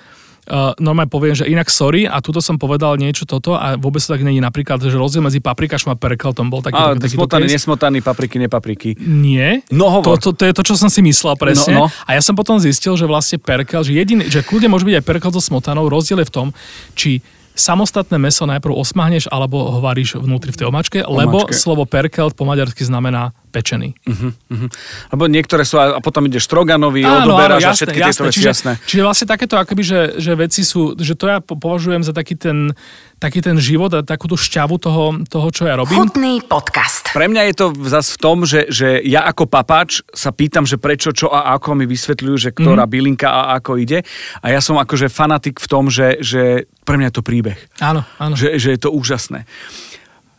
uh, 0.48 0.76
normálne 0.80 1.08
poviem, 1.08 1.34
že 1.36 1.48
inak 1.48 1.68
sorry 1.72 2.04
a 2.04 2.20
tuto 2.20 2.44
som 2.44 2.60
povedal 2.60 2.96
niečo 3.00 3.24
toto 3.24 3.56
a 3.56 3.76
vôbec 3.80 4.00
to 4.00 4.12
tak 4.12 4.22
není 4.24 4.40
napríklad, 4.40 4.80
že 4.80 4.94
rozdiel 4.94 5.24
medzi 5.24 5.40
paprikašom 5.40 5.92
a 5.92 5.96
perkeltom 5.96 6.52
bol 6.52 6.60
taký. 6.60 6.76
Ale 6.76 7.00
taký 7.00 7.16
smotaný, 7.16 7.46
nesmotaný, 7.48 7.98
papriky, 8.04 8.36
nepapriky. 8.40 8.90
Nie. 9.00 9.64
No 9.72 9.88
hovor. 9.88 10.20
To, 10.20 10.32
to, 10.32 10.36
to, 10.36 10.44
je 10.48 10.54
to, 10.56 10.62
čo 10.62 10.74
som 10.76 10.88
si 10.92 11.00
myslel 11.04 11.36
presne. 11.40 11.76
No, 11.76 11.88
no. 11.88 11.94
A 12.08 12.16
ja 12.16 12.22
som 12.24 12.36
potom 12.36 12.60
zistil, 12.60 12.96
že 12.96 13.08
vlastne 13.08 13.40
perkel, 13.40 13.84
že 13.84 13.96
jediný, 13.96 14.28
že 14.28 14.44
kľudne 14.44 14.68
môže 14.68 14.84
byť 14.84 14.94
aj 15.00 15.04
perkel 15.04 15.30
so 15.32 15.40
smotanou, 15.40 15.88
rozdiel 15.88 16.20
je 16.24 16.28
v 16.28 16.34
tom, 16.34 16.48
či 16.92 17.20
samostatné 17.54 18.18
meso 18.18 18.44
najprv 18.50 18.74
osmahneš 18.74 19.30
alebo 19.30 19.78
ho 19.78 19.78
varíš 19.78 20.18
vnútri 20.18 20.50
v 20.50 20.58
tej 20.58 20.66
omačke, 20.68 20.98
omačke. 21.06 21.14
lebo 21.14 21.38
slovo 21.54 21.86
perkelt 21.86 22.34
po 22.34 22.42
maďarsky 22.42 22.82
znamená 22.82 23.30
pečený. 23.54 23.94
Uh-huh, 24.02 24.34
uh-huh. 24.34 24.68
Lebo 25.14 25.30
niektoré 25.30 25.62
sú, 25.62 25.78
a 25.78 26.02
potom 26.02 26.26
ide 26.26 26.42
štroganovi, 26.42 27.06
odoberáš 27.06 27.62
a 27.62 27.72
všetky 27.78 28.02
jasné, 28.02 28.10
tieto 28.10 28.22
veci, 28.26 28.38
čiže, 28.42 28.50
jasné. 28.50 28.72
Čiže 28.82 29.02
vlastne 29.06 29.26
takéto 29.30 29.54
akoby, 29.54 29.82
že, 29.86 30.00
že 30.18 30.32
veci 30.34 30.66
sú, 30.66 30.98
že 30.98 31.14
to 31.14 31.30
ja 31.30 31.38
považujem 31.38 32.02
za 32.02 32.10
taký 32.10 32.34
ten, 32.34 32.74
taký 33.22 33.38
ten 33.38 33.54
život 33.62 33.94
a 33.94 34.02
takú 34.02 34.26
tú 34.26 34.34
šťavu 34.34 34.74
toho, 34.82 35.22
toho, 35.30 35.48
čo 35.54 35.70
ja 35.70 35.78
robím. 35.78 36.02
Chutný 36.02 36.42
podcast. 36.42 37.14
Pre 37.14 37.30
mňa 37.30 37.42
je 37.52 37.54
to 37.54 37.66
zase 37.86 38.10
v 38.16 38.18
tom, 38.18 38.42
že, 38.42 38.66
že 38.66 38.98
ja 39.06 39.22
ako 39.30 39.46
papáč 39.46 40.02
sa 40.10 40.34
pýtam, 40.34 40.66
že 40.66 40.74
prečo, 40.74 41.14
čo 41.14 41.30
a 41.30 41.54
ako 41.54 41.78
mi 41.78 41.86
vysvetľujú, 41.86 42.36
že 42.36 42.50
ktorá 42.50 42.84
mm. 42.84 42.90
bylinka 42.90 43.28
a 43.30 43.62
ako 43.62 43.78
ide. 43.78 44.02
A 44.42 44.50
ja 44.50 44.58
som 44.58 44.74
akože 44.74 45.06
fanatik 45.06 45.62
v 45.62 45.70
tom, 45.70 45.86
že, 45.86 46.18
že 46.18 46.66
pre 46.82 46.98
mňa 46.98 47.14
je 47.14 47.16
to 47.16 47.22
príbeh. 47.22 47.58
Áno, 47.78 48.02
áno. 48.18 48.34
Že, 48.34 48.58
že 48.58 48.68
je 48.74 48.80
to 48.82 48.90
úžasné. 48.90 49.46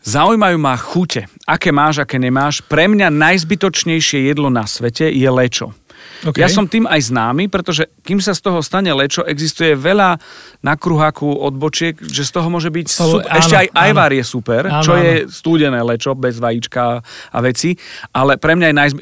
Zaujímajú 0.05 0.57
ma 0.61 0.77
chute. 0.77 1.25
Aké 1.49 1.73
máš, 1.73 2.05
aké 2.05 2.21
nemáš. 2.21 2.61
Pre 2.61 2.85
mňa 2.85 3.09
najzbytočnejšie 3.09 4.29
jedlo 4.29 4.53
na 4.53 4.69
svete 4.69 5.09
je 5.09 5.29
lečo. 5.33 5.73
Okay. 6.21 6.45
Ja 6.45 6.49
som 6.49 6.69
tým 6.69 6.85
aj 6.85 7.09
známy, 7.09 7.49
pretože 7.49 7.89
kým 8.05 8.21
sa 8.21 8.37
z 8.37 8.45
toho 8.45 8.61
stane 8.61 8.93
lečo, 8.93 9.25
existuje 9.25 9.73
veľa 9.73 10.21
na 10.61 10.73
kruháku 10.77 11.25
odbočiek, 11.25 11.97
že 11.97 12.21
z 12.21 12.31
toho 12.31 12.47
môže 12.53 12.69
byť 12.69 12.85
Stalo, 12.85 13.19
super. 13.19 13.33
Ešte 13.33 13.55
aj 13.57 13.67
ajvar 13.73 14.11
je 14.13 14.23
super, 14.23 14.63
áno, 14.69 14.85
čo 14.85 14.93
áno. 14.93 15.01
je 15.01 15.13
stúdené 15.27 15.81
lečo, 15.81 16.13
bez 16.13 16.37
vajíčka 16.37 17.01
a 17.33 17.37
veci. 17.41 17.73
Ale 18.13 18.37
pre 18.37 18.53
mňa 18.53 18.67
je 18.69 18.75
najzby... 18.77 19.01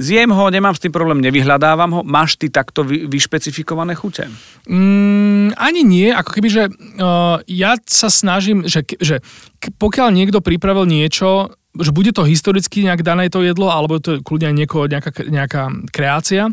Zjem 0.00 0.32
ho, 0.32 0.48
nemám 0.48 0.72
s 0.72 0.80
tým 0.80 0.96
problém, 0.96 1.20
nevyhľadávam 1.20 1.90
ho. 1.92 2.00
Máš 2.00 2.40
ty 2.40 2.48
takto 2.48 2.80
vy, 2.88 3.04
vyšpecifikované 3.04 3.92
chute? 3.92 4.24
Mm, 4.64 5.52
ani 5.60 5.84
nie, 5.84 6.08
ako 6.08 6.30
keby, 6.40 6.48
že 6.48 6.62
uh, 6.72 7.44
ja 7.44 7.76
sa 7.84 8.08
snažím, 8.08 8.64
že, 8.64 8.80
že 8.96 9.20
pokiaľ 9.60 10.08
niekto 10.16 10.40
pripravil 10.40 10.88
niečo, 10.88 11.52
že 11.76 11.92
bude 11.92 12.16
to 12.16 12.24
historicky 12.24 12.80
nejak 12.80 13.04
dané 13.04 13.28
to 13.28 13.44
jedlo, 13.44 13.68
alebo 13.68 14.00
to 14.00 14.16
je 14.16 14.24
kľudne 14.24 14.56
nieko, 14.56 14.88
nejaká, 14.88 15.12
nejaká 15.28 15.68
kreácia, 15.92 16.48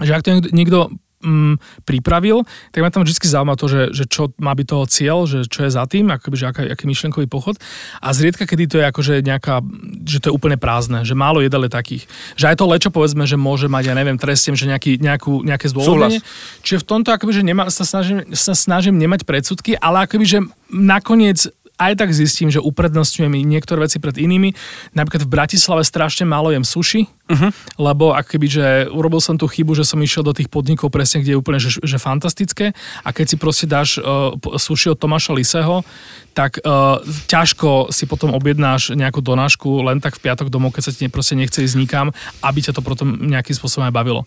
že 0.00 0.16
ak 0.16 0.24
to 0.24 0.40
niekto 0.48 0.88
mm, 1.20 1.84
pripravil, 1.84 2.44
tak 2.72 2.80
ma 2.80 2.90
tam 2.90 3.04
vždy 3.04 3.16
zaujíma 3.16 3.54
to, 3.56 3.66
že, 3.68 3.82
že 3.92 4.04
čo 4.08 4.32
má 4.40 4.56
byť 4.56 4.66
toho 4.66 4.84
cieľ, 4.88 5.18
že 5.28 5.46
čo 5.46 5.68
je 5.68 5.70
za 5.70 5.84
tým, 5.84 6.08
akoby, 6.10 6.36
že 6.36 6.46
aký, 6.48 6.64
aký 6.72 6.84
myšlenkový 6.88 7.28
pochod. 7.28 7.60
A 8.00 8.12
zriedka, 8.16 8.48
kedy 8.48 8.64
to 8.66 8.76
je 8.80 8.84
akože 8.88 9.14
nejaká, 9.22 9.60
že 10.04 10.18
to 10.18 10.32
je 10.32 10.36
úplne 10.36 10.56
prázdne, 10.56 11.04
že 11.04 11.12
málo 11.12 11.44
jedel 11.44 11.68
je 11.68 11.72
takých. 11.72 12.04
Že 12.40 12.44
aj 12.52 12.56
to 12.56 12.64
lečo 12.66 12.90
povedzme, 12.90 13.24
že 13.28 13.36
môže 13.36 13.68
mať, 13.68 13.92
ja 13.92 13.94
neviem, 13.94 14.16
trestiem, 14.16 14.56
že 14.56 14.66
nejaký, 14.66 14.98
nejakú, 14.98 15.44
nejaké 15.44 15.68
zdôvodnenie. 15.70 16.24
Čiže 16.64 16.82
v 16.82 16.86
tomto 16.88 17.12
akoby, 17.12 17.32
že 17.36 17.42
nemá, 17.44 17.68
sa, 17.68 17.84
snažím, 17.84 18.24
sa 18.32 18.56
snažím 18.56 18.96
nemať 18.96 19.28
predsudky, 19.28 19.76
ale 19.76 20.08
akoby, 20.08 20.24
že 20.26 20.38
nakoniec 20.72 21.52
aj 21.80 21.96
tak 21.96 22.12
zistím, 22.12 22.52
že 22.52 22.60
uprednostňujem 22.60 23.40
niektoré 23.48 23.88
veci 23.88 23.96
pred 23.96 24.20
inými. 24.20 24.52
Napríklad 24.92 25.24
v 25.24 25.32
Bratislave 25.32 25.80
strašne 25.80 26.28
málo 26.28 26.52
jem 26.52 26.60
sushi, 26.60 27.08
uh-huh. 27.30 27.50
lebo 27.78 28.12
akoby, 28.12 28.46
že 28.50 28.66
urobil 28.90 29.22
som 29.22 29.38
tú 29.38 29.46
chybu, 29.46 29.78
že 29.78 29.86
som 29.86 30.02
išiel 30.02 30.26
do 30.26 30.34
tých 30.34 30.50
podnikov 30.50 30.90
presne, 30.90 31.22
kde 31.22 31.38
je 31.38 31.40
úplne 31.40 31.62
že, 31.62 31.78
že 31.78 31.96
fantastické 32.02 32.74
a 33.06 33.08
keď 33.14 33.26
si 33.30 33.36
proste 33.38 33.66
dáš 33.70 34.02
uh, 34.02 34.34
sushi 34.58 34.90
od 34.90 34.98
Tomáša 34.98 35.32
Liseho, 35.32 35.86
tak 36.30 36.62
uh, 36.62 37.02
ťažko 37.26 37.90
si 37.90 38.06
potom 38.06 38.30
objednáš 38.34 38.94
nejakú 38.94 39.18
donášku 39.18 39.82
len 39.82 39.98
tak 39.98 40.18
v 40.18 40.30
piatok 40.30 40.46
domov, 40.46 40.74
keď 40.74 40.90
sa 40.90 40.92
ti 40.94 41.10
proste 41.10 41.34
nechce 41.34 41.58
ísť 41.58 41.76
nikam, 41.76 42.14
aby 42.40 42.58
ťa 42.62 42.72
to 42.78 42.82
potom 42.82 43.18
nejakým 43.18 43.54
spôsobom 43.54 43.90
aj 43.90 43.94
bavilo. 43.94 44.22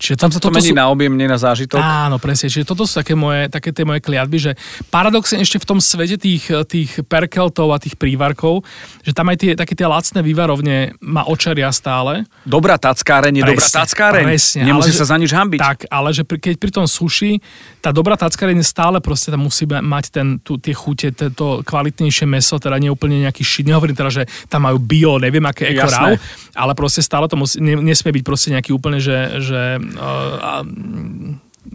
Čiže 0.00 0.16
Tam 0.16 0.32
sa 0.32 0.40
to 0.40 0.48
mení 0.48 0.72
sú... 0.72 0.76
na 0.76 0.88
objem, 0.88 1.12
nie 1.12 1.28
na 1.28 1.36
zážitok. 1.36 1.78
Áno, 1.78 2.16
presne. 2.16 2.48
Čiže 2.48 2.64
toto 2.64 2.88
sú 2.88 2.96
také, 2.96 3.12
moje, 3.12 3.52
také 3.52 3.70
tie 3.70 3.84
moje 3.84 4.00
kliatby, 4.00 4.36
že 4.40 4.52
paradoxne 4.88 5.44
ešte 5.44 5.60
v 5.60 5.68
tom 5.68 5.78
svete 5.78 6.16
tých, 6.16 6.48
tých 6.66 6.90
perkeltov 7.04 7.68
a 7.70 7.78
tých 7.78 8.00
prívarkov, 8.00 8.64
že 9.04 9.12
tam 9.12 9.28
aj 9.28 9.36
tie, 9.38 9.50
také 9.52 9.76
tie 9.76 9.84
lacné 9.84 10.24
vývarovne 10.24 10.96
ma 11.04 11.28
očaria 11.28 11.68
stále. 11.70 12.24
Dobrá 12.42 12.74
tackáreň 12.74 13.38
je 13.38 13.42
presne, 13.46 13.54
dobrá 13.54 13.68
tackáreň. 13.70 14.26
Presne, 14.26 14.62
Nemusí 14.66 14.90
sa 14.90 15.06
za 15.06 15.14
nič 15.14 15.30
hambiť. 15.30 15.60
Tak, 15.62 15.78
ale 15.86 16.10
že 16.10 16.26
pri, 16.26 16.42
keď 16.42 16.54
pri 16.58 16.70
tom 16.74 16.86
suši, 16.90 17.38
tá 17.78 17.94
dobrá 17.94 18.18
tackáreň 18.18 18.66
stále 18.66 18.98
proste 18.98 19.30
tam 19.30 19.46
musí 19.46 19.62
mať 19.62 20.04
ten, 20.10 20.42
tu, 20.42 20.58
tie 20.58 20.74
chute, 20.74 21.14
to, 21.14 21.62
kvalitnejšie 21.62 22.26
meso, 22.26 22.58
teda 22.58 22.82
nie 22.82 22.90
úplne 22.90 23.22
nejaký 23.22 23.46
šit. 23.46 23.70
Nehovorím 23.70 23.94
teda, 23.94 24.10
že 24.10 24.22
tam 24.50 24.66
majú 24.66 24.82
bio, 24.82 25.22
neviem 25.22 25.46
aké 25.46 25.70
eko 25.70 25.86
raw, 25.86 26.10
ale 26.58 26.72
proste 26.74 26.98
stále 26.98 27.30
to 27.30 27.38
musí, 27.38 27.62
ne, 27.62 27.78
nesmie 27.78 28.10
byť 28.10 28.24
proste 28.26 28.50
nejaký 28.50 28.74
úplne, 28.74 28.98
že, 28.98 29.38
že 29.38 29.78
uh, 29.78 30.66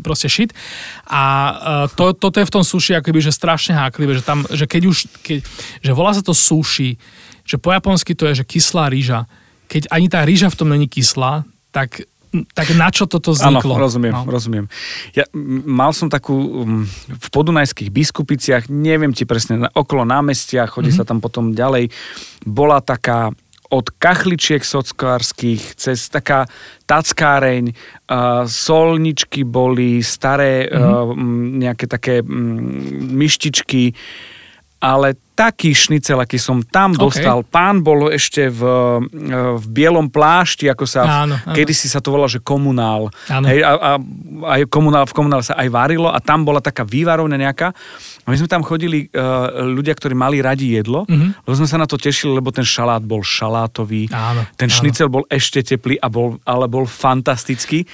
proste 0.03 0.27
shit. 0.27 0.51
A 1.07 1.23
uh, 1.23 1.55
to, 1.95 2.11
toto 2.11 2.43
je 2.43 2.47
v 2.47 2.53
tom 2.59 2.63
suši 2.67 2.99
akoby, 2.99 3.23
že 3.23 3.31
strašne 3.31 3.71
háklivé, 3.71 4.19
že 4.19 4.23
tam, 4.23 4.43
že 4.51 4.67
keď 4.67 4.83
už, 4.83 4.97
keď, 5.23 5.47
že 5.79 5.91
volá 5.95 6.11
sa 6.11 6.19
to 6.19 6.35
sushi, 6.35 6.99
že 7.47 7.55
po 7.55 7.71
japonsky 7.71 8.11
to 8.11 8.27
je, 8.27 8.43
že 8.43 8.45
kyslá 8.45 8.91
rýža, 8.91 9.23
keď 9.67 9.91
ani 9.91 10.07
tá 10.07 10.23
rýža 10.23 10.49
v 10.51 10.57
tom 10.57 10.71
není 10.71 10.87
kyslá, 10.87 11.43
tak 11.71 12.07
tak 12.53 12.75
na 12.75 12.91
čo 12.91 13.07
toto 13.07 13.31
vzniklo? 13.31 13.79
Áno, 13.79 13.81
rozumiem, 13.87 14.13
no. 14.13 14.27
rozumiem. 14.27 14.65
Ja 15.15 15.23
mal 15.63 15.95
som 15.95 16.11
takú 16.11 16.35
v 17.07 17.27
podunajských 17.31 17.89
biskupiciach, 17.89 18.67
neviem 18.67 19.15
ti 19.15 19.23
presne, 19.23 19.71
okolo 19.71 20.03
námestia, 20.03 20.67
chodí 20.67 20.91
mm-hmm. 20.91 21.07
sa 21.07 21.07
tam 21.07 21.23
potom 21.23 21.55
ďalej, 21.55 21.89
bola 22.43 22.83
taká 22.83 23.31
od 23.67 23.91
kachličiek 23.99 24.63
sockárskych 24.63 25.75
cez 25.75 26.07
taká 26.07 26.47
tackáreň, 26.87 27.75
uh, 27.75 28.47
solničky 28.47 29.43
boli, 29.43 29.99
staré 29.99 30.67
mm-hmm. 30.67 30.83
uh, 30.83 31.11
nejaké 31.67 31.85
také 31.87 32.23
um, 32.23 32.63
myštičky, 33.11 33.91
ale 34.77 35.17
taký 35.37 35.69
šnicel, 35.69 36.17
aký 36.17 36.41
som 36.41 36.65
tam 36.65 36.97
okay. 36.97 37.01
dostal. 37.01 37.45
Pán 37.45 37.85
bol 37.85 38.09
ešte 38.09 38.49
v, 38.49 38.61
v 39.53 39.65
bielom 39.69 40.09
plášti, 40.09 40.65
ako 40.65 40.85
sa, 40.89 41.25
áno, 41.25 41.37
áno. 41.37 41.53
kedysi 41.53 41.85
sa 41.85 42.01
to 42.01 42.09
volalo, 42.09 42.25
že 42.25 42.41
komunál. 42.41 43.13
Hej, 43.29 43.61
a, 43.61 43.71
a 43.77 43.91
aj 44.57 44.65
komunál, 44.65 45.05
v 45.05 45.13
komunále 45.13 45.45
sa 45.45 45.53
aj 45.53 45.69
varilo 45.69 46.09
a 46.09 46.17
tam 46.17 46.41
bola 46.41 46.57
taká 46.57 46.81
vývarovňa 46.81 47.37
nejaká. 47.37 47.69
A 48.25 48.27
my 48.33 48.35
sme 48.37 48.49
tam 48.49 48.65
chodili 48.65 49.13
uh, 49.13 49.61
ľudia, 49.61 49.93
ktorí 49.93 50.17
mali 50.17 50.41
radi 50.41 50.73
jedlo, 50.73 51.05
uh-huh. 51.05 51.29
lebo 51.45 51.53
sme 51.53 51.69
sa 51.69 51.77
na 51.77 51.85
to 51.85 52.01
tešili, 52.01 52.33
lebo 52.33 52.49
ten 52.49 52.65
šalát 52.65 53.05
bol 53.05 53.21
šalátový, 53.21 54.09
áno, 54.09 54.41
ten 54.57 54.73
áno. 54.73 54.77
šnicel 54.81 55.05
bol 55.05 55.21
ešte 55.29 55.61
teplý, 55.61 56.01
a 56.01 56.09
bol, 56.09 56.41
ale 56.49 56.65
bol 56.65 56.89
fantastický. 56.89 57.85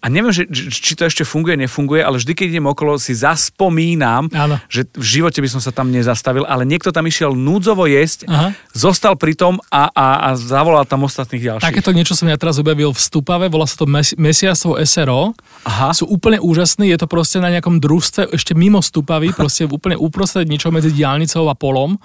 A 0.00 0.12
neviem, 0.12 0.30
že, 0.32 0.44
či 0.52 0.92
to 0.94 1.08
ešte 1.08 1.24
funguje, 1.24 1.56
nefunguje, 1.56 2.04
ale 2.04 2.20
vždy, 2.20 2.32
keď 2.36 2.46
idem 2.56 2.66
okolo, 2.68 3.00
si 3.00 3.16
zaspomínam, 3.16 4.28
Áno. 4.30 4.60
že 4.68 4.86
v 4.92 5.04
živote 5.04 5.40
by 5.40 5.48
som 5.50 5.60
sa 5.60 5.72
tam 5.72 5.90
nezastavil, 5.90 6.44
ale 6.44 6.68
niekto 6.68 6.92
tam 6.92 7.06
išiel 7.06 7.32
núdzovo 7.34 7.86
jesť, 7.88 8.28
Aha. 8.28 8.52
zostal 8.74 9.14
pri 9.16 9.34
tom 9.38 9.58
a, 9.70 9.88
a, 9.90 10.06
a 10.26 10.28
zavolal 10.34 10.84
tam 10.84 11.06
ostatných 11.06 11.42
ďalších. 11.42 11.66
Takéto 11.66 11.94
niečo 11.94 12.18
som 12.18 12.28
ja 12.28 12.36
teraz 12.36 12.58
objavil 12.58 12.92
v 12.92 13.00
Stupave, 13.00 13.46
volá 13.48 13.64
sa 13.68 13.80
to 13.80 13.86
mes- 13.86 14.16
Mesiasov 14.16 14.78
SRO. 14.82 15.32
Aha. 15.66 15.92
Sú 15.92 16.06
úplne 16.06 16.38
úžasní, 16.38 16.90
je 16.92 16.98
to 17.00 17.08
proste 17.10 17.42
na 17.42 17.50
nejakom 17.50 17.78
družstve, 17.82 18.32
ešte 18.36 18.52
mimo 18.54 18.80
Stupavy, 18.80 19.32
proste 19.32 19.66
úplne 19.66 19.98
uprostred 19.98 20.46
niečo 20.46 20.70
medzi 20.70 20.92
diálnicou 20.94 21.48
a 21.50 21.54
polom. 21.58 21.98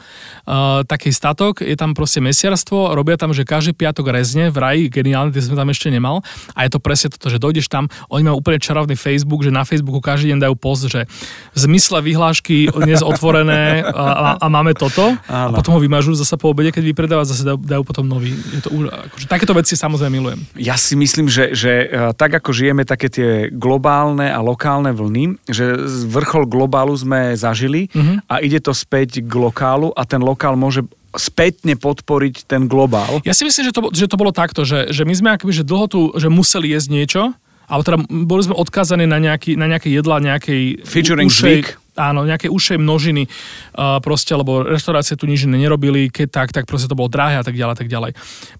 Uh, 0.45 0.81
taký 0.85 1.13
statok, 1.13 1.61
je 1.61 1.77
tam 1.77 1.93
proste 1.93 2.19
mesiarstvo, 2.23 2.93
robia 2.97 3.15
tam, 3.17 3.31
že 3.31 3.45
každý 3.45 3.77
piatok 3.77 4.09
rezne, 4.13 4.49
v 4.49 4.57
raji, 4.57 4.83
geniálne, 4.89 5.31
ty 5.33 5.39
sme 5.41 5.55
tam 5.57 5.69
ešte 5.69 5.93
nemal. 5.93 6.25
A 6.57 6.65
je 6.65 6.71
to 6.73 6.79
presne 6.81 7.13
toto, 7.13 7.29
že 7.29 7.37
dojdeš 7.37 7.69
tam 7.69 7.80
tam, 7.81 7.89
oni 8.13 8.23
majú 8.29 8.37
úplne 8.45 8.61
čarovný 8.61 8.93
Facebook, 8.93 9.41
že 9.41 9.49
na 9.49 9.65
Facebooku 9.65 9.97
každý 9.97 10.37
deň 10.37 10.39
dajú 10.45 10.55
post, 10.61 10.85
že 10.85 11.09
v 11.53 11.57
zmysle 11.57 12.05
vyhlášky 12.05 12.69
dnes 12.69 13.01
otvorené 13.01 13.81
a, 13.81 13.89
a, 13.89 14.27
a 14.37 14.45
máme 14.45 14.77
toto. 14.77 15.17
Áno. 15.25 15.53
A 15.53 15.57
potom 15.57 15.73
ho 15.73 15.81
vymažú 15.81 16.13
zase 16.13 16.37
po 16.37 16.53
obede, 16.53 16.69
keď 16.69 16.83
vypredáva, 16.85 17.25
zase 17.25 17.41
dajú, 17.41 17.57
dajú 17.57 17.81
potom 17.81 18.05
nový. 18.05 18.37
Je 18.53 18.61
to, 18.61 18.69
akože, 18.85 19.25
takéto 19.25 19.57
veci 19.57 19.73
samozrejme 19.73 20.13
milujem. 20.13 20.39
Ja 20.59 20.77
si 20.77 20.93
myslím, 20.93 21.25
že, 21.25 21.57
že 21.57 21.89
e, 21.89 22.13
tak 22.13 22.37
ako 22.37 22.53
žijeme 22.53 22.85
také 22.85 23.09
tie 23.09 23.29
globálne 23.49 24.29
a 24.29 24.39
lokálne 24.43 24.93
vlny, 24.93 25.41
že 25.49 25.73
vrchol 26.11 26.45
globálu 26.45 26.93
sme 26.93 27.33
zažili 27.33 27.87
uh-huh. 27.89 28.21
a 28.27 28.43
ide 28.43 28.59
to 28.59 28.75
späť 28.75 29.23
k 29.23 29.33
lokálu 29.33 29.89
a 29.95 30.03
ten 30.03 30.19
lokál 30.19 30.59
môže 30.59 30.83
spätne 31.15 31.75
podporiť 31.75 32.47
ten 32.47 32.71
globál. 32.71 33.19
Ja 33.27 33.35
si 33.35 33.43
myslím, 33.43 33.67
že 33.67 33.73
to, 33.75 33.81
že 33.91 34.07
to 34.07 34.15
bolo 34.15 34.31
takto, 34.31 34.63
že, 34.63 34.95
že 34.95 35.03
my 35.03 35.13
sme 35.15 35.29
akoby, 35.35 35.51
že 35.51 35.67
dlho 35.67 35.87
tu, 35.91 36.01
že 36.15 36.31
museli 36.31 36.71
jesť 36.71 36.87
niečo, 36.91 37.21
ale 37.71 37.81
teda 37.87 37.97
boli 38.27 38.43
sme 38.43 38.55
odkázaní 38.59 39.07
na, 39.07 39.15
nejaký, 39.23 39.55
na 39.55 39.71
nejaké 39.71 39.87
jedla 39.87 40.19
nejakej 40.19 40.83
Featuring 40.83 41.31
ušej, 41.31 41.79
áno, 41.99 42.23
nejaké 42.23 42.47
ušej 42.47 42.79
množiny, 42.79 43.27
uh, 43.27 43.99
proste, 43.99 44.31
lebo 44.31 44.63
reštaurácie 44.63 45.19
tu 45.19 45.27
nič 45.27 45.43
nerobili, 45.43 46.07
keď 46.07 46.27
tak, 46.31 46.49
tak 46.55 46.63
proste 46.67 46.87
to 46.87 46.95
bolo 46.95 47.11
drahé 47.11 47.39
a 47.39 47.45
tak 47.45 47.55
ďalej, 47.55 47.75
tak 47.75 47.89
ďalej. 47.91 48.11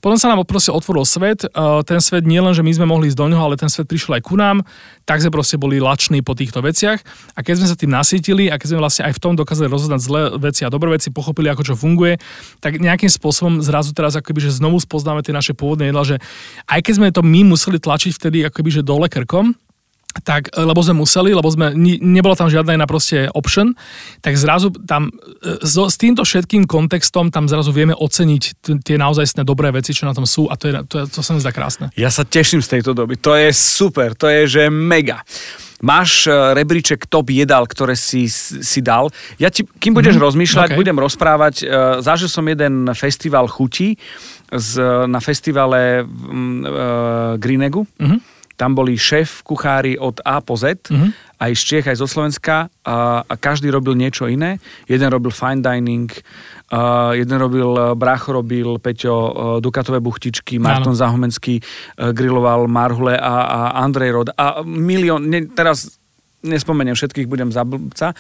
Potom 0.03 0.19
sa 0.19 0.31
nám 0.31 0.43
proste 0.43 0.73
otvoril 0.73 1.07
svet, 1.07 1.47
uh, 1.47 1.79
ten 1.87 2.03
svet 2.03 2.27
nie 2.27 2.43
len, 2.43 2.51
že 2.51 2.65
my 2.65 2.71
sme 2.75 2.85
mohli 2.89 3.07
ísť 3.07 3.19
do 3.19 3.27
ňoho, 3.31 3.43
ale 3.51 3.55
ten 3.55 3.71
svet 3.71 3.87
prišiel 3.87 4.19
aj 4.19 4.23
ku 4.27 4.35
nám, 4.35 4.63
tak 5.07 5.23
sme 5.23 5.31
proste 5.31 5.55
boli 5.55 5.79
lační 5.79 6.23
po 6.23 6.35
týchto 6.35 6.59
veciach 6.59 6.99
a 7.35 7.39
keď 7.39 7.53
sme 7.63 7.67
sa 7.67 7.75
tým 7.75 7.91
nasítili 7.91 8.51
a 8.51 8.59
keď 8.59 8.75
sme 8.75 8.79
vlastne 8.83 9.03
aj 9.07 9.13
v 9.15 9.21
tom 9.23 9.33
dokázali 9.39 9.67
rozoznať 9.71 9.99
zlé 9.99 10.21
veci 10.39 10.61
a 10.67 10.69
dobré 10.73 10.91
veci, 10.91 11.11
pochopili, 11.11 11.47
ako 11.51 11.63
čo 11.67 11.75
funguje, 11.75 12.19
tak 12.59 12.79
nejakým 12.79 13.11
spôsobom 13.11 13.63
zrazu 13.63 13.95
teraz 13.95 14.15
akoby, 14.19 14.47
že 14.47 14.59
znovu 14.59 14.79
spoznáme 14.79 15.23
tie 15.23 15.35
naše 15.35 15.55
pôvodné 15.55 15.91
jedla, 15.91 16.03
že 16.03 16.15
aj 16.67 16.79
keď 16.83 16.93
sme 16.95 17.07
to 17.11 17.21
my 17.23 17.41
museli 17.47 17.79
tlačiť 17.79 18.11
vtedy 18.15 18.37
akoby, 18.47 18.81
že 18.81 18.87
dole 18.87 19.07
krkom, 19.07 19.55
tak, 20.19 20.51
e, 20.51 20.59
lebo 20.59 20.83
sme 20.83 20.99
museli, 20.99 21.31
lebo 21.31 21.47
sme, 21.47 21.71
nebola 21.99 22.35
tam 22.35 22.51
žiadna 22.51 22.75
iná 22.75 22.87
proste 22.87 23.31
option, 23.31 23.71
tak 24.19 24.35
zrazu 24.35 24.67
tam 24.83 25.07
e, 25.39 25.63
so, 25.63 25.87
s 25.87 25.95
týmto 25.95 26.27
všetkým 26.27 26.67
kontextom 26.67 27.31
tam 27.31 27.47
zrazu 27.47 27.71
vieme 27.71 27.95
oceniť 27.95 28.43
t- 28.59 28.79
tie 28.83 28.99
naozaj 28.99 29.39
dobré 29.47 29.71
veci, 29.71 29.95
čo 29.95 30.03
na 30.03 30.11
tom 30.11 30.27
sú 30.27 30.51
a 30.51 30.59
to, 30.59 30.67
je, 30.67 30.73
to, 30.91 30.95
je, 31.01 31.05
to 31.07 31.19
sa 31.23 31.31
mi 31.31 31.39
zdá 31.39 31.55
krásne. 31.55 31.87
Ja 31.95 32.11
sa 32.11 32.27
teším 32.27 32.59
z 32.59 32.79
tejto 32.79 32.91
doby, 32.91 33.15
to 33.15 33.31
je 33.39 33.55
super, 33.55 34.11
to 34.13 34.27
je 34.27 34.59
že 34.59 34.63
mega. 34.67 35.23
Máš 35.81 36.29
e, 36.29 36.33
rebríček 36.53 37.09
top 37.09 37.33
jedál, 37.33 37.65
ktoré 37.65 37.97
si, 37.97 38.29
si 38.29 38.79
dal. 38.83 39.09
Ja 39.41 39.49
ti, 39.49 39.65
kým 39.65 39.97
budeš 39.97 40.19
mm, 40.19 40.21
rozmýšľať, 40.21 40.67
okay. 40.75 40.77
budem 40.77 40.93
rozprávať. 40.93 41.65
Zažil 42.05 42.29
som 42.29 42.45
jeden 42.45 42.85
festival 42.93 43.49
chutí 43.49 43.97
z, 44.51 44.77
na 45.09 45.17
festivale 45.17 46.05
uh, 46.05 47.39
Greenegu. 47.41 47.87
Mm-hmm 47.97 48.40
tam 48.61 48.77
boli 48.77 48.93
šéf 48.93 49.41
kuchári 49.41 49.97
od 49.97 50.21
A 50.21 50.37
po 50.37 50.53
Z, 50.53 50.93
mm-hmm. 50.93 51.41
aj 51.41 51.51
z 51.57 51.61
Čiech, 51.65 51.85
aj 51.89 51.97
zo 51.97 52.05
Slovenska 52.05 52.69
a, 52.85 53.25
a 53.25 53.33
každý 53.33 53.73
robil 53.73 53.97
niečo 53.97 54.29
iné. 54.29 54.61
Jeden 54.85 55.09
robil 55.09 55.33
fine 55.33 55.65
dining, 55.65 56.13
uh, 56.69 57.17
jeden 57.17 57.41
robil, 57.41 57.73
uh, 57.73 57.97
Brácho 57.97 58.37
robil, 58.37 58.77
Peťo, 58.77 59.17
uh, 59.17 59.31
Dukatové 59.57 59.97
buchtičky, 59.97 60.61
Marton 60.61 60.93
Zahomenský 60.93 61.57
uh, 61.57 62.13
griloval 62.13 62.69
Marhule 62.69 63.17
a, 63.17 63.49
a 63.49 63.59
Andrej 63.81 64.11
Rod 64.13 64.29
a 64.37 64.61
milión, 64.61 65.25
ne, 65.25 65.49
teraz 65.49 65.97
nespomeniem 66.45 66.93
všetkých, 66.93 67.25
budem 67.25 67.49
za 67.49 67.65
blbca. 67.65 68.13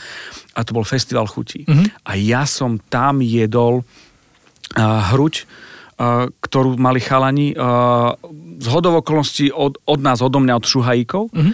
A 0.57 0.59
to 0.65 0.73
bol 0.73 0.85
festival 0.85 1.29
chutí. 1.29 1.69
Mm-hmm. 1.69 2.05
A 2.05 2.11
ja 2.17 2.49
som 2.49 2.81
tam 2.89 3.21
jedol 3.21 3.85
uh, 3.85 5.01
hruď, 5.13 5.45
ktorú 6.41 6.77
mali 6.79 7.01
chalani. 7.01 7.53
Z 8.61 8.67
hodov 8.69 9.01
okolností 9.01 9.49
od, 9.49 9.81
od 9.89 9.99
nás, 9.99 10.21
odo 10.21 10.37
mňa, 10.37 10.53
od 10.61 10.65
šuhajíkov, 10.69 11.33
mm-hmm. 11.33 11.53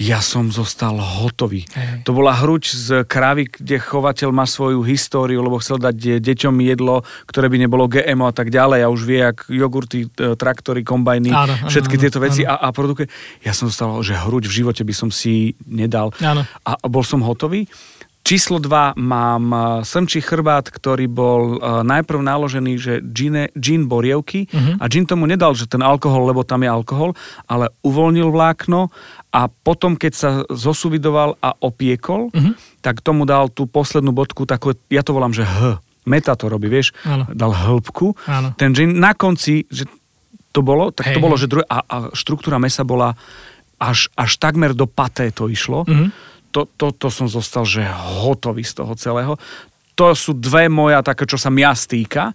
ja 0.00 0.24
som 0.24 0.48
zostal 0.48 0.96
hotový. 0.96 1.68
Hey. 1.76 2.00
To 2.08 2.16
bola 2.16 2.32
hruď 2.32 2.72
z 2.72 2.88
krávy, 3.04 3.52
kde 3.52 3.76
chovateľ 3.76 4.32
má 4.32 4.48
svoju 4.48 4.80
históriu, 4.80 5.44
lebo 5.44 5.60
chcel 5.60 5.76
dať 5.76 6.24
deťom 6.24 6.56
jedlo, 6.64 7.04
ktoré 7.28 7.52
by 7.52 7.68
nebolo 7.68 7.84
GMO 7.84 8.30
a 8.30 8.32
tak 8.32 8.48
ďalej. 8.48 8.80
A 8.80 8.88
už 8.88 9.00
vie, 9.04 9.20
jak 9.20 9.44
jogurty, 9.52 10.08
traktory, 10.16 10.80
kombajny, 10.86 11.28
áno, 11.34 11.54
všetky 11.68 12.00
áno, 12.00 12.02
tieto 12.08 12.18
veci 12.24 12.48
áno. 12.48 12.56
a, 12.56 12.70
a 12.70 12.72
produkuje. 12.72 13.12
Ja 13.44 13.52
som 13.52 13.68
zostal, 13.68 14.00
že 14.00 14.16
hruď 14.16 14.48
v 14.48 14.56
živote 14.64 14.82
by 14.88 14.94
som 14.96 15.12
si 15.12 15.52
nedal. 15.68 16.16
Áno. 16.24 16.48
A 16.64 16.80
bol 16.88 17.04
som 17.04 17.20
hotový. 17.20 17.68
Číslo 18.28 18.60
2 18.60 19.00
mám 19.00 19.44
e, 19.48 19.58
srnčí 19.88 20.20
chrbát, 20.20 20.68
ktorý 20.68 21.08
bol 21.08 21.56
uh, 21.56 21.80
najprv 21.80 22.20
naložený, 22.20 22.76
že 22.76 23.00
gin, 23.00 23.48
gin 23.56 23.88
borievky 23.88 24.44
uh-huh. 24.52 24.76
a 24.76 24.84
gin 24.92 25.08
tomu 25.08 25.24
nedal, 25.24 25.56
že 25.56 25.64
ten 25.64 25.80
alkohol, 25.80 26.28
lebo 26.28 26.44
tam 26.44 26.60
je 26.60 26.68
alkohol, 26.68 27.16
ale 27.48 27.72
uvoľnil 27.80 28.28
vlákno 28.28 28.92
a 29.32 29.48
potom, 29.48 29.96
keď 29.96 30.12
sa 30.12 30.30
zosuvidoval 30.52 31.40
a 31.40 31.56
opiekol, 31.56 32.28
uh-huh. 32.28 32.52
tak 32.84 33.00
tomu 33.00 33.24
dal 33.24 33.48
tú 33.48 33.64
poslednú 33.64 34.12
bodku, 34.12 34.44
takú, 34.44 34.76
ja 34.92 35.00
to 35.00 35.16
volám, 35.16 35.32
že 35.32 35.48
H. 35.48 35.80
Meta 36.04 36.36
to 36.36 36.52
robí, 36.52 36.68
vieš, 36.68 36.92
ano. 37.08 37.24
dal 37.32 37.56
hĺbku. 37.56 38.12
Ano. 38.28 38.52
Ten 38.60 38.76
gin 38.76 39.00
na 39.00 39.16
konci, 39.16 39.64
že 39.72 39.88
to 40.52 40.60
bolo, 40.60 40.92
tak 40.92 41.08
hej, 41.08 41.14
to 41.16 41.24
bolo, 41.24 41.40
že 41.40 41.48
druhé, 41.48 41.64
a, 41.64 41.80
a 41.80 41.96
štruktúra 42.12 42.60
mesa 42.60 42.84
bola 42.84 43.16
až, 43.80 44.12
až 44.20 44.36
takmer 44.36 44.76
do 44.76 44.84
paté 44.84 45.32
to 45.32 45.48
išlo. 45.48 45.88
Uh-huh 45.88 46.12
to, 46.50 46.68
to, 46.76 46.92
to 46.96 47.08
som 47.12 47.26
zostal, 47.28 47.64
že 47.68 47.84
hotový 48.22 48.64
z 48.64 48.80
toho 48.80 48.92
celého. 48.96 49.34
To 49.98 50.14
sú 50.14 50.30
dve 50.30 50.70
moja 50.70 51.02
také, 51.02 51.26
čo 51.26 51.34
sa 51.34 51.50
mňa 51.50 51.70
stýka. 51.74 52.30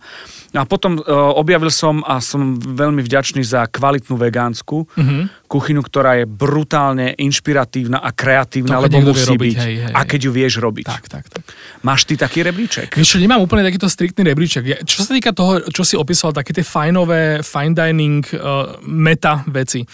A 0.53 0.67
potom 0.67 0.99
uh, 0.99 1.31
objavil 1.39 1.71
som 1.71 2.03
a 2.03 2.19
som 2.19 2.59
veľmi 2.59 2.99
vďačný 2.99 3.39
za 3.39 3.65
kvalitnú 3.71 4.19
vegánsku 4.19 4.83
mm-hmm. 4.83 5.47
kuchynu, 5.47 5.79
ktorá 5.79 6.19
je 6.21 6.25
brutálne 6.27 7.15
inšpiratívna 7.15 8.03
a 8.03 8.11
kreatívna, 8.11 8.77
to, 8.77 8.83
lebo 8.85 9.15
musí 9.15 9.31
robiť, 9.31 9.55
byť. 9.55 9.57
Hej, 9.63 9.75
hej, 9.79 9.93
a 9.95 10.01
keď 10.03 10.19
ju 10.27 10.31
vieš 10.35 10.53
robiť. 10.59 10.85
Tak, 10.85 11.03
tak, 11.07 11.25
tak. 11.31 11.43
Máš 11.87 12.03
ty 12.03 12.19
taký 12.19 12.43
rebríček? 12.43 12.93
Vieš 12.99 13.17
nemám 13.17 13.39
úplne 13.39 13.63
takýto 13.63 13.87
striktný 13.87 14.27
rebríček. 14.27 14.63
Ja, 14.67 14.77
čo 14.83 15.01
sa 15.01 15.15
týka 15.15 15.31
toho, 15.31 15.63
čo 15.71 15.87
si 15.87 15.95
opísal, 15.95 16.35
také 16.35 16.51
tie 16.51 16.67
fajnové, 16.67 17.41
fine 17.47 17.73
dining 17.73 18.27
uh, 18.35 18.75
meta 18.83 19.41
veci 19.47 19.87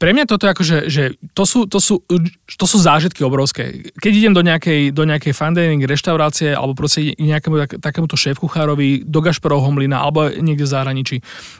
pre 0.00 0.16
mňa 0.16 0.24
toto 0.24 0.48
je 0.48 0.52
ako, 0.56 0.64
že, 0.64 0.78
že 0.88 1.02
to, 1.36 1.44
sú, 1.44 1.68
to, 1.68 1.76
sú, 1.76 2.00
to 2.56 2.64
sú 2.64 2.76
zážitky 2.80 3.20
obrovské. 3.20 3.92
Keď 4.00 4.12
idem 4.16 4.32
do 4.32 4.40
nejakej, 4.40 4.96
do 4.96 5.04
nejakej 5.04 5.36
fine 5.36 5.52
dining 5.52 5.84
reštaurácie 5.84 6.56
alebo 6.56 6.72
proste 6.72 7.12
nejakému 7.20 7.60
tak, 7.60 7.70
takémuto 7.84 8.16
šéf-kuchárovi 8.16 9.04
do 9.04 9.20
Gašperov 9.20 9.60
Homlina 9.60 10.00
alebo 10.00 10.32
niekde 10.32 10.64
v 10.64 10.72
zahraničí, 10.72 11.16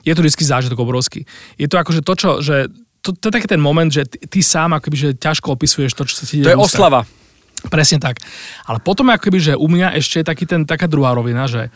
je 0.09 0.13
to 0.17 0.25
vždy 0.25 0.41
zážitok 0.41 0.81
obrovský. 0.81 1.29
Je 1.61 1.69
to 1.69 1.77
akože 1.77 2.01
to, 2.01 2.13
čo, 2.17 2.31
že 2.41 2.73
to, 3.05 3.13
to 3.13 3.29
je 3.29 3.37
taký 3.37 3.45
ten 3.45 3.61
moment, 3.61 3.93
že 3.93 4.09
ty, 4.09 4.25
ty 4.25 4.41
sám 4.41 4.73
akoby, 4.73 4.97
že 4.97 5.09
ťažko 5.21 5.61
opisuješ 5.61 5.93
to, 5.93 6.09
čo 6.09 6.15
sa 6.17 6.25
ti 6.25 6.41
To 6.41 6.49
je 6.49 6.57
oslava. 6.57 7.05
Presne 7.69 8.01
tak. 8.01 8.25
Ale 8.65 8.81
potom 8.81 9.13
akoby, 9.13 9.53
že 9.53 9.53
u 9.53 9.69
mňa 9.69 10.01
ešte 10.01 10.25
je 10.25 10.25
taký 10.25 10.49
ten, 10.49 10.65
taká 10.65 10.89
druhá 10.89 11.13
rovina, 11.13 11.45
že 11.45 11.69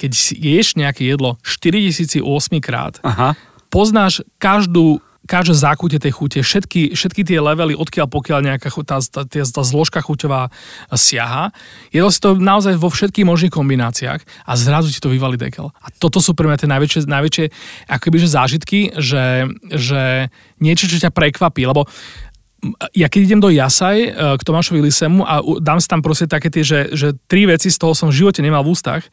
keď 0.00 0.12
ješ 0.32 0.80
nejaké 0.80 1.04
jedlo 1.04 1.36
4008 1.44 2.24
krát, 2.64 3.00
Aha. 3.04 3.36
poznáš 3.68 4.24
každú 4.40 5.04
každé 5.26 5.54
zákute 5.58 5.98
tej 5.98 6.12
chute, 6.14 6.40
všetky, 6.40 6.94
všetky 6.94 7.22
tie 7.26 7.42
levely, 7.42 7.74
odkiaľ 7.74 8.06
pokiaľ 8.06 8.38
nejaká 8.54 8.70
tá, 8.86 9.02
tá, 9.02 9.22
tá, 9.26 9.62
zložka 9.66 10.00
chuťová 10.00 10.48
siaha. 10.94 11.50
Si 11.90 12.20
to 12.22 12.38
naozaj 12.38 12.78
vo 12.78 12.88
všetkých 12.88 13.26
možných 13.26 13.52
kombináciách 13.52 14.22
a 14.46 14.52
zrazu 14.54 14.94
ti 14.94 15.02
to 15.02 15.10
vyvalí 15.10 15.36
dekel. 15.36 15.74
A 15.82 15.90
toto 15.90 16.22
sú 16.22 16.32
pre 16.32 16.46
mňa 16.46 16.62
tie 16.62 16.70
najväčšie, 16.70 17.00
najväčšie 17.10 17.44
akoby, 17.90 18.16
že 18.22 18.28
zážitky, 18.30 18.80
že, 18.96 19.50
že 19.74 20.32
niečo, 20.62 20.86
čo 20.86 21.02
ťa 21.02 21.10
prekvapí, 21.12 21.66
lebo 21.66 21.90
ja 22.96 23.06
keď 23.06 23.20
idem 23.22 23.40
do 23.40 23.52
Jasaj 23.52 23.96
e, 24.00 24.08
k 24.12 24.42
Tomášovi 24.42 24.80
Lisemu 24.80 25.22
a 25.22 25.44
dám 25.60 25.78
si 25.78 25.86
tam 25.86 26.00
proste 26.00 26.26
také 26.26 26.48
tie, 26.48 26.64
že, 26.64 26.90
že 26.90 27.14
tri 27.28 27.46
veci 27.46 27.68
z 27.70 27.78
toho 27.78 27.92
som 27.92 28.10
v 28.10 28.24
živote 28.24 28.40
nemal 28.40 28.64
v 28.64 28.72
ústach, 28.74 29.04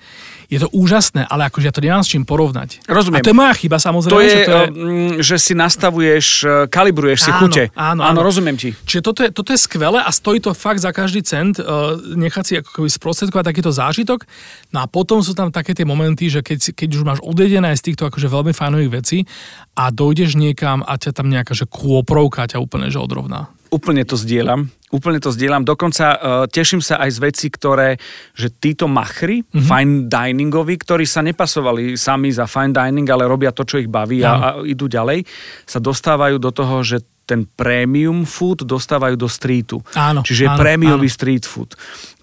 je 0.53 0.59
to 0.61 0.69
úžasné, 0.69 1.25
ale 1.25 1.49
akože 1.49 1.65
ja 1.65 1.73
to 1.73 1.81
nemám 1.81 2.05
s 2.05 2.13
čím 2.13 2.23
porovnať. 2.29 2.85
Rozumiem. 2.85 3.19
A 3.19 3.25
to 3.25 3.33
je 3.33 3.39
moja 3.41 3.53
chyba 3.57 3.77
samozrejme. 3.81 4.13
To 4.13 4.21
je, 4.21 4.29
že 4.29 4.39
to 4.45 4.53
je... 4.53 4.67
mm, 4.69 5.11
že 5.25 5.35
si 5.41 5.53
nastavuješ, 5.57 6.25
e, 6.45 6.47
kalibruješ 6.69 7.19
si 7.25 7.31
Áno, 7.33 7.39
chute. 7.41 7.63
áno, 7.73 8.05
áno, 8.05 8.13
áno. 8.13 8.19
rozumiem 8.21 8.53
ti. 8.53 8.77
Čiže 8.85 9.01
toto 9.01 9.19
je, 9.25 9.29
toto 9.33 9.49
je 9.49 9.57
skvelé 9.57 9.97
a 9.97 10.09
stojí 10.13 10.37
to 10.37 10.53
fakt 10.53 10.77
za 10.77 10.93
každý 10.93 11.25
cent 11.25 11.57
uh, 11.57 11.97
nechať 11.97 12.43
si 12.45 12.53
ako 12.61 12.69
keby 12.69 12.89
sprostredkovať 12.93 13.45
takýto 13.49 13.71
zážitok. 13.73 14.29
No 14.69 14.83
a 14.83 14.85
potom 14.85 15.25
sú 15.25 15.33
tam 15.33 15.49
také 15.49 15.73
tie 15.73 15.87
momenty, 15.87 16.29
že 16.29 16.45
keď, 16.45 16.77
keď 16.77 16.89
už 16.93 17.03
máš 17.03 17.19
odjedené 17.25 17.73
z 17.73 17.89
týchto 17.89 18.05
akože 18.05 18.29
veľmi 18.29 18.53
fajnových 18.53 18.91
vecí 18.93 19.25
a 19.73 19.89
dojdeš 19.89 20.37
niekam 20.37 20.85
a 20.85 20.93
ťa 21.01 21.17
tam 21.17 21.33
nejaká 21.33 21.57
že 21.57 21.65
kôprovka 21.65 22.45
ťa 22.45 22.61
úplne 22.61 22.93
že 22.93 23.01
odrovná. 23.01 23.49
Úplne 23.73 24.05
to 24.05 24.13
zdieľam. 24.13 24.69
Úplne 24.87 25.17
to 25.17 25.33
zdieľam. 25.33 25.65
Dokonca 25.65 26.05
uh, 26.07 26.17
teším 26.45 26.77
sa 26.77 27.01
aj 27.01 27.09
z 27.09 27.19
vecí, 27.19 27.47
ktoré, 27.49 27.97
že 28.31 28.53
títo 28.53 28.85
machry, 28.85 29.41
Mhm. 29.41 29.49
mm-hmm. 29.49 29.65
fine 29.65 29.93
diningoví, 30.05 30.75
ktorí 30.77 31.03
sa 31.03 31.19
nepasovali 31.19 31.97
sami 31.97 32.29
za 32.29 32.45
fine 32.45 32.69
dining, 32.71 33.07
ale 33.07 33.25
robia 33.25 33.49
to, 33.49 33.65
čo 33.65 33.77
ich 33.77 33.89
baví 33.89 34.21
a, 34.21 34.31
a 34.31 34.47
idú 34.61 34.85
ďalej, 34.85 35.25
sa 35.65 35.81
dostávajú 35.81 36.37
do 36.37 36.53
toho, 36.53 36.85
že 36.85 36.97
ten 37.23 37.47
premium 37.47 38.27
food 38.27 38.67
dostávajú 38.67 39.15
do 39.15 39.31
streetu. 39.31 39.79
Áno, 39.95 40.21
Čiže 40.21 40.43
áno, 40.45 40.59
prémiový 40.59 41.07
áno. 41.07 41.15
street 41.15 41.47
food. 41.47 41.71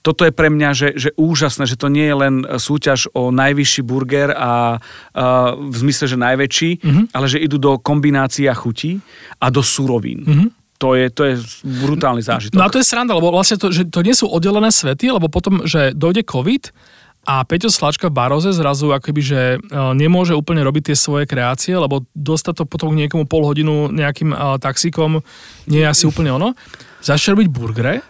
Toto 0.01 0.29
je 0.29 0.31
pre 0.31 0.47
mňa, 0.47 0.71
že, 0.77 0.89
že 0.93 1.09
úžasné, 1.17 1.65
že 1.65 1.75
to 1.75 1.89
nie 1.89 2.05
je 2.05 2.15
len 2.15 2.35
súťaž 2.45 3.09
o 3.13 3.33
najvyšší 3.33 3.81
burger 3.81 4.29
a, 4.31 4.77
a 5.11 5.25
v 5.57 5.75
zmysle, 5.75 6.05
že 6.05 6.21
najväčší, 6.21 6.71
Mhm. 6.77 6.85
mm-hmm. 6.85 7.05
ale 7.11 7.27
že 7.27 7.41
idú 7.41 7.57
do 7.57 7.81
kombinácií 7.81 8.45
a 8.45 8.53
chutí 8.53 9.01
a 9.37 9.49
do 9.49 9.65
surovín. 9.65 10.21
Mm-hmm. 10.23 10.49
To 10.81 10.97
je, 10.97 11.13
to 11.13 11.29
je 11.29 11.35
brutálny 11.85 12.25
zážitok. 12.25 12.57
No 12.57 12.65
a 12.65 12.73
to 12.73 12.81
je 12.81 12.89
sranda, 12.89 13.13
lebo 13.13 13.29
vlastne 13.29 13.61
to, 13.61 13.69
že 13.69 13.93
to 13.93 14.01
nie 14.01 14.17
sú 14.17 14.25
oddelené 14.25 14.73
svety, 14.73 15.13
lebo 15.13 15.29
potom, 15.29 15.61
že 15.69 15.93
dojde 15.93 16.25
COVID 16.25 16.73
a 17.29 17.45
Peťo 17.45 17.69
Slačka 17.69 18.09
v 18.09 18.17
Baroze 18.17 18.49
zrazu 18.57 18.89
akoby, 18.89 19.21
že 19.21 19.41
e, 19.55 19.59
nemôže 19.93 20.33
úplne 20.33 20.65
robiť 20.65 20.93
tie 20.93 20.97
svoje 20.97 21.29
kreácie, 21.29 21.77
lebo 21.77 22.09
dostať 22.17 22.65
to 22.65 22.65
potom 22.65 22.97
k 22.97 23.05
niekomu 23.05 23.29
pol 23.29 23.45
hodinu 23.45 23.93
nejakým 23.93 24.33
uh, 24.33 24.57
taxíkom 24.57 25.21
nie 25.69 25.85
je 25.85 25.89
asi 25.93 26.09
úplne 26.09 26.33
ono. 26.33 26.57
Začne 27.05 27.37
robiť 27.37 27.49
burgere 27.53 28.01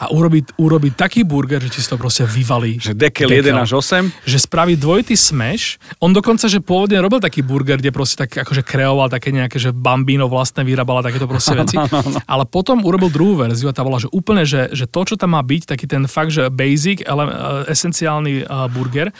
a 0.00 0.08
urobiť, 0.08 0.56
urobiť 0.56 0.92
taký 0.96 1.28
burger, 1.28 1.60
že 1.60 1.76
ti 1.76 1.80
si 1.84 1.88
to 1.92 2.00
proste 2.00 2.24
vyvalí. 2.24 2.80
Že 2.80 2.96
dekel 2.96 3.28
1 3.28 3.52
až 3.52 3.76
8. 3.76 4.24
Že 4.24 4.38
spraví 4.40 4.74
dvojitý 4.80 5.12
smash. 5.12 5.76
On 6.00 6.08
dokonca, 6.08 6.48
že 6.48 6.64
pôvodne 6.64 6.96
robil 7.04 7.20
taký 7.20 7.44
burger, 7.44 7.76
kde 7.76 7.92
proste 7.92 8.24
tak 8.24 8.32
akože 8.32 8.64
kreoval 8.64 9.12
také 9.12 9.28
nejaké, 9.28 9.60
že 9.60 9.76
bambino 9.76 10.24
vlastne 10.24 10.64
vyrábala 10.64 11.04
takéto 11.04 11.28
proste 11.28 11.52
veci. 11.60 11.76
Ale 12.24 12.48
potom 12.48 12.80
urobil 12.80 13.12
druhú 13.12 13.44
verziu 13.44 13.68
a 13.68 13.76
tá 13.76 13.84
bola, 13.84 14.00
že 14.00 14.08
úplne, 14.08 14.48
že, 14.48 14.72
že 14.72 14.88
to, 14.88 15.04
čo 15.04 15.20
tam 15.20 15.36
má 15.36 15.44
byť, 15.44 15.76
taký 15.76 15.84
ten 15.84 16.08
fakt, 16.08 16.32
že 16.32 16.48
basic, 16.48 17.04
ele, 17.04 17.28
eh, 17.28 17.72
esenciálny 17.76 18.48
uh, 18.48 18.72
burger, 18.72 19.12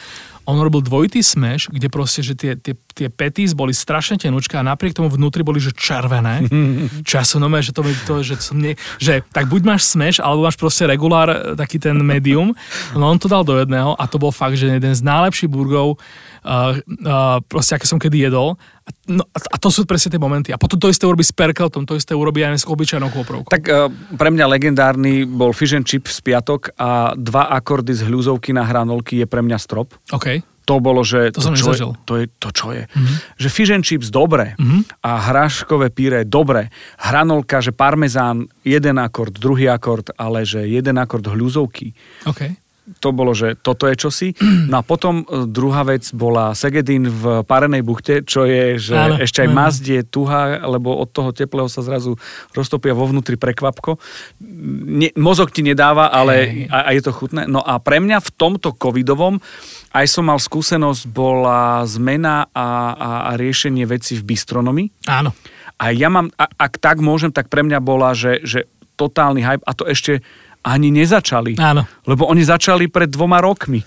on 0.45 0.59
robil 0.61 0.81
dvojitý 0.81 1.21
smash, 1.21 1.69
kde 1.69 1.89
proste, 1.93 2.25
že 2.25 2.35
tie, 2.35 2.53
tie, 2.57 2.75
tie 2.95 3.09
petis 3.13 3.53
boli 3.53 3.77
strašne 3.77 4.17
tenučké 4.17 4.57
a 4.57 4.65
napriek 4.65 4.97
tomu 4.97 5.13
vnútri 5.13 5.45
boli, 5.45 5.61
že 5.61 5.75
červené. 5.77 6.47
Čo 7.09 7.15
ja 7.21 7.25
som 7.25 7.45
že 7.61 7.73
to, 7.75 7.83
to 8.07 8.15
že, 8.25 8.41
som 8.41 8.57
nie, 8.57 8.75
že 8.97 9.21
tak 9.31 9.47
buď 9.47 9.63
máš 9.67 9.93
smash, 9.93 10.19
alebo 10.19 10.49
máš 10.49 10.57
proste 10.57 10.89
regulár, 10.89 11.29
eh, 11.29 11.37
taký 11.55 11.77
ten 11.79 11.97
medium. 12.01 12.57
No 12.97 13.11
on 13.11 13.19
to 13.21 13.29
dal 13.29 13.45
do 13.45 13.57
jedného 13.59 13.95
a 13.97 14.05
to 14.09 14.17
bol 14.17 14.33
fakt, 14.33 14.57
že 14.57 14.69
jeden 14.69 14.95
z 14.95 15.03
najlepších 15.05 15.51
burgov, 15.51 16.01
uh, 16.45 16.77
uh, 16.79 17.39
proste 17.45 17.77
aké 17.77 17.87
som 17.87 17.99
kedy 18.01 18.29
jedol. 18.29 18.57
A, 18.87 18.91
no, 19.09 19.23
a 19.33 19.57
to 19.61 19.69
sú 19.69 19.85
presne 19.85 20.13
tie 20.15 20.21
momenty. 20.21 20.51
A 20.51 20.59
potom 20.61 20.81
to 20.81 20.91
isté 20.91 21.05
urobí 21.05 21.25
s 21.25 21.33
perkeltom, 21.33 21.85
to 21.85 21.97
isté 21.97 22.17
urobí 22.17 22.43
aj 22.43 22.65
s 22.65 22.67
obyčajnou 22.67 23.13
kôprovkou. 23.13 23.51
Tak 23.53 23.65
uh, 23.69 23.89
pre 24.17 24.31
mňa 24.33 24.47
legendárny 24.49 25.25
bol 25.29 25.53
fish 25.57 25.77
and 25.77 25.87
chip 25.87 26.09
z 26.09 26.21
piatok 26.25 26.75
a 26.81 27.13
dva 27.17 27.53
akordy 27.53 27.93
z 27.93 28.09
hľuzovky 28.09 28.57
na 28.57 28.65
hranolky 28.65 29.21
je 29.21 29.27
pre 29.29 29.45
mňa 29.45 29.59
strop. 29.61 29.95
OK. 30.11 30.43
To 30.69 30.79
bolo, 30.79 31.03
že 31.03 31.35
To 31.35 31.43
som 31.43 31.59
čo 31.59 31.75
je, 31.75 31.83
to 32.07 32.15
je 32.15 32.25
to, 32.39 32.49
čo 32.55 32.71
je. 32.71 32.87
Mm-hmm. 32.87 33.17
Že 33.43 33.49
fish 33.51 33.73
and 33.75 33.83
chips 33.83 34.07
dobre 34.07 34.55
mm-hmm. 34.55 35.03
a 35.03 35.11
hráškové 35.19 35.91
píre 35.91 36.23
dobre. 36.23 36.71
Hranolka, 36.95 37.59
že 37.59 37.75
parmezán, 37.75 38.47
jeden 38.63 39.03
akord, 39.03 39.35
druhý 39.35 39.67
akord, 39.67 40.15
ale 40.15 40.47
že 40.47 40.71
jeden 40.71 40.95
akord 41.03 41.27
hľuzovky. 41.27 41.91
OK. 42.23 42.55
To 42.99 43.15
bolo, 43.15 43.31
že 43.31 43.55
toto 43.55 43.87
je 43.87 43.95
čosi. 43.95 44.29
No 44.67 44.81
a 44.81 44.83
potom 44.83 45.23
e, 45.23 45.47
druhá 45.47 45.87
vec 45.87 46.11
bola 46.11 46.53
Segedin 46.59 47.07
v 47.07 47.47
Parenej 47.47 47.87
buchte, 47.87 48.27
čo 48.27 48.43
je, 48.43 48.83
že 48.83 48.99
Áno, 48.99 49.15
ešte 49.23 49.47
aj 49.47 49.49
áno. 49.49 49.57
mazd 49.57 49.85
je 49.87 50.03
tuhá, 50.03 50.59
lebo 50.67 50.99
od 50.99 51.07
toho 51.15 51.31
teplého 51.31 51.71
sa 51.71 51.87
zrazu 51.87 52.19
roztopia 52.51 52.91
vo 52.91 53.07
vnútri 53.07 53.39
prekvapko. 53.39 54.03
Ne, 54.91 55.15
mozog 55.15 55.55
ti 55.55 55.63
nedáva, 55.63 56.11
ale 56.11 56.67
a, 56.67 56.91
a 56.91 56.91
je 56.91 57.03
to 57.07 57.15
chutné. 57.15 57.47
No 57.47 57.63
a 57.63 57.79
pre 57.79 58.03
mňa 58.03 58.19
v 58.19 58.31
tomto 58.35 58.75
covidovom 58.75 59.39
aj 59.91 60.07
som 60.07 60.31
mal 60.31 60.39
skúsenosť, 60.39 61.11
bola 61.11 61.83
zmena 61.83 62.47
a, 62.55 62.95
a, 62.95 63.11
a 63.29 63.31
riešenie 63.35 63.83
veci 63.91 64.15
v 64.15 64.23
bistronomii. 64.23 65.11
Áno. 65.11 65.35
A 65.83 65.91
ja 65.91 66.07
mám, 66.07 66.31
a, 66.39 66.47
ak 66.47 66.79
tak 66.79 67.03
môžem, 67.03 67.35
tak 67.35 67.51
pre 67.51 67.67
mňa 67.67 67.79
bola, 67.83 68.15
že, 68.15 68.39
že 68.47 68.71
totálny 68.95 69.41
hype 69.41 69.65
a 69.65 69.73
to 69.73 69.89
ešte 69.89 70.21
ani 70.65 70.89
nezačali. 70.93 71.57
Áno. 71.57 71.89
Lebo 72.05 72.29
oni 72.29 72.45
začali 72.45 72.89
pred 72.89 73.09
dvoma 73.09 73.41
rokmi. 73.41 73.81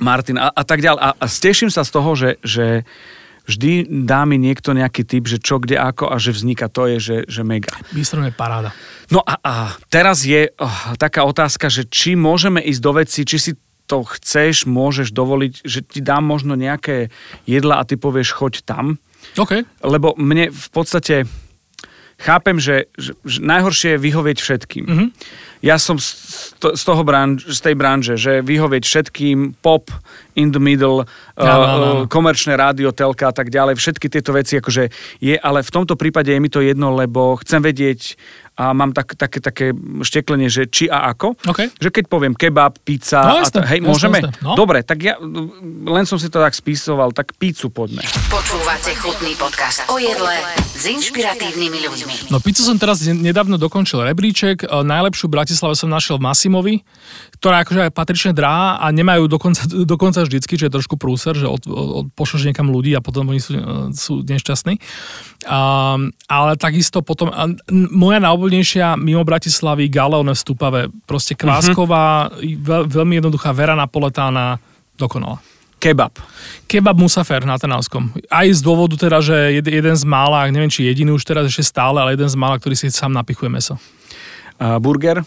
Martin 0.00 0.40
a, 0.40 0.52
a 0.52 0.62
tak 0.64 0.80
ďalej. 0.80 1.00
A, 1.00 1.08
a 1.16 1.26
steším 1.26 1.68
sa 1.68 1.84
z 1.84 1.90
toho, 1.92 2.10
že, 2.16 2.30
že 2.40 2.88
vždy 3.48 3.88
dá 4.06 4.24
mi 4.24 4.38
niekto 4.38 4.72
nejaký 4.72 5.02
typ, 5.04 5.26
že 5.26 5.42
čo, 5.42 5.58
kde, 5.58 5.76
ako 5.80 6.12
a 6.12 6.16
že 6.16 6.32
vzniká. 6.32 6.70
To 6.72 6.86
je, 6.86 6.96
že, 7.00 7.16
že 7.26 7.42
mega. 7.42 7.72
Bistro 7.90 8.22
je 8.24 8.32
paráda. 8.32 8.70
No 9.10 9.20
a, 9.26 9.36
a 9.42 9.54
teraz 9.90 10.22
je 10.22 10.54
oh, 10.54 10.94
taká 10.96 11.26
otázka, 11.26 11.66
že 11.66 11.88
či 11.88 12.14
môžeme 12.14 12.62
ísť 12.62 12.80
do 12.80 12.92
veci, 12.94 13.20
či 13.26 13.36
si 13.40 13.52
to 13.90 14.06
chceš, 14.06 14.70
môžeš 14.70 15.10
dovoliť, 15.10 15.66
že 15.66 15.82
ti 15.82 15.98
dám 15.98 16.22
možno 16.22 16.54
nejaké 16.54 17.10
jedla 17.42 17.82
a 17.82 17.86
ty 17.86 17.98
povieš, 17.98 18.38
choď 18.38 18.62
tam 18.62 19.02
OK. 19.34 19.66
lebo 19.82 20.14
mne 20.14 20.54
v 20.54 20.68
podstate 20.70 21.26
chápem, 22.20 22.60
že, 22.60 22.92
že, 23.00 23.16
že 23.24 23.38
najhoršie 23.40 23.96
je 23.96 24.04
vyhovieť 24.04 24.38
všetkým. 24.38 24.84
Mhm. 24.84 24.92
Mm-hmm. 24.92 25.08
Ja 25.60 25.76
som 25.76 26.00
z, 26.00 26.08
z 26.56 26.82
toho 26.88 27.04
branž, 27.04 27.44
z 27.44 27.60
tej 27.60 27.74
branže, 27.76 28.16
že 28.16 28.40
vyhovieť 28.40 28.80
všetkým, 28.80 29.60
pop, 29.60 29.92
in 30.32 30.56
the 30.56 30.62
middle, 30.62 31.04
áno, 31.36 31.64
áno. 31.68 31.84
uh, 31.84 32.08
komerčné 32.08 32.56
rádio, 32.56 32.96
telka 32.96 33.28
a 33.28 33.34
tak 33.36 33.52
ďalej, 33.52 33.76
všetky 33.76 34.08
tieto 34.08 34.32
veci 34.32 34.56
akože 34.56 34.88
je, 35.20 35.36
ale 35.36 35.60
v 35.60 35.70
tomto 35.70 36.00
prípade 36.00 36.32
je 36.32 36.40
mi 36.40 36.48
to 36.48 36.64
jedno, 36.64 36.96
lebo 36.96 37.36
chcem 37.44 37.60
vedieť 37.60 38.16
a 38.52 38.70
mám 38.70 38.90
tak, 38.90 39.14
také, 39.14 39.38
také 39.38 39.72
šteklenie, 40.00 40.46
že 40.46 40.64
či 40.64 40.84
a 40.84 41.08
ako. 41.08 41.32
OK. 41.42 41.70
Že 41.76 41.88
keď 41.90 42.04
poviem 42.06 42.34
kebab, 42.34 42.76
pizza, 42.80 43.22
No 43.22 43.36
a 43.36 43.40
jasné, 43.40 43.56
to, 43.56 43.66
hej, 43.66 43.78
jasné, 43.78 43.88
môžeme? 43.88 44.18
jasné, 44.20 44.30
no. 44.40 44.52
Dobre, 44.52 44.78
tak 44.80 44.98
ja 45.00 45.14
len 45.80 46.04
som 46.04 46.16
si 46.16 46.26
to 46.26 46.36
tak 46.36 46.52
spísoval, 46.52 47.10
tak 47.10 47.32
pizzu 47.34 47.68
poďme. 47.68 48.04
Počúvate 48.28 48.92
chutný 48.94 49.32
podcast 49.34 49.86
o 49.86 49.96
jedle 49.96 50.36
s 50.70 50.84
inšpiratívnymi 50.84 51.78
ľuďmi. 51.80 52.14
No 52.28 52.38
pizzu 52.38 52.62
som 52.62 52.76
teraz 52.76 53.00
ne- 53.02 53.16
nedávno 53.16 53.56
dokončil 53.56 54.00
rebríček. 54.02 54.62
E, 54.62 54.66
Najlepšiu 54.66 55.26
v 55.26 55.34
Bratislave 55.34 55.72
som 55.72 55.88
našiel 55.88 56.16
v 56.16 56.24
Massimovi, 56.24 56.74
ktorá 57.36 57.64
akože 57.64 57.88
aj 57.88 57.92
patrične 57.92 58.32
drahá 58.32 58.76
a 58.76 58.88
nemajú 58.88 59.24
dokonca, 59.24 59.64
dokonca 59.88 60.20
vždycky, 60.20 60.54
čo 60.54 60.68
je 60.68 60.74
trošku 60.74 60.96
prúser, 60.96 61.32
že 61.32 61.48
od, 61.48 61.64
od, 61.64 61.88
od 61.96 62.06
pošleš 62.12 62.44
niekam 62.44 62.68
ľudí 62.68 62.92
a 62.92 63.00
potom 63.00 63.28
oni 63.28 63.40
sú, 63.40 63.56
e, 63.56 63.62
sú 63.96 64.20
nešťastní. 64.20 64.76
Um, 65.40 66.12
ale 66.28 66.52
takisto 66.54 67.00
potom, 67.00 67.32
a, 67.32 67.48
n- 67.48 67.56
moja 68.50 68.60
najobľúbenejšia 68.60 68.98
mimo 68.98 69.22
Bratislavy 69.22 69.86
Galeone 69.86 70.34
v 70.34 70.38
Stupave, 70.38 70.80
proste 71.06 71.38
kvásková, 71.38 72.34
mm-hmm. 72.34 72.66
veľ, 72.66 72.82
veľmi 72.90 73.14
jednoduchá 73.22 73.54
vera 73.54 73.78
napoletána, 73.78 74.58
dokonala. 74.98 75.38
Kebab. 75.80 76.12
Kebab 76.68 76.98
Musafer 77.00 77.40
na 77.48 77.56
Trnavskom. 77.56 78.12
Aj 78.28 78.44
z 78.44 78.60
dôvodu 78.60 79.00
teda, 79.00 79.24
že 79.24 79.32
jed, 79.56 79.64
jeden 79.64 79.96
z 79.96 80.04
mála, 80.04 80.44
neviem 80.52 80.68
či 80.68 80.84
jediný 80.84 81.16
už 81.16 81.24
teraz 81.24 81.48
ešte 81.48 81.64
stále, 81.64 81.96
ale 82.04 82.12
jeden 82.12 82.28
z 82.28 82.36
mála, 82.36 82.60
ktorý 82.60 82.76
si 82.76 82.92
sám 82.92 83.16
napichuje 83.16 83.48
meso. 83.48 83.80
Uh, 84.60 84.76
burger. 84.76 85.24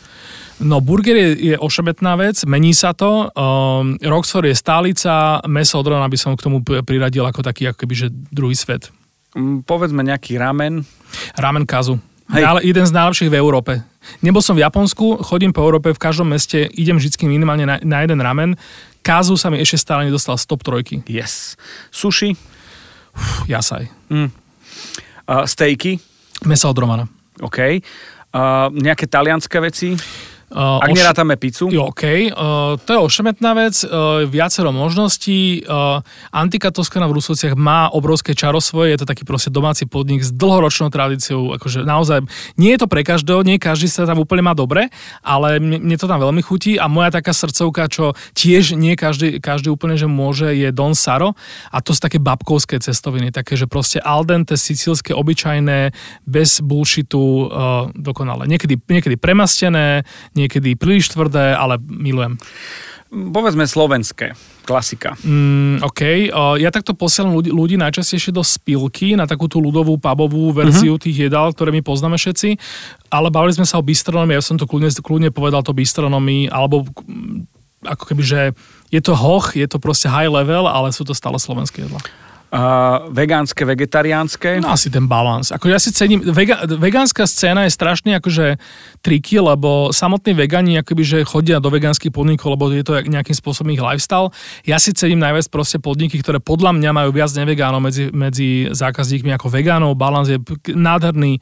No 0.62 0.78
burger 0.78 1.18
je, 1.18 1.30
je 1.42 1.56
ošebetná 1.58 2.14
vec, 2.22 2.38
mení 2.46 2.78
sa 2.78 2.94
to. 2.94 3.34
Um, 3.34 3.98
Roxor 3.98 4.46
je 4.46 4.54
stálica, 4.54 5.42
meso 5.50 5.82
od 5.82 5.90
by 5.90 6.18
som 6.22 6.38
k 6.38 6.46
tomu 6.46 6.62
priradil 6.62 7.26
ako 7.26 7.42
taký 7.42 7.74
ako 7.74 7.82
keby, 7.82 7.94
že 7.98 8.08
druhý 8.30 8.54
svet. 8.54 8.94
Mm, 9.34 9.66
povedzme 9.66 10.06
nejaký 10.06 10.38
ramen. 10.38 10.86
Ramen 11.34 11.66
kazu. 11.66 11.98
Hej. 12.34 12.44
Ale 12.44 12.60
jeden 12.66 12.86
z 12.86 12.92
najlepších 12.98 13.30
v 13.30 13.38
Európe. 13.38 13.86
Nebol 14.26 14.42
som 14.42 14.58
v 14.58 14.66
Japonsku, 14.66 15.22
chodím 15.22 15.54
po 15.54 15.62
Európe, 15.62 15.94
v 15.94 16.02
každom 16.02 16.34
meste 16.34 16.66
idem 16.74 16.98
vždy 16.98 17.30
minimálne 17.30 17.64
na, 17.64 17.78
na 17.86 18.02
jeden 18.02 18.20
ramen. 18.20 18.58
Kázu 19.06 19.38
sa 19.38 19.54
mi 19.54 19.62
ešte 19.62 19.78
stále 19.78 20.10
nedostal 20.10 20.36
z 20.42 20.50
top 20.50 20.66
trojky. 20.66 21.06
Yes. 21.06 21.54
Sushi, 21.94 22.34
Pff, 23.14 23.46
Jasaj. 23.46 23.86
uh, 24.10 25.46
stejky, 25.46 26.02
Mesa 26.50 26.74
od 26.74 26.78
Romana. 26.82 27.06
OK. 27.40 27.60
Uh, 28.34 28.74
nejaké 28.74 29.06
talianské 29.06 29.62
veci, 29.62 29.94
ak 30.54 30.90
oš- 30.94 31.00
nerátame 31.02 31.36
pizzu. 31.36 31.68
Jo, 31.74 31.90
OK. 31.90 32.04
Uh, 32.06 32.78
to 32.86 32.94
je 32.94 33.00
ošemetná 33.02 33.58
vec, 33.58 33.82
uh, 33.84 34.22
viacero 34.30 34.70
možností. 34.70 35.66
Uh, 35.66 36.06
Antika 36.30 36.70
Toskana 36.70 37.10
v 37.10 37.18
Rusovciach 37.18 37.58
má 37.58 37.90
obrovské 37.90 38.38
čaro 38.38 38.62
svoje, 38.62 38.94
je 38.94 39.02
to 39.02 39.10
taký 39.10 39.26
proste 39.26 39.50
domáci 39.50 39.90
podnik 39.90 40.22
s 40.22 40.30
dlhoročnou 40.30 40.94
tradíciou, 40.94 41.58
akože 41.58 41.82
naozaj, 41.82 42.22
nie 42.62 42.78
je 42.78 42.80
to 42.80 42.88
pre 42.88 43.02
každého, 43.02 43.42
nie 43.42 43.58
každý 43.58 43.90
sa 43.90 44.06
tam 44.06 44.22
úplne 44.22 44.46
má 44.46 44.54
dobre, 44.54 44.94
ale 45.26 45.58
mne, 45.58 45.82
mne 45.82 45.98
to 45.98 46.06
tam 46.06 46.22
veľmi 46.22 46.46
chutí 46.46 46.78
a 46.78 46.86
moja 46.86 47.10
taká 47.10 47.34
srdcovka, 47.34 47.90
čo 47.90 48.14
tiež 48.38 48.78
nie 48.78 48.94
každý, 48.94 49.42
každý 49.42 49.74
úplne, 49.74 49.98
že 49.98 50.06
môže, 50.06 50.54
je 50.54 50.70
Don 50.70 50.94
Saro 50.94 51.34
a 51.74 51.82
to 51.82 51.98
sú 51.98 52.00
také 52.06 52.22
babkovské 52.22 52.78
cestoviny, 52.78 53.34
také, 53.34 53.58
že 53.58 53.66
proste 53.66 53.98
al 53.98 54.22
dente, 54.22 54.54
sicílske, 54.54 55.18
obyčajné, 55.18 55.90
bez 56.30 56.62
bullshitu, 56.62 57.18
uh, 57.18 57.90
dokonale. 57.98 58.46
Niekedy, 58.46 58.78
niekedy 58.78 59.16
premastené, 59.18 60.06
niekedy 60.44 60.76
príliš 60.76 61.16
tvrdé, 61.16 61.56
ale 61.56 61.80
milujem. 61.80 62.36
Povedzme 63.14 63.70
slovenské. 63.70 64.34
Klasika. 64.64 65.14
Mm, 65.22 65.84
OK, 65.84 66.02
uh, 66.34 66.56
ja 66.58 66.72
takto 66.74 66.96
posielam 66.96 67.36
ľudí, 67.36 67.52
ľudí 67.52 67.76
najčastejšie 67.78 68.32
do 68.32 68.42
spilky 68.42 69.14
na 69.14 69.28
takú 69.28 69.46
tú 69.46 69.60
ľudovú 69.60 70.00
pubovú 70.00 70.56
verziu 70.56 70.96
uh-huh. 70.96 71.04
tých 71.04 71.30
jedál, 71.30 71.52
ktoré 71.52 71.76
my 71.76 71.84
poznáme 71.84 72.16
všetci, 72.16 72.58
ale 73.12 73.28
bavili 73.28 73.60
sme 73.60 73.68
sa 73.68 73.78
o 73.78 73.84
bistronomii, 73.84 74.40
ja 74.40 74.42
som 74.42 74.56
to 74.56 74.66
kľudne, 74.66 74.90
kľudne 75.04 75.30
povedal 75.36 75.62
to 75.62 75.76
bistronomii, 75.76 76.48
alebo 76.48 76.88
ako 77.84 78.04
keby, 78.08 78.24
že 78.24 78.42
je 78.90 79.02
to 79.04 79.14
hoch, 79.14 79.54
je 79.54 79.68
to 79.68 79.78
proste 79.84 80.08
high 80.08 80.32
level, 80.32 80.66
ale 80.66 80.96
sú 80.96 81.04
to 81.04 81.12
stále 81.12 81.36
slovenské 81.36 81.84
jedlá. 81.84 82.00
Uh, 82.54 83.10
vegánske, 83.10 83.66
vegetariánske. 83.66 84.62
No 84.62 84.78
asi 84.78 84.94
ten 84.94 85.10
balans. 85.10 85.50
Ako 85.50 85.74
ja 85.74 85.82
si 85.82 85.90
cením, 85.90 86.22
vega, 86.22 86.62
vegánska 86.70 87.26
scéna 87.26 87.66
je 87.66 87.74
strašne 87.74 88.22
akože 88.22 88.62
triky, 89.02 89.42
lebo 89.42 89.90
samotní 89.90 90.38
vegani 90.38 90.78
akoby, 90.78 91.02
že 91.02 91.18
chodia 91.26 91.58
do 91.58 91.74
vegánskych 91.74 92.14
podnikov, 92.14 92.54
lebo 92.54 92.70
je 92.70 92.86
to 92.86 93.02
nejakým 93.10 93.34
spôsobom 93.34 93.74
ich 93.74 93.82
lifestyle. 93.82 94.30
Ja 94.70 94.78
si 94.78 94.94
cením 94.94 95.26
najviac 95.26 95.50
proste 95.50 95.82
podniky, 95.82 96.22
ktoré 96.22 96.38
podľa 96.38 96.78
mňa 96.78 96.94
majú 96.94 97.10
viac 97.10 97.34
nevegánov 97.34 97.82
medzi, 97.82 98.14
medzi 98.14 98.70
zákazníkmi 98.70 99.34
ako 99.34 99.50
vegánov. 99.50 99.98
Balans 99.98 100.30
je 100.30 100.38
nádherný 100.78 101.42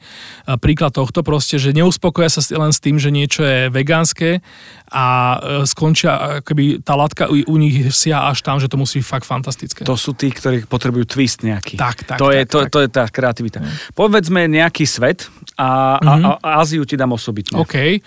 príklad 0.64 0.96
tohto 0.96 1.20
proste, 1.20 1.60
že 1.60 1.76
neuspokoja 1.76 2.32
sa 2.32 2.40
len 2.56 2.72
s 2.72 2.80
tým, 2.80 2.96
že 2.96 3.12
niečo 3.12 3.44
je 3.44 3.68
vegánske 3.68 4.40
a 4.88 5.04
e, 5.04 5.68
skončia, 5.68 6.40
akoby 6.40 6.80
tá 6.80 6.96
latka 6.96 7.28
u, 7.28 7.36
u 7.36 7.56
nich 7.60 7.92
sia 7.92 8.32
až 8.32 8.40
tam, 8.40 8.56
že 8.56 8.72
to 8.72 8.80
musí 8.80 9.04
byť 9.04 9.08
fakt 9.12 9.28
fantastické. 9.28 9.84
To 9.84 10.00
sú 10.00 10.16
tí, 10.16 10.32
ktorí 10.32 10.64
potrebujú 10.64 11.01
twist 11.04 11.44
nejaký. 11.46 11.78
Tak, 11.78 12.04
tak, 12.06 12.18
to, 12.18 12.30
je, 12.30 12.42
tak, 12.44 12.50
to, 12.50 12.58
tak. 12.64 12.70
to 12.70 12.78
je 12.82 12.88
tá 12.88 13.04
kreativita. 13.08 13.58
Povedzme 13.92 14.46
nejaký 14.48 14.84
svet 14.84 15.30
a, 15.56 15.98
a, 15.98 16.12
a 16.40 16.48
Áziu 16.62 16.82
ti 16.82 16.96
dám 16.96 17.14
osobitne. 17.14 17.60
OK. 17.60 18.00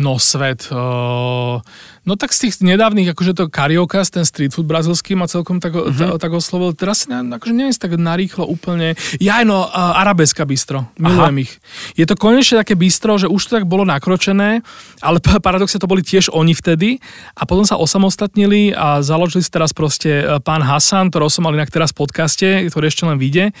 No 0.00 0.16
svet. 0.16 0.72
Uh, 0.72 1.60
no 2.08 2.16
tak 2.16 2.32
z 2.32 2.48
tých 2.48 2.64
nedávnych, 2.64 3.12
akože 3.12 3.36
to 3.36 3.52
Carioca, 3.52 4.00
ten 4.08 4.24
street 4.24 4.56
food 4.56 4.64
brazilský 4.64 5.12
ma 5.12 5.28
celkom 5.28 5.60
tak, 5.60 5.76
mm-hmm. 5.76 6.16
tak 6.16 6.32
oslovil. 6.32 6.72
Teraz 6.72 7.04
si 7.04 7.12
ne, 7.12 7.20
akože 7.20 7.52
neviem 7.52 7.76
tak 7.76 8.00
narýchlo 8.00 8.48
úplne. 8.48 8.96
Ja 9.20 9.44
no, 9.44 9.68
uh, 9.68 10.00
Arabeska 10.00 10.48
bistro. 10.48 10.88
Milujem 10.96 11.44
ich. 11.44 11.52
Je 12.00 12.08
to 12.08 12.16
konečne 12.16 12.64
také 12.64 12.80
bistro, 12.80 13.20
že 13.20 13.28
už 13.28 13.40
to 13.44 13.60
tak 13.60 13.68
bolo 13.68 13.84
nakročené, 13.84 14.64
ale 15.04 15.20
pa- 15.20 15.36
paradoxne 15.36 15.76
to 15.76 15.90
boli 15.90 16.00
tiež 16.00 16.32
oni 16.32 16.56
vtedy 16.56 16.96
a 17.36 17.44
potom 17.44 17.68
sa 17.68 17.76
osamostatnili 17.76 18.72
a 18.72 19.04
založili 19.04 19.44
si 19.44 19.52
teraz 19.52 19.76
proste 19.76 20.24
uh, 20.24 20.40
pán 20.40 20.64
Hasan, 20.64 21.12
ktorého 21.12 21.28
som 21.28 21.44
mal 21.44 21.52
inak 21.52 21.68
teraz 21.68 21.92
v 21.92 22.08
podcaste, 22.08 22.48
ktorý 22.72 22.88
ešte 22.88 23.04
len 23.04 23.20
vyjde, 23.20 23.52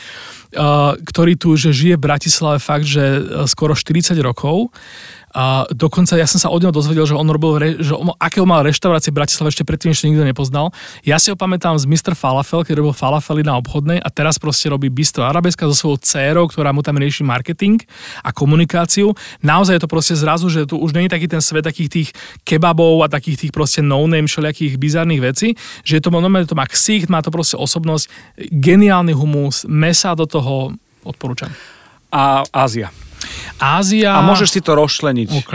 uh, 0.56 0.96
ktorý 1.04 1.36
tu 1.36 1.52
že 1.60 1.76
žije 1.76 2.00
v 2.00 2.04
Bratislave 2.08 2.56
fakt, 2.64 2.88
že 2.88 3.20
skoro 3.44 3.76
40 3.76 4.16
rokov. 4.24 4.72
A 5.30 5.62
dokonca 5.70 6.18
ja 6.18 6.26
som 6.26 6.42
sa 6.42 6.50
od 6.50 6.58
neho 6.58 6.74
dozvedel, 6.74 7.06
že 7.06 7.14
on 7.14 7.26
robil, 7.30 7.78
že 7.78 7.94
on, 7.94 8.10
akého 8.18 8.42
mal 8.42 8.66
reštaurácie 8.66 9.14
v 9.14 9.22
Bratislave 9.22 9.54
ešte 9.54 9.62
predtým 9.62 9.94
ešte 9.94 10.10
nikto 10.10 10.26
nepoznal. 10.26 10.74
Ja 11.06 11.22
si 11.22 11.30
ho 11.30 11.36
pamätám 11.38 11.78
z 11.78 11.86
Mr. 11.86 12.18
Falafel, 12.18 12.66
keď 12.66 12.82
robil 12.82 12.94
falafely 12.94 13.46
na 13.46 13.54
obchodnej 13.58 14.02
a 14.02 14.08
teraz 14.10 14.42
proste 14.42 14.66
robí 14.66 14.90
Bistro 14.90 15.22
Arabeska 15.22 15.70
so 15.70 15.74
svojou 15.74 16.02
dcérou, 16.02 16.50
ktorá 16.50 16.74
mu 16.74 16.82
tam 16.82 16.98
rieši 16.98 17.22
marketing 17.22 17.78
a 18.26 18.34
komunikáciu. 18.34 19.14
Naozaj 19.46 19.78
je 19.78 19.82
to 19.86 19.90
proste 19.90 20.14
zrazu, 20.18 20.50
že 20.50 20.66
tu 20.66 20.82
už 20.82 20.98
není 20.98 21.06
taký 21.06 21.30
ten 21.30 21.38
svet 21.38 21.62
takých 21.62 21.90
tých 21.90 22.08
kebabov 22.42 23.06
a 23.06 23.12
takých 23.12 23.46
tých 23.46 23.52
proste 23.54 23.86
no-name 23.86 24.26
všelijakých 24.26 24.82
bizarných 24.82 25.22
vecí, 25.22 25.48
že 25.86 25.98
je 25.98 26.02
to, 26.02 26.10
normálne 26.10 26.50
to 26.50 26.58
má 26.58 26.66
ksicht, 26.66 27.06
má 27.06 27.22
to 27.22 27.30
proste 27.30 27.54
osobnosť, 27.54 28.10
geniálny 28.50 29.14
humus, 29.14 29.62
mesa 29.70 30.18
do 30.18 30.26
toho, 30.26 30.74
odporúčam. 31.06 31.54
A 32.10 32.42
Ázia. 32.50 32.90
Ázia... 33.60 34.16
A 34.16 34.24
môžeš 34.24 34.48
si 34.56 34.60
to 34.60 34.72
rozšleniť. 34.76 35.28
OK. 35.44 35.54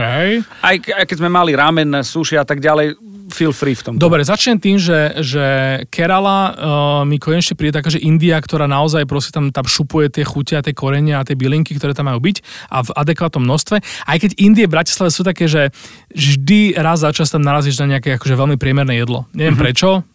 Aj, 0.62 0.76
aj 0.76 1.04
keď 1.04 1.16
sme 1.18 1.30
mali 1.30 1.52
ramen, 1.54 2.02
sushi 2.06 2.38
a 2.38 2.46
tak 2.46 2.62
ďalej, 2.62 2.98
feel 3.30 3.50
free 3.50 3.74
v 3.74 3.82
tom. 3.82 3.92
Dobre, 3.98 4.22
začnem 4.22 4.58
tým, 4.58 4.78
že, 4.78 5.18
že 5.22 5.44
Kerala 5.90 6.38
uh, 6.38 6.54
mi 7.02 7.18
konečne 7.18 7.58
príde 7.58 7.74
taká, 7.74 7.90
že 7.90 8.02
India, 8.02 8.38
ktorá 8.38 8.70
naozaj 8.70 9.06
proste 9.06 9.34
tam, 9.34 9.50
tam 9.50 9.66
šupuje 9.66 10.10
tie 10.10 10.24
chute 10.24 10.54
a 10.54 10.62
tie 10.62 10.74
korenia 10.74 11.22
a 11.22 11.26
tie 11.26 11.34
bylinky, 11.34 11.74
ktoré 11.74 11.92
tam 11.92 12.06
majú 12.06 12.22
byť 12.22 12.36
a 12.70 12.86
v 12.86 12.90
adekvátnom 12.94 13.42
množstve. 13.42 13.76
Aj 13.82 14.16
keď 14.16 14.30
Indie 14.38 14.70
v 14.70 14.74
Bratislave 14.78 15.10
sú 15.10 15.26
také, 15.26 15.50
že 15.50 15.74
vždy 16.14 16.78
raz 16.78 17.02
za 17.02 17.10
čas 17.10 17.34
tam 17.34 17.42
narazíš 17.42 17.82
na 17.82 17.98
nejaké 17.98 18.16
akože 18.16 18.34
veľmi 18.38 18.56
priemerné 18.56 19.02
jedlo. 19.02 19.26
Neviem 19.34 19.58
mm-hmm. 19.58 19.62
prečo, 19.62 20.06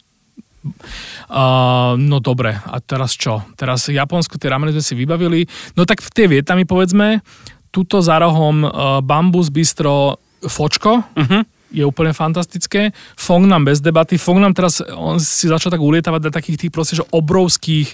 Uh, 0.61 1.97
no 1.97 2.21
dobre, 2.21 2.53
a 2.53 2.77
teraz 2.81 3.17
čo? 3.17 3.41
Teraz 3.57 3.89
Japonsko, 3.89 4.37
tie 4.37 4.53
rameny 4.53 4.77
sme 4.77 4.83
si 4.85 4.93
vybavili. 4.93 5.49
No 5.73 5.89
tak 5.89 6.05
v 6.05 6.09
tie 6.13 6.25
Vietnamy 6.29 6.69
povedzme, 6.69 7.25
tuto 7.73 8.03
za 8.03 8.21
rohom 8.21 8.67
uh, 8.67 9.01
Bambus 9.01 9.49
Bistro 9.49 10.21
Fočko, 10.45 11.01
uh-huh. 11.01 11.41
je 11.73 11.81
úplne 11.81 12.13
fantastické. 12.13 12.93
Fongnam 13.17 13.65
bez 13.65 13.81
debaty. 13.81 14.21
Fongnam 14.21 14.53
teraz, 14.53 14.85
on 14.93 15.17
si 15.17 15.49
začal 15.49 15.73
tak 15.73 15.81
ulietavať 15.81 16.21
na 16.29 16.31
takých 16.33 16.67
tých 16.67 16.73
proste, 16.73 16.97
že 16.99 17.07
obrovských 17.09 17.93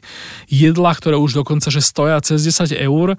jedlách, 0.51 0.97
ktoré 0.99 1.15
už 1.15 1.39
dokonca, 1.39 1.71
že 1.71 1.79
stoja 1.79 2.19
cez 2.19 2.43
10 2.43 2.73
eur 2.73 3.15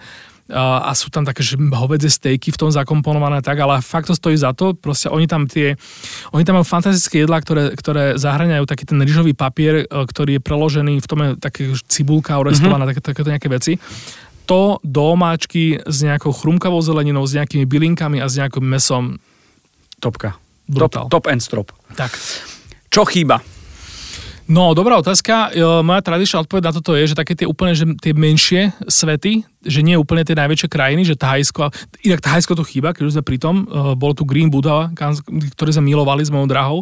a 0.49 0.97
sú 0.97 1.13
tam 1.13 1.29
také, 1.29 1.45
že 1.45 1.61
hovedze 1.61 2.09
stejky 2.09 2.49
v 2.53 2.61
tom 2.61 2.71
zakomponované 2.73 3.45
tak, 3.45 3.61
ale 3.61 3.85
fakt 3.85 4.09
to 4.09 4.17
stojí 4.17 4.33
za 4.33 4.57
to. 4.57 4.73
Proste 4.73 5.13
oni 5.13 5.29
tam 5.29 5.45
tie, 5.45 5.77
oni 6.33 6.43
tam 6.45 6.57
majú 6.57 6.65
fantastické 6.65 7.29
jedlá, 7.29 7.45
ktoré, 7.45 7.77
ktoré 7.77 8.17
zahraňajú 8.17 8.65
taký 8.65 8.89
ten 8.89 8.97
rýžový 9.05 9.37
papier, 9.37 9.85
e, 9.85 9.87
ktorý 9.87 10.41
je 10.41 10.43
preložený, 10.43 10.95
v 11.05 11.09
tom 11.09 11.21
je 11.21 11.29
také 11.37 11.69
cibulka 11.85 12.41
orestovaná, 12.41 12.89
mm-hmm. 12.89 12.97
také, 12.97 13.01
takéto 13.13 13.29
nejaké 13.29 13.49
veci 13.53 13.75
to 14.49 14.81
do 14.81 15.13
omáčky 15.13 15.77
s 15.85 16.01
nejakou 16.01 16.33
chrumkavou 16.33 16.81
zeleninou, 16.81 17.21
s 17.29 17.37
nejakými 17.37 17.69
bylinkami 17.69 18.25
a 18.25 18.33
s 18.33 18.41
nejakým 18.41 18.65
mesom. 18.65 19.21
Topka. 20.01 20.41
Brutál. 20.65 21.13
Top, 21.13 21.21
top 21.21 21.27
and 21.29 21.45
strop. 21.45 21.69
Tak. 21.93 22.17
Čo 22.89 23.05
chýba? 23.05 23.45
No, 24.49 24.73
dobrá 24.73 24.97
otázka. 24.97 25.53
E, 25.53 25.61
Moja 25.85 26.01
tradičná 26.01 26.41
odpoveď 26.41 26.63
na 26.65 26.73
toto 26.73 26.97
je, 26.97 27.05
že 27.05 27.13
také 27.13 27.37
tie 27.37 27.45
úplne, 27.45 27.77
že 27.77 27.85
tie 28.01 28.17
menšie 28.17 28.73
svety, 28.89 29.45
že 29.61 29.85
nie 29.85 29.93
úplne 29.93 30.25
tie 30.25 30.33
najväčšie 30.33 30.73
krajiny, 30.73 31.05
že 31.05 31.21
Thajsko, 31.21 31.69
inak 32.09 32.25
Thajsko 32.25 32.57
to 32.57 32.65
chýba, 32.65 32.97
keď 32.97 33.03
už 33.05 33.15
sme 33.21 33.29
pri 33.29 33.37
tom, 33.37 33.69
e, 33.69 33.93
bol 33.93 34.17
tu 34.17 34.25
Green 34.25 34.49
Buddha, 34.49 34.89
ktorý 35.53 35.71
sme 35.77 35.93
milovali 35.93 36.25
s 36.25 36.33
mojou 36.33 36.49
drahou 36.49 36.79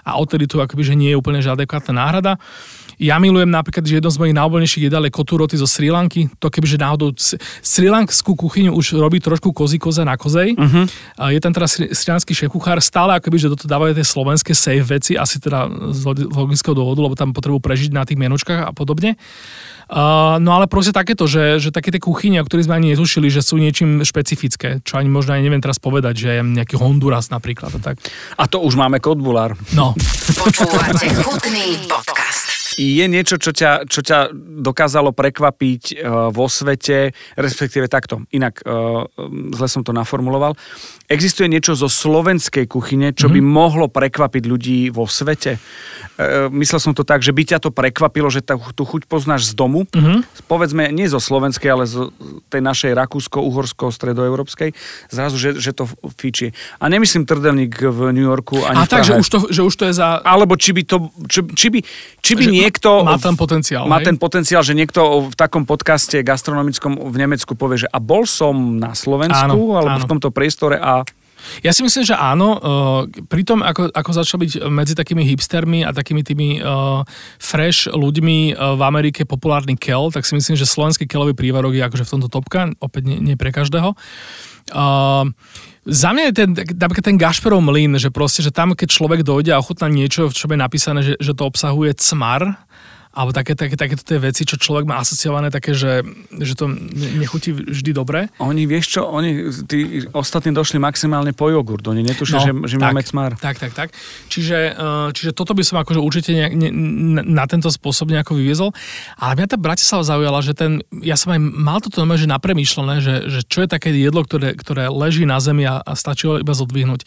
a 0.00 0.16
odtedy 0.16 0.48
tu 0.48 0.64
akoby, 0.64 0.80
že 0.80 0.96
nie 0.96 1.12
je 1.12 1.20
úplne 1.20 1.44
že 1.44 1.52
adekvátna 1.52 1.92
náhrada. 1.92 2.40
Ja 3.00 3.16
milujem 3.16 3.48
napríklad, 3.48 3.80
že 3.80 3.96
jedno 3.96 4.12
z 4.12 4.20
mojich 4.20 4.36
najobľúbenejších 4.36 4.92
jedál 4.92 5.08
je 5.08 5.12
koturoty 5.16 5.56
zo 5.56 5.64
Sri 5.64 5.88
Lanky. 5.88 6.28
To 6.36 6.52
kebyže 6.52 6.76
náhodou 6.76 7.16
Sri 7.64 7.88
Lankskú 7.88 8.36
kuchyňu 8.36 8.76
už 8.76 9.00
robí 9.00 9.24
trošku 9.24 9.56
kozy 9.56 9.80
koze 9.80 10.04
na 10.04 10.20
kozej. 10.20 10.52
Uh-huh. 10.52 10.84
Je 11.32 11.40
tam 11.40 11.56
teraz 11.56 11.80
sri 11.80 12.10
lanský 12.12 12.36
šéf 12.36 12.52
kuchár, 12.52 12.76
stále 12.84 13.16
akoby, 13.16 13.40
že 13.40 13.48
do 13.48 13.56
toho 13.56 13.72
dávajú 13.72 13.96
tie 13.96 14.04
slovenské 14.04 14.52
safe 14.52 14.84
veci, 14.84 15.16
asi 15.16 15.40
teda 15.40 15.64
z 15.96 16.00
log- 16.04 16.28
logického 16.28 16.76
dôvodu, 16.76 17.00
lebo 17.00 17.16
tam 17.16 17.32
potrebujú 17.32 17.64
prežiť 17.64 17.90
na 17.96 18.04
tých 18.04 18.20
menučkách 18.20 18.68
a 18.68 18.72
podobne. 18.76 19.16
Uh, 19.90 20.38
no 20.38 20.54
ale 20.54 20.70
proste 20.70 20.94
takéto, 20.94 21.26
že, 21.26 21.58
že 21.58 21.74
také 21.74 21.90
tie 21.90 21.98
kuchyne, 21.98 22.38
o 22.38 22.46
ktorých 22.46 22.70
sme 22.70 22.78
ani 22.78 22.94
netušili, 22.94 23.26
že 23.26 23.42
sú 23.42 23.58
niečím 23.58 24.06
špecifické, 24.06 24.78
čo 24.86 25.02
ani 25.02 25.10
možno 25.10 25.34
aj 25.34 25.42
neviem 25.42 25.58
teraz 25.58 25.82
povedať, 25.82 26.14
že 26.14 26.28
je 26.38 26.40
nejaký 26.46 26.78
Honduras 26.78 27.26
napríklad 27.26 27.74
a 27.74 27.80
tak. 27.82 27.96
A 28.38 28.46
to 28.46 28.62
už 28.62 28.78
máme 28.78 29.02
kodbulár. 29.02 29.58
No, 29.74 29.98
Počúvate 30.30 31.10
chutný 31.26 31.90
podcast. 31.90 32.29
Je 32.80 33.04
niečo, 33.04 33.36
čo 33.36 33.52
ťa, 33.52 33.84
čo 33.84 34.00
ťa 34.00 34.32
dokázalo 34.64 35.12
prekvapiť 35.12 36.00
uh, 36.00 36.32
vo 36.32 36.48
svete, 36.48 37.12
respektíve 37.36 37.92
takto, 37.92 38.24
inak 38.32 38.64
uh, 38.64 39.04
zle 39.52 39.68
som 39.68 39.84
to 39.84 39.92
naformuloval. 39.92 40.56
Existuje 41.04 41.44
niečo 41.52 41.76
zo 41.76 41.92
slovenskej 41.92 42.64
kuchyne, 42.64 43.12
čo 43.12 43.28
mm-hmm. 43.28 43.36
by 43.36 43.52
mohlo 43.60 43.86
prekvapiť 43.92 44.42
ľudí 44.48 44.78
vo 44.88 45.04
svete? 45.04 45.60
Uh, 46.16 46.48
myslel 46.56 46.80
som 46.80 46.96
to 46.96 47.04
tak, 47.04 47.20
že 47.20 47.36
by 47.36 47.52
ťa 47.52 47.60
to 47.60 47.68
prekvapilo, 47.68 48.32
že 48.32 48.40
tú 48.72 48.88
chuť 48.88 49.04
poznáš 49.04 49.52
z 49.52 49.60
domu, 49.60 49.84
mm-hmm. 49.84 50.48
povedzme 50.48 50.88
nie 50.88 51.04
zo 51.04 51.20
slovenskej, 51.20 51.68
ale 51.68 51.84
z 51.84 52.08
tej 52.48 52.64
našej 52.64 52.96
rakúsko-uhorsko-stredoeurópskej, 52.96 54.72
zrazu, 55.12 55.36
že, 55.36 55.60
že 55.60 55.76
to 55.76 55.84
fíči. 56.16 56.56
A 56.80 56.88
nemyslím 56.88 57.28
trdelník 57.28 57.76
v 57.76 58.14
New 58.16 58.24
Yorku 58.24 58.64
ani 58.64 58.80
A 58.80 58.88
tak, 58.88 59.04
že 59.04 59.20
už, 59.20 59.28
to, 59.28 59.38
že 59.52 59.60
už 59.60 59.74
to 59.76 59.84
je 59.90 60.00
za... 60.00 60.22
Alebo 60.24 60.56
či 60.56 60.72
by 60.72 60.82
to, 60.88 61.12
či, 61.28 61.44
či 61.52 61.66
by, 61.68 61.78
či 62.24 62.32
by 62.38 62.44
Že 62.46 62.52
niekto... 62.54 62.68
má 63.02 63.18
ten 63.18 63.34
potenciál, 63.34 63.84
Má 63.90 63.98
hej? 63.98 64.12
ten 64.12 64.16
potenciál, 64.20 64.62
že 64.62 64.78
niekto 64.78 65.32
v 65.32 65.34
takom 65.34 65.66
podcaste 65.66 66.22
gastronomickom 66.22 66.94
v 67.10 67.16
Nemecku 67.18 67.58
povie, 67.58 67.82
že 67.82 67.88
a 67.90 67.98
bol 67.98 68.22
som 68.28 68.78
na 68.78 68.94
Slovensku, 68.94 69.50
Áno, 69.50 69.74
alebo 69.74 69.98
áno. 69.98 70.04
v 70.06 70.10
tomto 70.10 70.30
priestore 70.30 70.78
a 70.78 71.02
Ja 71.64 71.72
si 71.72 71.80
myslím, 71.80 72.04
že 72.04 72.12
áno. 72.12 72.60
Uh, 72.60 73.08
pri 73.24 73.48
tom, 73.48 73.64
ako, 73.64 73.88
ako 73.96 74.10
začal 74.12 74.44
byť 74.44 74.60
medzi 74.68 74.92
takými 74.92 75.24
hipstermi 75.24 75.88
a 75.88 75.90
takými 75.90 76.20
tými 76.20 76.60
uh, 76.60 77.00
fresh 77.40 77.88
ľuďmi 77.88 78.52
uh, 78.52 78.76
v 78.76 78.82
Amerike 78.84 79.24
populárny 79.24 79.72
kel, 79.72 80.12
tak 80.12 80.28
si 80.28 80.36
myslím, 80.36 80.60
že 80.60 80.68
slovenský 80.68 81.08
kelový 81.08 81.32
prívarok 81.32 81.72
je 81.72 81.80
akože 81.80 82.04
v 82.04 82.12
tomto 82.12 82.28
topka, 82.28 82.68
opäť 82.76 83.08
nie, 83.08 83.18
nie 83.24 83.36
pre 83.40 83.56
každého. 83.56 83.96
Uh, 84.70 85.32
za 85.90 86.14
mňa 86.14 86.24
je 86.30 86.34
ten, 86.34 86.50
napríklad 86.54 87.04
ten 87.04 87.18
Gašperov 87.18 87.58
mlyn, 87.66 87.98
že 87.98 88.14
proste, 88.14 88.46
že 88.46 88.54
tam, 88.54 88.78
keď 88.78 88.88
človek 88.94 89.20
dojde 89.26 89.50
a 89.50 89.58
ochutná 89.58 89.90
niečo, 89.90 90.30
v 90.30 90.36
čom 90.38 90.54
je 90.54 90.58
napísané, 90.58 91.00
že, 91.02 91.14
že 91.18 91.34
to 91.34 91.42
obsahuje 91.42 91.98
cmar, 91.98 92.54
alebo 93.20 93.36
také, 93.36 93.52
také, 93.52 93.76
takéto 93.76 94.00
tie 94.00 94.16
veci, 94.16 94.48
čo 94.48 94.56
človek 94.56 94.88
má 94.88 94.96
asociované 94.96 95.52
také, 95.52 95.76
že, 95.76 96.00
že 96.32 96.56
to 96.56 96.72
ne- 96.72 97.20
nechutí 97.20 97.52
vždy 97.52 97.92
dobre. 97.92 98.32
oni, 98.40 98.64
vieš 98.64 98.96
čo, 98.96 99.04
oni, 99.04 99.52
tí 99.68 100.08
ostatní 100.16 100.56
došli 100.56 100.80
maximálne 100.80 101.36
po 101.36 101.52
jogurt, 101.52 101.84
oni 101.84 102.00
netušia, 102.00 102.40
že, 102.40 102.52
že 102.64 102.76
tak, 102.80 102.84
máme 102.88 103.04
cmar. 103.04 103.36
Tak, 103.36 103.60
tak, 103.60 103.76
tak. 103.76 103.88
Čiže, 104.32 104.72
uh, 104.72 105.12
čiže 105.12 105.36
toto 105.36 105.52
by 105.52 105.60
som 105.60 105.76
akože 105.84 106.00
určite 106.00 106.32
nejak, 106.32 106.52
ne, 106.56 106.68
na, 107.28 107.44
tento 107.44 107.68
spôsob 107.68 108.08
nejako 108.08 108.40
vyviezol. 108.40 108.72
Ale 109.20 109.36
mňa 109.36 109.48
tá 109.52 109.58
Bratislava 109.60 110.06
zaujala, 110.06 110.40
že 110.40 110.56
ten, 110.56 110.80
ja 111.04 111.20
som 111.20 111.36
aj 111.36 111.40
mal 111.42 111.84
toto 111.84 112.00
normálne, 112.00 112.24
že 112.24 112.30
napremýšľané, 112.32 112.94
že, 113.04 113.14
že 113.28 113.40
čo 113.44 113.60
je 113.60 113.68
také 113.68 113.92
jedlo, 113.92 114.24
ktoré, 114.24 114.56
ktoré 114.56 114.88
leží 114.88 115.28
na 115.28 115.36
zemi 115.42 115.68
a, 115.68 115.84
a 115.84 115.92
stačí 115.92 116.24
ho 116.24 116.40
iba 116.40 116.56
zodvihnúť. 116.56 117.04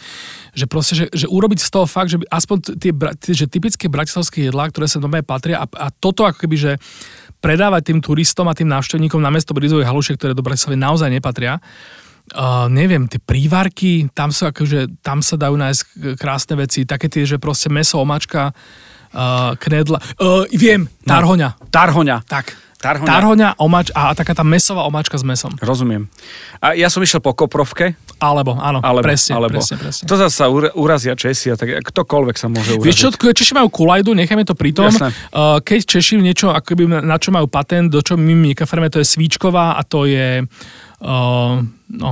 Že 0.53 0.65
proste, 0.69 0.93
že, 0.93 1.05
že 1.09 1.25
urobiť 1.25 1.63
z 1.63 1.69
toho 1.73 1.89
fakt, 1.89 2.13
že 2.13 2.21
by 2.21 2.29
aspoň 2.29 2.57
tie, 2.77 2.91
že 3.33 3.49
typické 3.49 3.89
bratislavské 3.89 4.51
jedlá, 4.51 4.69
ktoré 4.69 4.85
sa 4.85 4.99
normálne 5.01 5.25
patria 5.25 5.63
a, 5.63 5.65
a 5.65 5.87
toto 6.03 6.27
ako 6.27 6.43
keby, 6.43 6.55
že 6.59 6.71
predávať 7.39 7.91
tým 7.91 7.99
turistom 8.03 8.51
a 8.51 8.55
tým 8.55 8.67
návštevníkom 8.67 9.23
na 9.23 9.31
mesto 9.31 9.55
brizových 9.55 9.87
halušiek, 9.87 10.19
ktoré 10.19 10.35
do 10.35 10.43
Bratislavy 10.43 10.75
naozaj 10.75 11.11
nepatria. 11.11 11.63
Uh, 12.31 12.71
neviem, 12.71 13.03
tie 13.07 13.19
prívarky, 13.19 14.07
tam, 14.15 14.31
sú 14.31 14.47
akože, 14.47 15.03
tam 15.03 15.19
sa 15.19 15.35
dajú 15.35 15.59
nájsť 15.59 15.81
krásne 16.15 16.55
veci, 16.55 16.87
také 16.87 17.11
tie, 17.11 17.27
že 17.27 17.35
proste 17.35 17.67
meso, 17.67 17.99
omačka, 17.99 18.55
uh, 19.11 19.59
knedla, 19.59 19.99
uh, 20.23 20.47
viem, 20.55 20.87
tarhoňa, 21.03 21.67
Tarhoňa. 21.67 22.23
tak. 22.23 22.55
Tarhoňa. 22.83 23.07
Tarhoňa, 23.07 23.49
omač 23.63 23.87
a 23.95 24.11
taká 24.11 24.35
tá 24.35 24.43
mesová 24.43 24.83
omačka 24.83 25.15
s 25.15 25.23
mesom. 25.23 25.55
Rozumiem. 25.63 26.11
A 26.59 26.75
ja 26.75 26.91
som 26.91 26.99
išiel 26.99 27.23
po 27.23 27.31
koprovke, 27.31 27.95
Alebo, 28.19 28.59
áno, 28.59 28.83
alebo, 28.83 29.07
presne, 29.07 29.39
alebo. 29.39 29.55
presne, 29.55 29.79
presne. 29.79 30.03
To 30.11 30.19
zase 30.19 30.35
sa 30.35 30.51
ura- 30.51 30.75
urazia 30.75 31.15
Česi 31.15 31.47
a 31.47 31.55
tak 31.55 31.79
ktokoľvek 31.79 32.35
sa 32.35 32.51
môže 32.51 32.75
uraziť. 32.75 32.87
Vieš 32.87 32.97
čo, 32.99 33.07
Češi 33.15 33.53
majú 33.55 33.71
kulajdu, 33.71 34.11
necháme 34.11 34.43
to 34.43 34.51
pri 34.55 34.75
tom. 34.75 34.91
Jasné. 34.91 35.15
Uh, 35.31 35.63
keď 35.63 35.79
Češi 35.87 36.19
niečo, 36.19 36.51
akoby 36.51 36.87
na 36.87 37.15
čo 37.15 37.31
majú 37.31 37.47
patent, 37.47 37.87
do 37.87 38.03
čo 38.03 38.19
my 38.19 38.51
nekaferme, 38.51 38.91
to 38.91 38.99
je 38.99 39.07
svíčková 39.07 39.79
a 39.79 39.81
to 39.87 40.03
je, 40.03 40.43
uh, 40.43 41.55
no, 41.87 42.09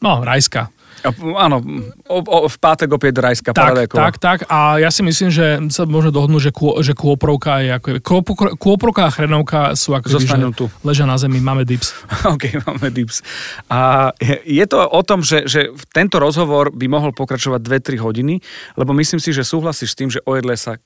no, 0.00 0.12
rajská. 0.24 0.72
A, 1.06 1.10
áno, 1.40 1.62
o, 2.04 2.18
o, 2.20 2.38
v 2.46 2.56
pátek 2.56 2.90
opäť 2.90 3.18
rajská 3.18 3.50
Tak, 3.50 3.62
paradajková. 3.62 4.00
tak, 4.02 4.14
tak. 4.18 4.38
A 4.46 4.76
ja 4.76 4.90
si 4.90 5.00
myslím, 5.00 5.30
že 5.30 5.62
sa 5.70 5.86
môže 5.86 6.10
dohodnúť, 6.10 6.50
že, 6.50 6.52
kô, 6.52 6.82
že 6.82 6.92
kôprovka 6.92 7.62
je 7.62 7.70
ako... 7.72 7.88
Kôpro- 8.02 8.54
Kôprovka 8.54 9.06
a 9.06 9.14
chrenovka 9.14 9.72
sú 9.72 9.94
ako 9.94 10.06
Zostanú 10.10 10.50
že 10.50 10.58
tu. 10.60 10.64
ležia 10.82 11.04
na 11.04 11.14
zemi, 11.14 11.38
máme 11.38 11.62
dips. 11.62 11.94
OK, 12.34 12.58
máme 12.62 12.90
dips. 12.90 13.22
A 13.70 14.10
je, 14.18 14.42
je 14.42 14.64
to 14.66 14.82
o 14.82 15.00
tom, 15.00 15.22
že, 15.22 15.46
že 15.46 15.70
tento 15.90 16.18
rozhovor 16.18 16.74
by 16.74 16.86
mohol 16.86 17.14
pokračovať 17.14 17.62
2-3 17.62 18.02
hodiny, 18.02 18.34
lebo 18.74 18.90
myslím 18.92 19.22
si, 19.22 19.30
že 19.30 19.46
súhlasíš 19.46 19.92
s 19.92 19.98
tým, 19.98 20.10
že 20.10 20.18
o 20.22 20.34
jedle 20.34 20.58
sa 20.58 20.76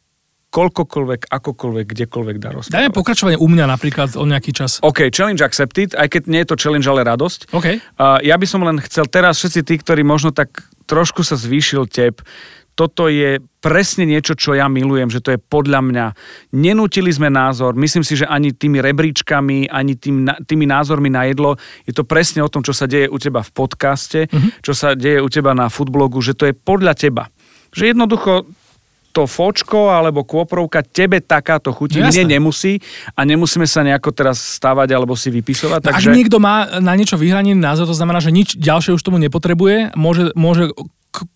koľkokoľvek, 0.50 1.30
akokoľvek, 1.30 1.86
kdekoľvek 1.86 2.36
dá 2.42 2.50
rozprávať. 2.50 2.74
Dajme 2.74 2.90
pokračovanie 2.90 3.38
u 3.38 3.46
mňa 3.46 3.64
napríklad 3.70 4.18
o 4.18 4.26
nejaký 4.26 4.50
čas. 4.50 4.82
OK, 4.82 5.08
challenge 5.14 5.40
accepted, 5.40 5.94
aj 5.94 6.10
keď 6.10 6.22
nie 6.26 6.42
je 6.42 6.48
to 6.50 6.58
challenge, 6.58 6.90
ale 6.90 7.06
radosť. 7.06 7.54
OK. 7.54 7.78
A 8.02 8.18
ja 8.20 8.34
by 8.34 8.46
som 8.50 8.66
len 8.66 8.82
chcel 8.82 9.06
teraz, 9.06 9.38
všetci 9.38 9.60
tí, 9.62 9.74
ktorí 9.78 10.02
možno 10.02 10.34
tak 10.34 10.66
trošku 10.90 11.22
sa 11.22 11.38
zvýšil 11.38 11.86
tep, 11.86 12.18
toto 12.74 13.12
je 13.12 13.44
presne 13.60 14.08
niečo, 14.08 14.32
čo 14.32 14.56
ja 14.56 14.64
milujem, 14.64 15.12
že 15.12 15.20
to 15.20 15.36
je 15.36 15.38
podľa 15.38 15.84
mňa. 15.84 16.06
Nenútili 16.56 17.12
sme 17.12 17.28
názor, 17.28 17.76
myslím 17.76 18.00
si, 18.00 18.16
že 18.16 18.24
ani 18.24 18.56
tými 18.56 18.80
rebríčkami, 18.80 19.68
ani 19.68 20.00
tým, 20.00 20.24
tými 20.48 20.64
názormi 20.64 21.12
na 21.12 21.28
jedlo, 21.28 21.60
je 21.84 21.92
to 21.92 22.08
presne 22.08 22.40
o 22.40 22.48
tom, 22.48 22.64
čo 22.64 22.72
sa 22.72 22.88
deje 22.88 23.12
u 23.12 23.20
teba 23.20 23.44
v 23.44 23.52
podcaste, 23.52 24.32
čo 24.64 24.72
sa 24.72 24.96
deje 24.96 25.20
u 25.20 25.28
teba 25.28 25.52
na 25.52 25.68
foodblogu, 25.68 26.24
že 26.24 26.32
to 26.32 26.48
je 26.48 26.56
podľa 26.56 26.96
teba. 26.96 27.28
Že 27.70 27.92
jednoducho 27.92 28.48
to 29.10 29.26
fočko 29.26 29.90
alebo 29.90 30.22
kôprovka 30.22 30.86
tebe 30.86 31.18
takáto 31.18 31.74
chutí, 31.74 31.98
No 31.98 32.08
mne 32.08 32.38
nemusí 32.38 32.78
a 33.18 33.26
nemusíme 33.26 33.66
sa 33.66 33.82
nejako 33.82 34.14
teraz 34.14 34.38
stávať 34.38 34.94
alebo 34.94 35.18
si 35.18 35.34
vypisovať. 35.34 35.82
Takže... 35.82 35.94
Takže... 35.94 36.10
Ak 36.10 36.16
niekto 36.16 36.38
má 36.38 36.78
na 36.78 36.94
niečo 36.94 37.18
vyhranený 37.18 37.58
názor, 37.58 37.90
to 37.90 37.96
znamená, 37.96 38.22
že 38.22 38.30
nič 38.30 38.54
ďalšie 38.54 38.94
už 38.94 39.02
tomu 39.02 39.18
nepotrebuje, 39.18 39.98
môže, 39.98 40.30
môže 40.38 40.70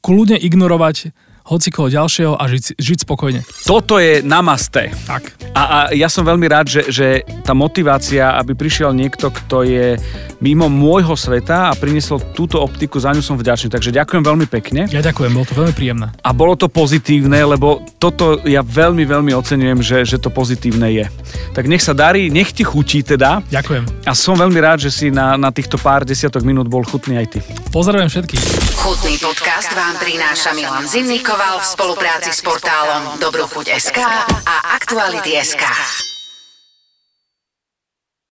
kľudne 0.02 0.38
ignorovať 0.38 1.10
hocikoho 1.44 1.92
ďalšieho 1.92 2.40
a 2.40 2.44
žiť, 2.48 2.80
žiť 2.80 2.98
spokojne. 3.04 3.44
Toto 3.68 4.00
je 4.00 4.24
namaste. 4.24 4.88
Tak. 5.04 5.36
A, 5.52 5.62
a 5.62 5.78
ja 5.92 6.08
som 6.08 6.24
veľmi 6.24 6.48
rád, 6.48 6.66
že, 6.72 6.82
že 6.88 7.06
tá 7.44 7.52
motivácia, 7.52 8.32
aby 8.40 8.56
prišiel 8.56 8.96
niekto, 8.96 9.28
kto 9.28 9.68
je 9.68 10.00
mimo 10.40 10.72
môjho 10.72 11.12
sveta 11.16 11.68
a 11.68 11.76
priniesol 11.76 12.20
túto 12.32 12.60
optiku, 12.60 12.96
za 12.96 13.12
ňu 13.12 13.20
som 13.20 13.36
vďačný. 13.36 13.68
Takže 13.68 13.92
ďakujem 13.92 14.24
veľmi 14.24 14.46
pekne. 14.48 14.88
Ja 14.88 15.04
ďakujem, 15.04 15.32
bolo 15.36 15.46
to 15.46 15.56
veľmi 15.56 15.74
príjemné. 15.76 16.06
A 16.24 16.30
bolo 16.32 16.56
to 16.56 16.72
pozitívne, 16.72 17.44
lebo 17.44 17.84
toto 18.00 18.40
ja 18.48 18.64
veľmi, 18.64 19.04
veľmi 19.04 19.32
oceňujem, 19.36 19.78
že, 19.84 19.98
že 20.04 20.16
to 20.16 20.32
pozitívne 20.32 20.88
je. 20.96 21.06
Tak 21.52 21.68
nech 21.68 21.84
sa 21.84 21.92
darí, 21.92 22.32
nech 22.32 22.56
ti 22.56 22.64
chutí 22.64 23.04
teda. 23.04 23.44
Ďakujem. 23.52 24.08
A 24.08 24.12
som 24.16 24.36
veľmi 24.36 24.58
rád, 24.64 24.88
že 24.88 24.90
si 24.90 25.12
na, 25.12 25.36
na 25.36 25.52
týchto 25.52 25.76
pár 25.76 26.08
desiatok 26.08 26.40
minút 26.40 26.72
bol 26.72 26.84
chutný 26.88 27.20
aj 27.20 27.26
ty. 27.36 27.38
Pozdravujem 27.68 28.08
všetkých. 28.08 28.44
Chutný 28.84 29.16
podcast 29.16 29.72
vám 29.72 29.96
prináša 29.96 30.52
Milan 30.52 30.84
Zimnikoval 31.34 31.58
v 31.58 31.66
spolupráci 31.66 32.30
s 32.30 32.46
portálom 32.46 33.18
Dobrochuť.sk 33.18 33.98
a 34.46 34.78
Aktuality.sk. 34.78 36.13